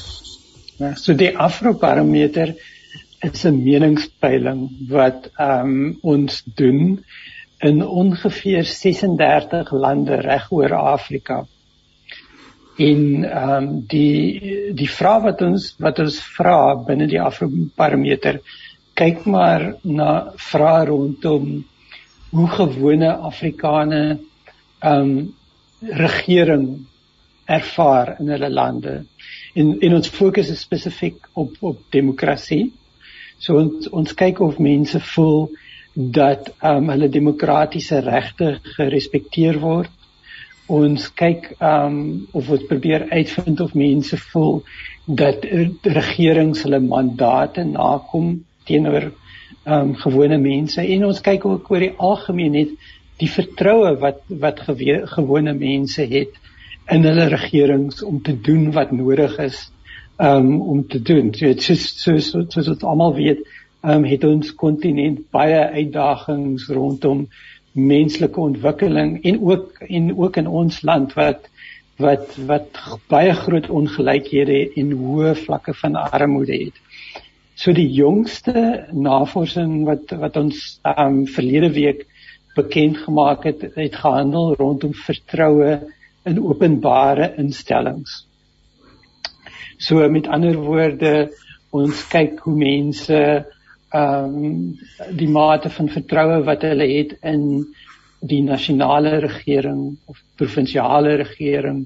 Ja, 0.81 0.95
so 0.95 1.13
die 1.13 1.37
Afrobarometer 1.37 2.55
is 3.21 3.43
'n 3.45 3.63
meningspeiling 3.63 4.69
wat 4.89 5.29
um, 5.37 5.97
ons 6.01 6.41
doen 6.55 7.03
in 7.59 7.87
ongeveer 7.87 8.63
36 8.65 9.71
lande 9.71 10.15
reg 10.15 10.51
oor 10.51 10.73
Afrika. 10.73 11.45
En 12.77 13.01
ehm 13.23 13.63
um, 13.63 13.85
die 13.87 14.73
die 14.73 14.89
vraag 14.89 15.21
wat 15.27 15.41
ons 15.41 15.75
wat 15.77 15.99
ons 15.99 16.17
vra 16.37 16.75
binne 16.87 17.07
die 17.07 17.21
Afrobarometer 17.21 18.41
kyk 19.01 19.23
maar 19.25 19.63
na 19.81 20.11
vrae 20.37 20.85
rondom 20.85 21.45
hoe 22.31 22.47
gewone 22.57 23.13
Afrikane 23.29 24.01
ehm 24.79 25.07
um, 25.07 25.13
regering 25.81 26.65
ervaar 27.45 28.15
in 28.19 28.29
hulle 28.29 28.49
lande. 28.49 28.93
En 29.57 29.71
en 29.79 29.95
ons 29.97 30.11
fokus 30.17 30.51
is 30.53 30.61
spesifiek 30.61 31.25
op 31.33 31.55
op 31.59 31.79
demokrasie. 31.89 32.71
So 33.37 33.57
ons 33.57 33.89
ons 33.89 34.13
kyk 34.13 34.39
of 34.45 34.61
mense 34.61 35.01
voel 35.13 35.49
dat 35.95 36.53
ehm 36.59 36.83
um, 36.83 36.93
hulle 36.93 37.09
demokratiese 37.09 38.03
regte 38.05 38.51
gerespekteer 38.77 39.59
word. 39.65 39.89
Ons 40.67 41.09
kyk 41.23 41.49
ehm 41.57 41.97
um, 41.97 42.21
of 42.37 42.53
ons 42.53 42.69
probeer 42.69 43.09
uitvind 43.09 43.65
of 43.65 43.73
mense 43.73 44.21
voel 44.29 44.61
dat 45.05 45.49
regerings 45.99 46.61
hulle 46.67 46.83
mandate 46.85 47.65
nakom 47.65 48.31
teenoor 48.71 49.11
ehm 49.65 49.91
um, 49.91 49.95
gewone 49.99 50.39
mense 50.41 50.81
en 50.81 51.05
ons 51.05 51.21
kyk 51.21 51.45
ook 51.45 51.69
oor 51.69 51.83
die 51.83 51.93
algemeen 51.99 52.55
net 52.57 52.71
die 53.21 53.29
vertroue 53.29 53.93
wat 54.01 54.23
wat 54.41 54.63
gewe, 54.65 55.03
gewone 55.11 55.53
mense 55.53 56.07
het 56.09 56.39
in 56.91 57.05
hulle 57.05 57.27
regerings 57.29 58.01
om 58.03 58.21
te 58.25 58.33
doen 58.47 58.71
wat 58.73 58.91
nodig 58.95 59.37
is 59.43 59.67
um, 60.17 60.61
om 60.61 60.87
te 60.87 61.01
doen. 61.01 61.33
So 61.33 61.45
dit 61.45 61.69
is 61.69 61.85
so 62.01 62.17
so 62.17 62.45
so 62.49 62.61
so 62.61 62.87
almal 62.87 63.15
weet, 63.15 63.45
ehm 63.81 64.03
um, 64.03 64.09
het 64.09 64.23
ons 64.23 64.53
kontinent 64.55 65.23
baie 65.33 65.61
uitdagings 65.77 66.67
rondom 66.69 67.27
menslike 67.73 68.39
ontwikkeling 68.39 69.21
en 69.23 69.39
ook 69.41 69.85
en 69.87 70.11
ook 70.17 70.37
in 70.37 70.47
ons 70.47 70.81
land 70.81 71.13
wat 71.13 71.47
wat 72.01 72.35
wat 72.49 72.81
baie 73.09 73.33
groot 73.37 73.69
ongelykhede 73.69 74.59
en 74.81 74.91
hoë 74.97 75.35
vlakke 75.45 75.73
van 75.83 75.95
armoede 75.95 76.57
het. 76.65 76.77
So 77.61 77.75
die 77.77 77.91
jongste 77.93 78.87
navorsing 78.89 79.83
wat 79.85 80.09
wat 80.17 80.37
ons 80.39 80.79
um 80.81 81.27
verlede 81.29 81.67
week 81.75 82.07
bekend 82.55 82.97
gemaak 83.03 83.43
het, 83.45 83.61
het 83.75 83.97
gehandel 84.01 84.55
rondom 84.57 84.95
vertroue 84.97 85.75
in 86.25 86.39
openbare 86.41 87.27
instellings. 87.37 88.23
So 89.77 90.01
met 90.09 90.25
ander 90.25 90.57
woorde, 90.57 91.29
ons 91.69 92.01
kyk 92.09 92.41
hoe 92.47 92.55
mense 92.57 93.21
um 93.93 94.73
die 95.21 95.29
mate 95.29 95.69
van 95.77 95.93
vertroue 95.93 96.41
wat 96.49 96.65
hulle 96.65 96.89
het 96.95 97.13
in 97.21 97.45
die 98.25 98.41
nasionale 98.41 99.19
regering 99.27 99.99
of 100.09 100.17
provinsiale 100.41 101.13
regering, 101.21 101.85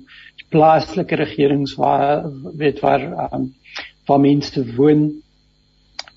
plaaslike 0.56 1.20
regerings 1.20 1.76
waar 1.76 2.24
weet 2.64 2.80
waar 2.80 3.10
um 3.28 3.52
waar 4.08 4.24
mense 4.24 4.64
woon 4.80 5.08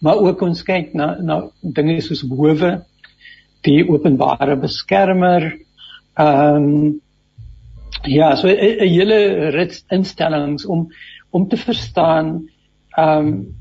maar 0.01 0.16
ook 0.16 0.42
ons 0.42 0.62
kyk 0.62 0.94
na 0.94 1.16
na 1.20 1.40
dinge 1.62 2.01
soos 2.01 2.22
howe 2.22 2.72
die 3.66 3.82
openbare 3.88 4.57
beskermer 4.57 5.53
ehm 6.18 6.57
um, 6.57 7.01
Ja, 8.07 8.36
so 8.36 8.49
'n 8.49 8.88
hele 8.88 9.51
rits 9.51 9.84
instellings 9.90 10.66
om 10.66 10.92
om 11.30 11.49
te 11.49 11.57
verstaan 11.57 12.49
ehm 12.96 13.26
um, 13.26 13.57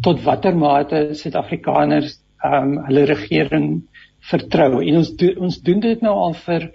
tot 0.00 0.22
watter 0.22 0.56
mate 0.56 1.08
Suid-Afrikaners 1.12 2.18
ehm 2.44 2.62
um, 2.62 2.84
hulle 2.86 3.04
regering 3.04 3.82
vertrou. 4.20 4.82
En 4.82 4.96
ons 4.96 5.14
do, 5.16 5.32
ons 5.38 5.60
doen 5.62 5.80
dit 5.80 6.00
nou 6.00 6.14
al 6.14 6.34
vir 6.34 6.72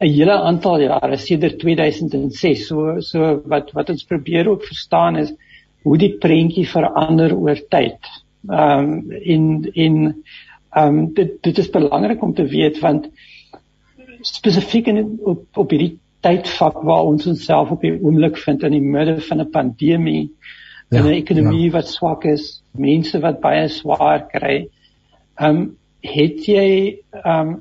'n 0.00 0.08
hele 0.12 0.32
aantal 0.32 0.80
jare 0.80 1.16
sedert 1.16 1.58
2006. 1.58 2.66
So 2.66 3.00
so 3.00 3.42
wat 3.46 3.72
wat 3.72 3.90
ons 3.90 4.04
probeer 4.04 4.48
ook 4.48 4.64
verstaan 4.64 5.16
is 5.16 5.34
hoe 5.86 5.98
die 6.00 6.14
prentjie 6.18 6.66
verander 6.66 7.34
oor 7.36 7.60
tyd. 7.70 8.10
Ehm 8.50 8.90
um, 8.90 9.12
in 9.34 9.46
in 9.72 9.98
ehm 10.70 10.98
um, 10.98 11.12
dit 11.14 11.36
dit 11.46 11.58
is 11.62 11.70
belangrik 11.70 12.22
om 12.22 12.34
te 12.34 12.46
weet 12.50 12.80
want 12.82 13.06
spesifiek 14.26 14.90
in 14.92 15.18
op 15.22 15.62
op 15.62 15.70
hierdie 15.70 15.94
tydvak 16.26 16.82
waar 16.82 17.06
ons 17.06 17.26
onsself 17.30 17.70
op 17.70 17.86
die 17.86 17.94
oomblik 17.94 18.38
vind 18.42 18.66
in 18.66 18.74
die 18.74 18.82
midde 18.96 19.20
van 19.28 19.40
'n 19.40 19.50
pandemie, 19.50 20.30
ja, 20.90 21.02
'n 21.02 21.14
ekonomie 21.14 21.70
ja. 21.70 21.76
wat 21.78 21.88
swak 21.88 22.24
is, 22.24 22.62
mense 22.72 23.20
wat 23.20 23.40
baie 23.40 23.68
swaar 23.68 24.26
kry. 24.32 24.68
Ehm 25.38 25.56
um, 25.56 25.76
het 26.02 26.46
jy 26.46 26.98
ehm 27.22 27.48
um, 27.48 27.60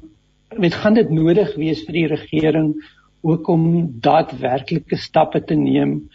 met 0.57 0.73
gaan 0.73 0.93
dit 0.93 1.09
nodig 1.09 1.55
wees 1.55 1.82
vir 1.86 1.93
die 1.93 2.07
regering 2.07 2.76
ook 3.21 3.47
om 3.47 3.63
daadwerklike 4.01 4.97
stappe 4.97 5.43
te 5.43 5.55
neem 5.55 6.09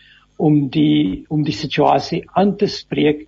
om 0.48 0.68
die 0.72 1.24
om 1.28 1.44
die 1.46 1.56
situasie 1.56 2.22
aan 2.38 2.56
te 2.56 2.68
spreek 2.70 3.26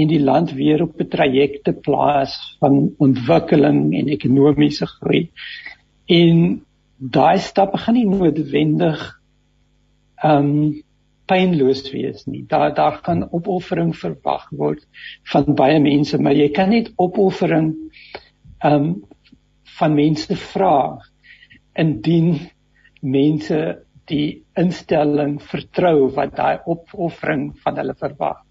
en 0.00 0.10
die 0.10 0.20
land 0.22 0.52
weer 0.56 0.82
op 0.82 1.00
'n 1.00 1.08
traject 1.08 1.64
te 1.64 1.72
plaas 1.72 2.36
van 2.60 2.94
ontwikkeling 2.98 3.94
en 3.98 4.08
ekonomiese 4.08 4.86
groei. 4.86 5.30
En 6.06 6.62
daai 6.96 7.38
stappe 7.38 7.78
gaan 7.78 7.94
nie 7.94 8.08
noodwendig 8.08 9.20
ehm 10.22 10.46
um, 10.46 10.82
pynloos 11.30 11.84
wees 11.92 12.24
nie. 12.26 12.44
Daar 12.48 12.74
daar 12.74 13.00
kan 13.00 13.28
opoffering 13.30 13.96
verwag 13.96 14.48
word 14.50 14.86
van 15.32 15.54
baie 15.54 15.78
mense, 15.80 16.18
maar 16.18 16.34
jy 16.34 16.50
kan 16.50 16.68
net 16.68 16.92
opoffering 16.96 17.74
ehm 18.58 18.74
um, 18.74 19.04
van 19.78 19.94
mense 19.94 20.36
vra 20.36 21.00
indien 21.72 22.34
mense 23.00 23.60
die 24.10 24.42
instelling 24.58 25.38
vertrou 25.42 26.10
wat 26.16 26.36
daai 26.36 26.60
opoffering 26.66 27.50
van 27.64 27.80
hulle 27.80 27.96
verwag. 27.98 28.42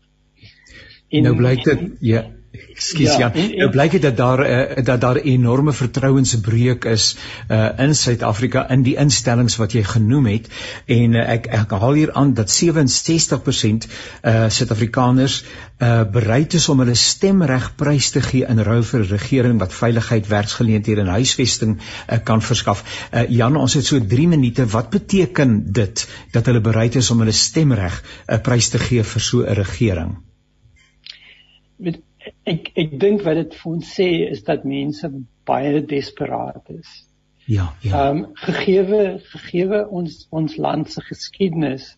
En 1.10 1.26
nou 1.26 1.36
blyk 1.38 1.64
dit 1.66 1.88
ja 2.06 2.24
Ekskuus 2.76 3.16
ja, 3.18 3.32
ja. 3.34 3.48
nou 3.62 3.70
blyk 3.74 3.92
dit 3.98 4.02
dat 4.02 4.18
daar 4.18 4.44
uh, 4.46 4.84
dat 4.84 5.02
daar 5.02 5.20
'n 5.20 5.28
enorme 5.36 5.74
vertrouensbreuk 5.74 6.86
is 6.86 7.16
uh, 7.50 7.70
in 7.78 7.96
Suid-Afrika 7.96 8.70
in 8.70 8.84
die 8.84 8.96
instellings 8.96 9.58
wat 9.58 9.72
jy 9.72 9.84
genoem 9.84 10.26
het 10.26 10.48
en 10.86 11.14
uh, 11.14 11.30
ek 11.36 11.48
ek 11.48 11.72
haal 11.72 11.94
hier 11.94 12.14
aan 12.14 12.34
dat 12.34 12.52
67% 12.52 13.90
uh, 14.24 14.50
Suid-Afrikaners 14.50 15.44
uh, 15.80 16.04
bereid 16.12 16.54
is 16.54 16.68
om 16.70 16.82
hulle 16.84 16.96
stemreg 16.96 17.70
prys 17.80 18.10
te 18.16 18.22
gee 18.22 18.48
in 18.48 18.60
ruil 18.68 18.84
vir 18.84 19.04
'n 19.04 19.12
regering 19.12 19.60
wat 19.60 19.74
veiligheid, 19.74 20.28
werksgeleenthede 20.28 21.02
en 21.02 21.14
huisvesting 21.16 21.78
uh, 21.78 22.18
kan 22.24 22.42
verskaf. 22.42 22.84
Uh, 23.14 23.28
Jan, 23.30 23.56
ons 23.56 23.74
het 23.74 23.86
so 23.86 24.00
3 24.00 24.28
minute. 24.28 24.66
Wat 24.66 24.90
beteken 24.90 25.72
dit 25.72 26.08
dat 26.32 26.46
hulle 26.46 26.62
bereid 26.62 26.96
is 26.96 27.12
om 27.12 27.20
hulle 27.20 27.36
stemreg 27.36 28.04
'n 28.04 28.34
uh, 28.34 28.42
prys 28.42 28.70
te 28.70 28.80
gee 28.80 29.04
vir 29.04 29.22
so 29.22 29.42
'n 29.42 29.54
regering? 29.54 30.18
Met 31.78 32.02
ek 32.44 32.72
ek 32.76 33.00
dink 33.00 33.24
wat 33.26 33.38
dit 33.40 33.56
vir 33.60 33.72
ons 33.72 33.94
sê 33.98 34.10
is 34.30 34.44
dat 34.48 34.66
mense 34.66 35.10
baie 35.50 35.82
desperaat 35.82 36.70
is. 36.76 36.92
Ja, 37.50 37.74
ja. 37.82 38.10
Ehm 38.10 38.18
um, 38.18 38.26
gegeewe 38.36 39.20
gegeewe 39.32 39.88
ons 39.90 40.28
ons 40.30 40.58
land 40.58 40.92
se 40.92 41.02
geskiedenis 41.02 41.96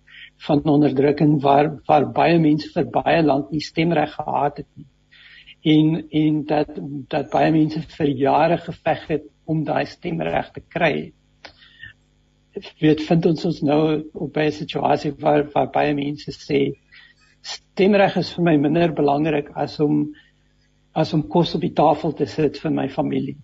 van 0.48 0.64
onderdrukking 0.64 1.42
waar 1.44 1.74
waar 1.90 2.08
baie 2.16 2.40
mense 2.40 2.70
vir 2.76 2.88
baie 2.94 3.22
lank 3.24 3.52
nie 3.52 3.64
stemreg 3.66 4.14
gehad 4.16 4.62
het 4.64 4.70
nie. 4.76 4.88
En 5.74 6.06
en 6.22 6.44
dat 6.54 6.70
dat 7.16 7.30
baie 7.34 7.52
mense 7.52 7.82
vir 7.98 8.14
jare 8.26 8.58
geveg 8.58 9.08
het 9.08 9.28
om 9.46 9.66
daai 9.68 9.86
stemreg 9.86 10.52
te 10.56 10.64
kry. 10.78 11.12
Dit 12.80 13.04
vind 13.08 13.26
ons 13.26 13.46
ons 13.46 13.62
nou 13.62 13.84
op 14.14 14.38
'n 14.38 14.52
situasie 14.52 15.14
waar 15.20 15.44
waar 15.54 15.70
baie 15.72 15.94
mense 15.94 16.32
sê 16.32 16.62
stemreg 17.42 18.18
is 18.22 18.34
vir 18.36 18.46
my 18.50 18.58
minder 18.58 18.94
belangrik 18.98 19.52
as 19.56 19.80
om 19.80 20.14
as 20.94 21.14
om 21.14 21.24
kos 21.32 21.56
op 21.56 21.62
die 21.62 21.74
tafel 21.74 22.14
te 22.14 22.28
sit 22.28 22.60
vir 22.60 22.72
my 22.76 22.88
familie. 22.90 23.38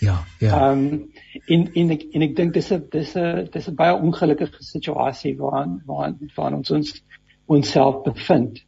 Ja, 0.00 0.18
ja. 0.40 0.70
Ehm 0.70 0.84
um, 0.84 1.10
en 1.48 1.64
en 1.74 1.90
ek 1.94 2.04
en 2.14 2.22
ek 2.26 2.36
dink 2.36 2.54
dis 2.54 2.70
'n 2.72 2.82
dis 2.90 3.16
'n 3.16 3.48
dis 3.52 3.68
'n 3.68 3.76
baie 3.76 3.94
ongelukkige 3.94 4.62
situasie 4.62 5.36
waarin 5.38 5.80
waarin 5.86 6.30
waarin 6.36 6.58
ons 6.58 6.70
ons 6.70 7.02
onsself 7.46 8.02
bevind. 8.04 8.62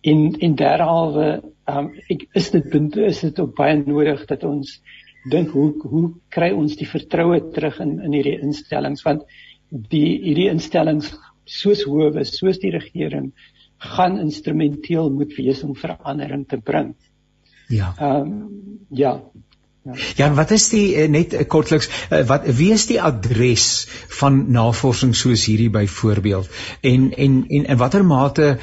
En 0.00 0.34
en 0.40 0.54
derhalwe 0.54 1.28
ehm 1.64 1.78
um, 1.78 1.92
ek 2.08 2.26
is 2.34 2.50
dit 2.50 2.96
is 2.96 3.20
dit 3.20 3.40
ook 3.40 3.54
baie 3.56 3.76
nodig 3.76 4.26
dat 4.26 4.44
ons 4.44 4.80
dink 5.30 5.50
hoe 5.50 5.74
hoe 5.82 6.12
kry 6.28 6.50
ons 6.52 6.76
die 6.76 6.88
vertroue 6.88 7.40
terug 7.52 7.80
in 7.80 8.00
in 8.00 8.12
hierdie 8.12 8.40
instellings 8.40 9.02
want 9.04 9.22
die 9.70 10.18
hierdie 10.22 10.48
instellings 10.50 11.12
soos 11.44 11.84
howe 11.84 12.24
soos 12.24 12.58
die 12.58 12.70
regering 12.70 13.32
gaan 13.80 14.18
instrumenteel 14.18 15.10
moet 15.10 15.34
wees 15.36 15.62
om 15.62 15.76
verandering 15.76 16.48
te 16.48 16.58
bring. 16.58 16.94
Ja. 17.68 17.94
Ehm 17.96 18.16
um, 18.16 18.48
ja. 18.88 19.20
Ja. 19.82 19.94
ja, 20.16 20.26
wat 20.34 20.50
is 20.50 20.68
die 20.68 20.94
eh, 20.94 21.08
net 21.08 21.32
eh, 21.32 21.46
kortliks 21.48 21.88
eh, 22.10 22.20
wat 22.28 22.44
wie 22.58 22.68
is 22.74 22.84
die 22.90 22.98
adres 23.00 23.86
van 24.20 24.42
navorsing 24.52 25.14
soos 25.16 25.46
hierdie 25.48 25.70
byvoorbeeld 25.72 26.50
en 26.84 27.06
en 27.16 27.38
en 27.48 27.64
in 27.70 27.80
watter 27.80 28.04
mate 28.04 28.58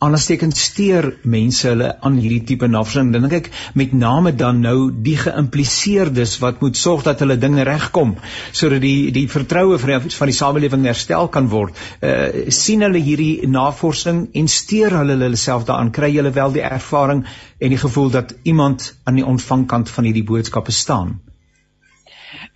anderstekend 0.00 0.56
steur 0.56 1.10
mense 1.28 1.66
hulle 1.68 1.90
aan 2.06 2.14
hierdie 2.16 2.44
tipe 2.48 2.68
navorsing 2.72 3.10
dan 3.12 3.26
dink 3.26 3.34
ek 3.38 3.48
met 3.76 3.92
name 3.92 4.32
dan 4.42 4.62
nou 4.64 4.88
die 5.08 5.16
geïmpliseerdes 5.20 6.38
wat 6.40 6.62
moet 6.64 6.78
sorg 6.80 7.04
dat 7.04 7.20
hulle 7.20 7.36
dinge 7.42 7.66
regkom 7.68 8.14
sodat 8.56 8.80
die 8.80 9.10
die 9.12 9.26
vertroue 9.28 9.76
van 9.82 9.92
die, 9.92 10.14
van 10.16 10.32
die 10.32 10.36
samelewing 10.38 10.88
herstel 10.88 11.28
kan 11.28 11.50
word. 11.52 11.76
Uh, 12.00 12.48
sien 12.48 12.80
hulle 12.86 13.02
hierdie 13.04 13.46
navorsing 13.48 14.22
en 14.40 14.48
steur 14.48 14.96
hulle 15.02 15.18
hulle 15.20 15.40
self 15.40 15.68
daaraan? 15.68 15.92
Kry 15.92 16.14
hulle 16.16 16.32
wel 16.32 16.56
die 16.56 16.64
ervaring 16.64 17.26
en 17.60 17.74
die 17.76 17.82
gevoel 17.84 18.08
dat 18.16 18.32
iemand 18.42 18.94
aan 19.04 19.20
die 19.20 19.26
ontvangkant 19.26 19.92
van 19.92 20.08
hierdie 20.08 20.24
boodskappe 20.24 20.72
staan? 20.72 21.18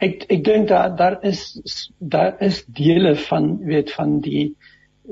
Ek 0.00 0.24
ek 0.32 0.40
dink 0.48 0.72
daar 0.72 0.96
daar 0.96 1.20
is 1.28 1.44
daar 1.98 2.40
is 2.40 2.64
dele 2.80 3.18
van 3.28 3.58
weet 3.68 3.92
van 3.92 4.22
die 4.24 4.54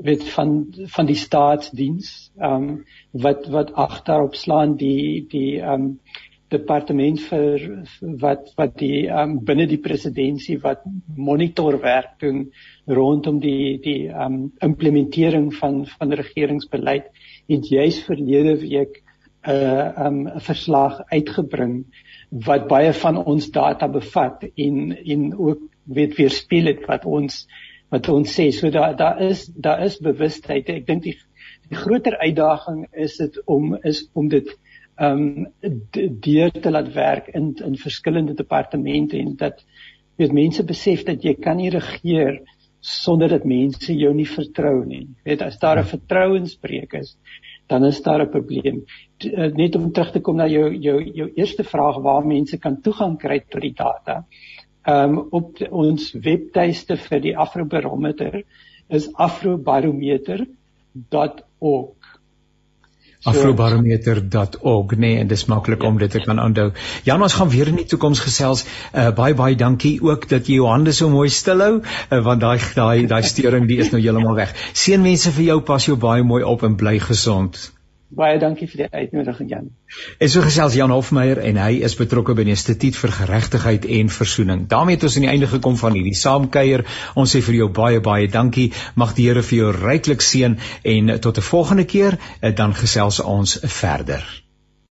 weet 0.01 0.23
van 0.33 0.73
van 0.95 1.05
die 1.05 1.15
staatsdiens 1.15 2.31
ehm 2.37 2.69
um, 2.69 2.85
wat 3.11 3.47
wat 3.53 3.73
agterop 3.73 4.35
slaan 4.35 4.75
die 4.75 5.25
die 5.29 5.59
ehm 5.61 5.73
um, 5.73 5.99
departement 6.53 7.21
vir 7.29 7.85
wat 8.21 8.51
wat 8.57 8.77
die 8.79 9.07
ehm 9.07 9.37
um, 9.37 9.39
binne 9.45 9.67
die 9.69 9.81
presidentskap 9.81 10.63
wat 10.63 10.85
monitorwerk 11.15 12.19
doen 12.19 12.45
rondom 12.87 13.39
die 13.39 13.79
die 13.81 14.09
ehm 14.09 14.33
um, 14.33 14.51
implementering 14.69 15.51
van 15.61 15.85
van 15.85 16.13
regeringsbeleid 16.21 17.09
het 17.47 17.69
juis 17.69 18.03
verlede 18.07 18.55
week 18.61 19.03
'n 19.45 19.51
uh, 19.51 19.87
ehm 19.97 20.27
um, 20.27 20.39
verslag 20.39 21.01
uitgebring 21.11 21.85
wat 22.29 22.67
baie 22.67 22.93
van 22.93 23.17
ons 23.17 23.51
data 23.51 23.87
bevat 23.87 24.43
en 24.55 24.97
en 25.05 25.37
ook 25.37 25.61
weet 25.83 26.17
weerspieël 26.17 26.81
wat 26.87 27.05
ons 27.05 27.45
wat 27.93 28.09
ons 28.09 28.33
sê 28.33 28.49
so 28.51 28.69
daar 28.73 28.95
daar 28.97 29.21
is 29.21 29.45
daar 29.53 29.83
is 29.85 29.99
bewustheid. 30.01 30.69
Ek 30.69 30.87
dink 30.87 31.03
die 31.05 31.17
die 31.69 31.79
groter 31.79 32.17
uitdaging 32.19 32.87
is 33.05 33.17
dit 33.21 33.39
om 33.45 33.75
is 33.83 34.05
om 34.13 34.29
dit 34.31 34.49
ehm 35.01 35.21
um, 35.21 35.77
deur 36.21 36.51
te 36.53 36.71
laat 36.71 36.91
werk 36.93 37.29
in 37.37 37.53
in 37.65 37.77
verskillende 37.77 38.33
departemente 38.37 39.17
en 39.17 39.35
dat 39.37 39.63
weet 40.21 40.33
mense 40.33 40.65
besef 40.69 41.05
dat 41.05 41.23
jy 41.25 41.33
kan 41.41 41.57
nie 41.57 41.71
regeer 41.73 42.41
sonder 42.83 43.31
dat 43.31 43.45
mense 43.47 43.95
jou 43.95 44.11
nie 44.13 44.27
vertrou 44.27 44.83
nie. 44.85 45.07
Weet 45.23 45.41
as 45.41 45.59
daar 45.59 45.79
'n 45.79 45.91
vertrouensbreuk 45.95 46.93
is 46.99 47.17
dan 47.67 47.85
is 47.85 48.01
daar 48.01 48.21
'n 48.21 48.29
probleem. 48.29 48.83
Eh, 49.17 49.51
net 49.53 49.75
om 49.75 49.91
terug 49.91 50.11
te 50.11 50.19
kom 50.19 50.35
na 50.35 50.47
jou 50.47 50.75
jou 50.75 51.03
jou 51.03 51.31
eerste 51.35 51.63
vraag 51.63 52.01
waar 52.01 52.25
mense 52.25 52.57
kan 52.57 52.81
toegang 52.81 53.17
kry 53.17 53.39
tot 53.49 53.61
die 53.61 53.73
data 53.73 54.25
um, 54.89 55.27
op 55.31 55.61
ons 55.69 56.11
webtuiste 56.13 56.97
vir 57.07 57.19
die 57.23 57.37
Afrobarometer 57.37 58.43
is 58.93 59.09
afrobarometer.org. 59.13 62.03
So, 63.23 63.31
afrobarometer.org 63.31 64.95
nee 64.99 65.19
en 65.19 65.27
dis 65.31 65.45
maklik 65.47 65.81
ja. 65.81 65.87
om 65.87 65.97
dit 65.97 66.11
te 66.11 66.19
kan 66.19 66.39
onthou. 66.43 66.73
Jan 67.07 67.21
ons 67.23 67.33
gaan 67.39 67.49
weer 67.49 67.67
in 67.71 67.77
die 67.79 67.87
toekoms 67.87 68.19
gesels. 68.19 68.65
Uh, 68.91 69.15
baie 69.15 69.35
baie 69.39 69.55
dankie 69.55 69.95
ook 70.03 70.27
dat 70.29 70.49
jy 70.51 70.57
jou 70.59 70.67
hande 70.67 70.91
so 70.91 71.07
mooi 71.09 71.29
stil 71.31 71.63
hou 71.63 71.75
uh, 71.79 72.19
want 72.25 72.43
daai 72.43 72.59
daai 72.75 73.07
daai 73.07 73.23
steuring 73.23 73.69
die 73.69 73.79
is 73.79 73.93
nou 73.95 74.01
heeltemal 74.03 74.35
weg. 74.35 74.51
Seënwense 74.75 75.31
vir 75.37 75.45
jou 75.53 75.61
pas 75.71 75.87
jou 75.87 75.95
baie 75.95 76.27
mooi 76.27 76.43
op 76.43 76.67
en 76.67 76.75
bly 76.75 76.99
gesond. 76.99 77.71
Baie 78.13 78.37
dankie 78.37 78.67
vir 78.69 78.83
die 78.83 78.87
uitnodiging 78.91 79.49
Jan. 79.49 79.69
En 80.21 80.29
so 80.29 80.41
gesels 80.45 80.75
Jan 80.77 80.91
Hofmeyer 80.93 81.39
en 81.41 81.57
hy 81.57 81.79
is 81.87 81.95
betrokke 81.97 82.35
by 82.37 82.45
die 82.45 82.53
Instituut 82.53 82.99
vir 82.99 83.15
Geregtigheid 83.15 83.87
en 83.99 84.13
Versoening. 84.13 84.67
daarmee 84.69 84.99
het 84.99 85.07
ons 85.07 85.17
aan 85.17 85.25
die 85.25 85.31
einde 85.31 85.49
gekom 85.49 85.77
van 85.81 85.97
hierdie 85.97 86.17
saamkuier. 86.19 86.85
Ons 87.15 87.33
sê 87.35 87.41
vir 87.41 87.59
jou 87.63 87.69
baie 87.81 88.03
baie 88.05 88.27
dankie. 88.27 88.71
Mag 88.95 89.15
die 89.17 89.27
Here 89.29 89.41
vir 89.41 89.57
jou 89.57 89.71
ryklik 89.71 90.21
seën 90.21 90.59
en 90.83 91.19
tot 91.19 91.37
'n 91.37 91.49
volgende 91.49 91.85
keer, 91.85 92.17
eh, 92.41 92.55
dan 92.55 92.75
gesels 92.75 93.19
ons 93.19 93.59
verder. 93.63 94.42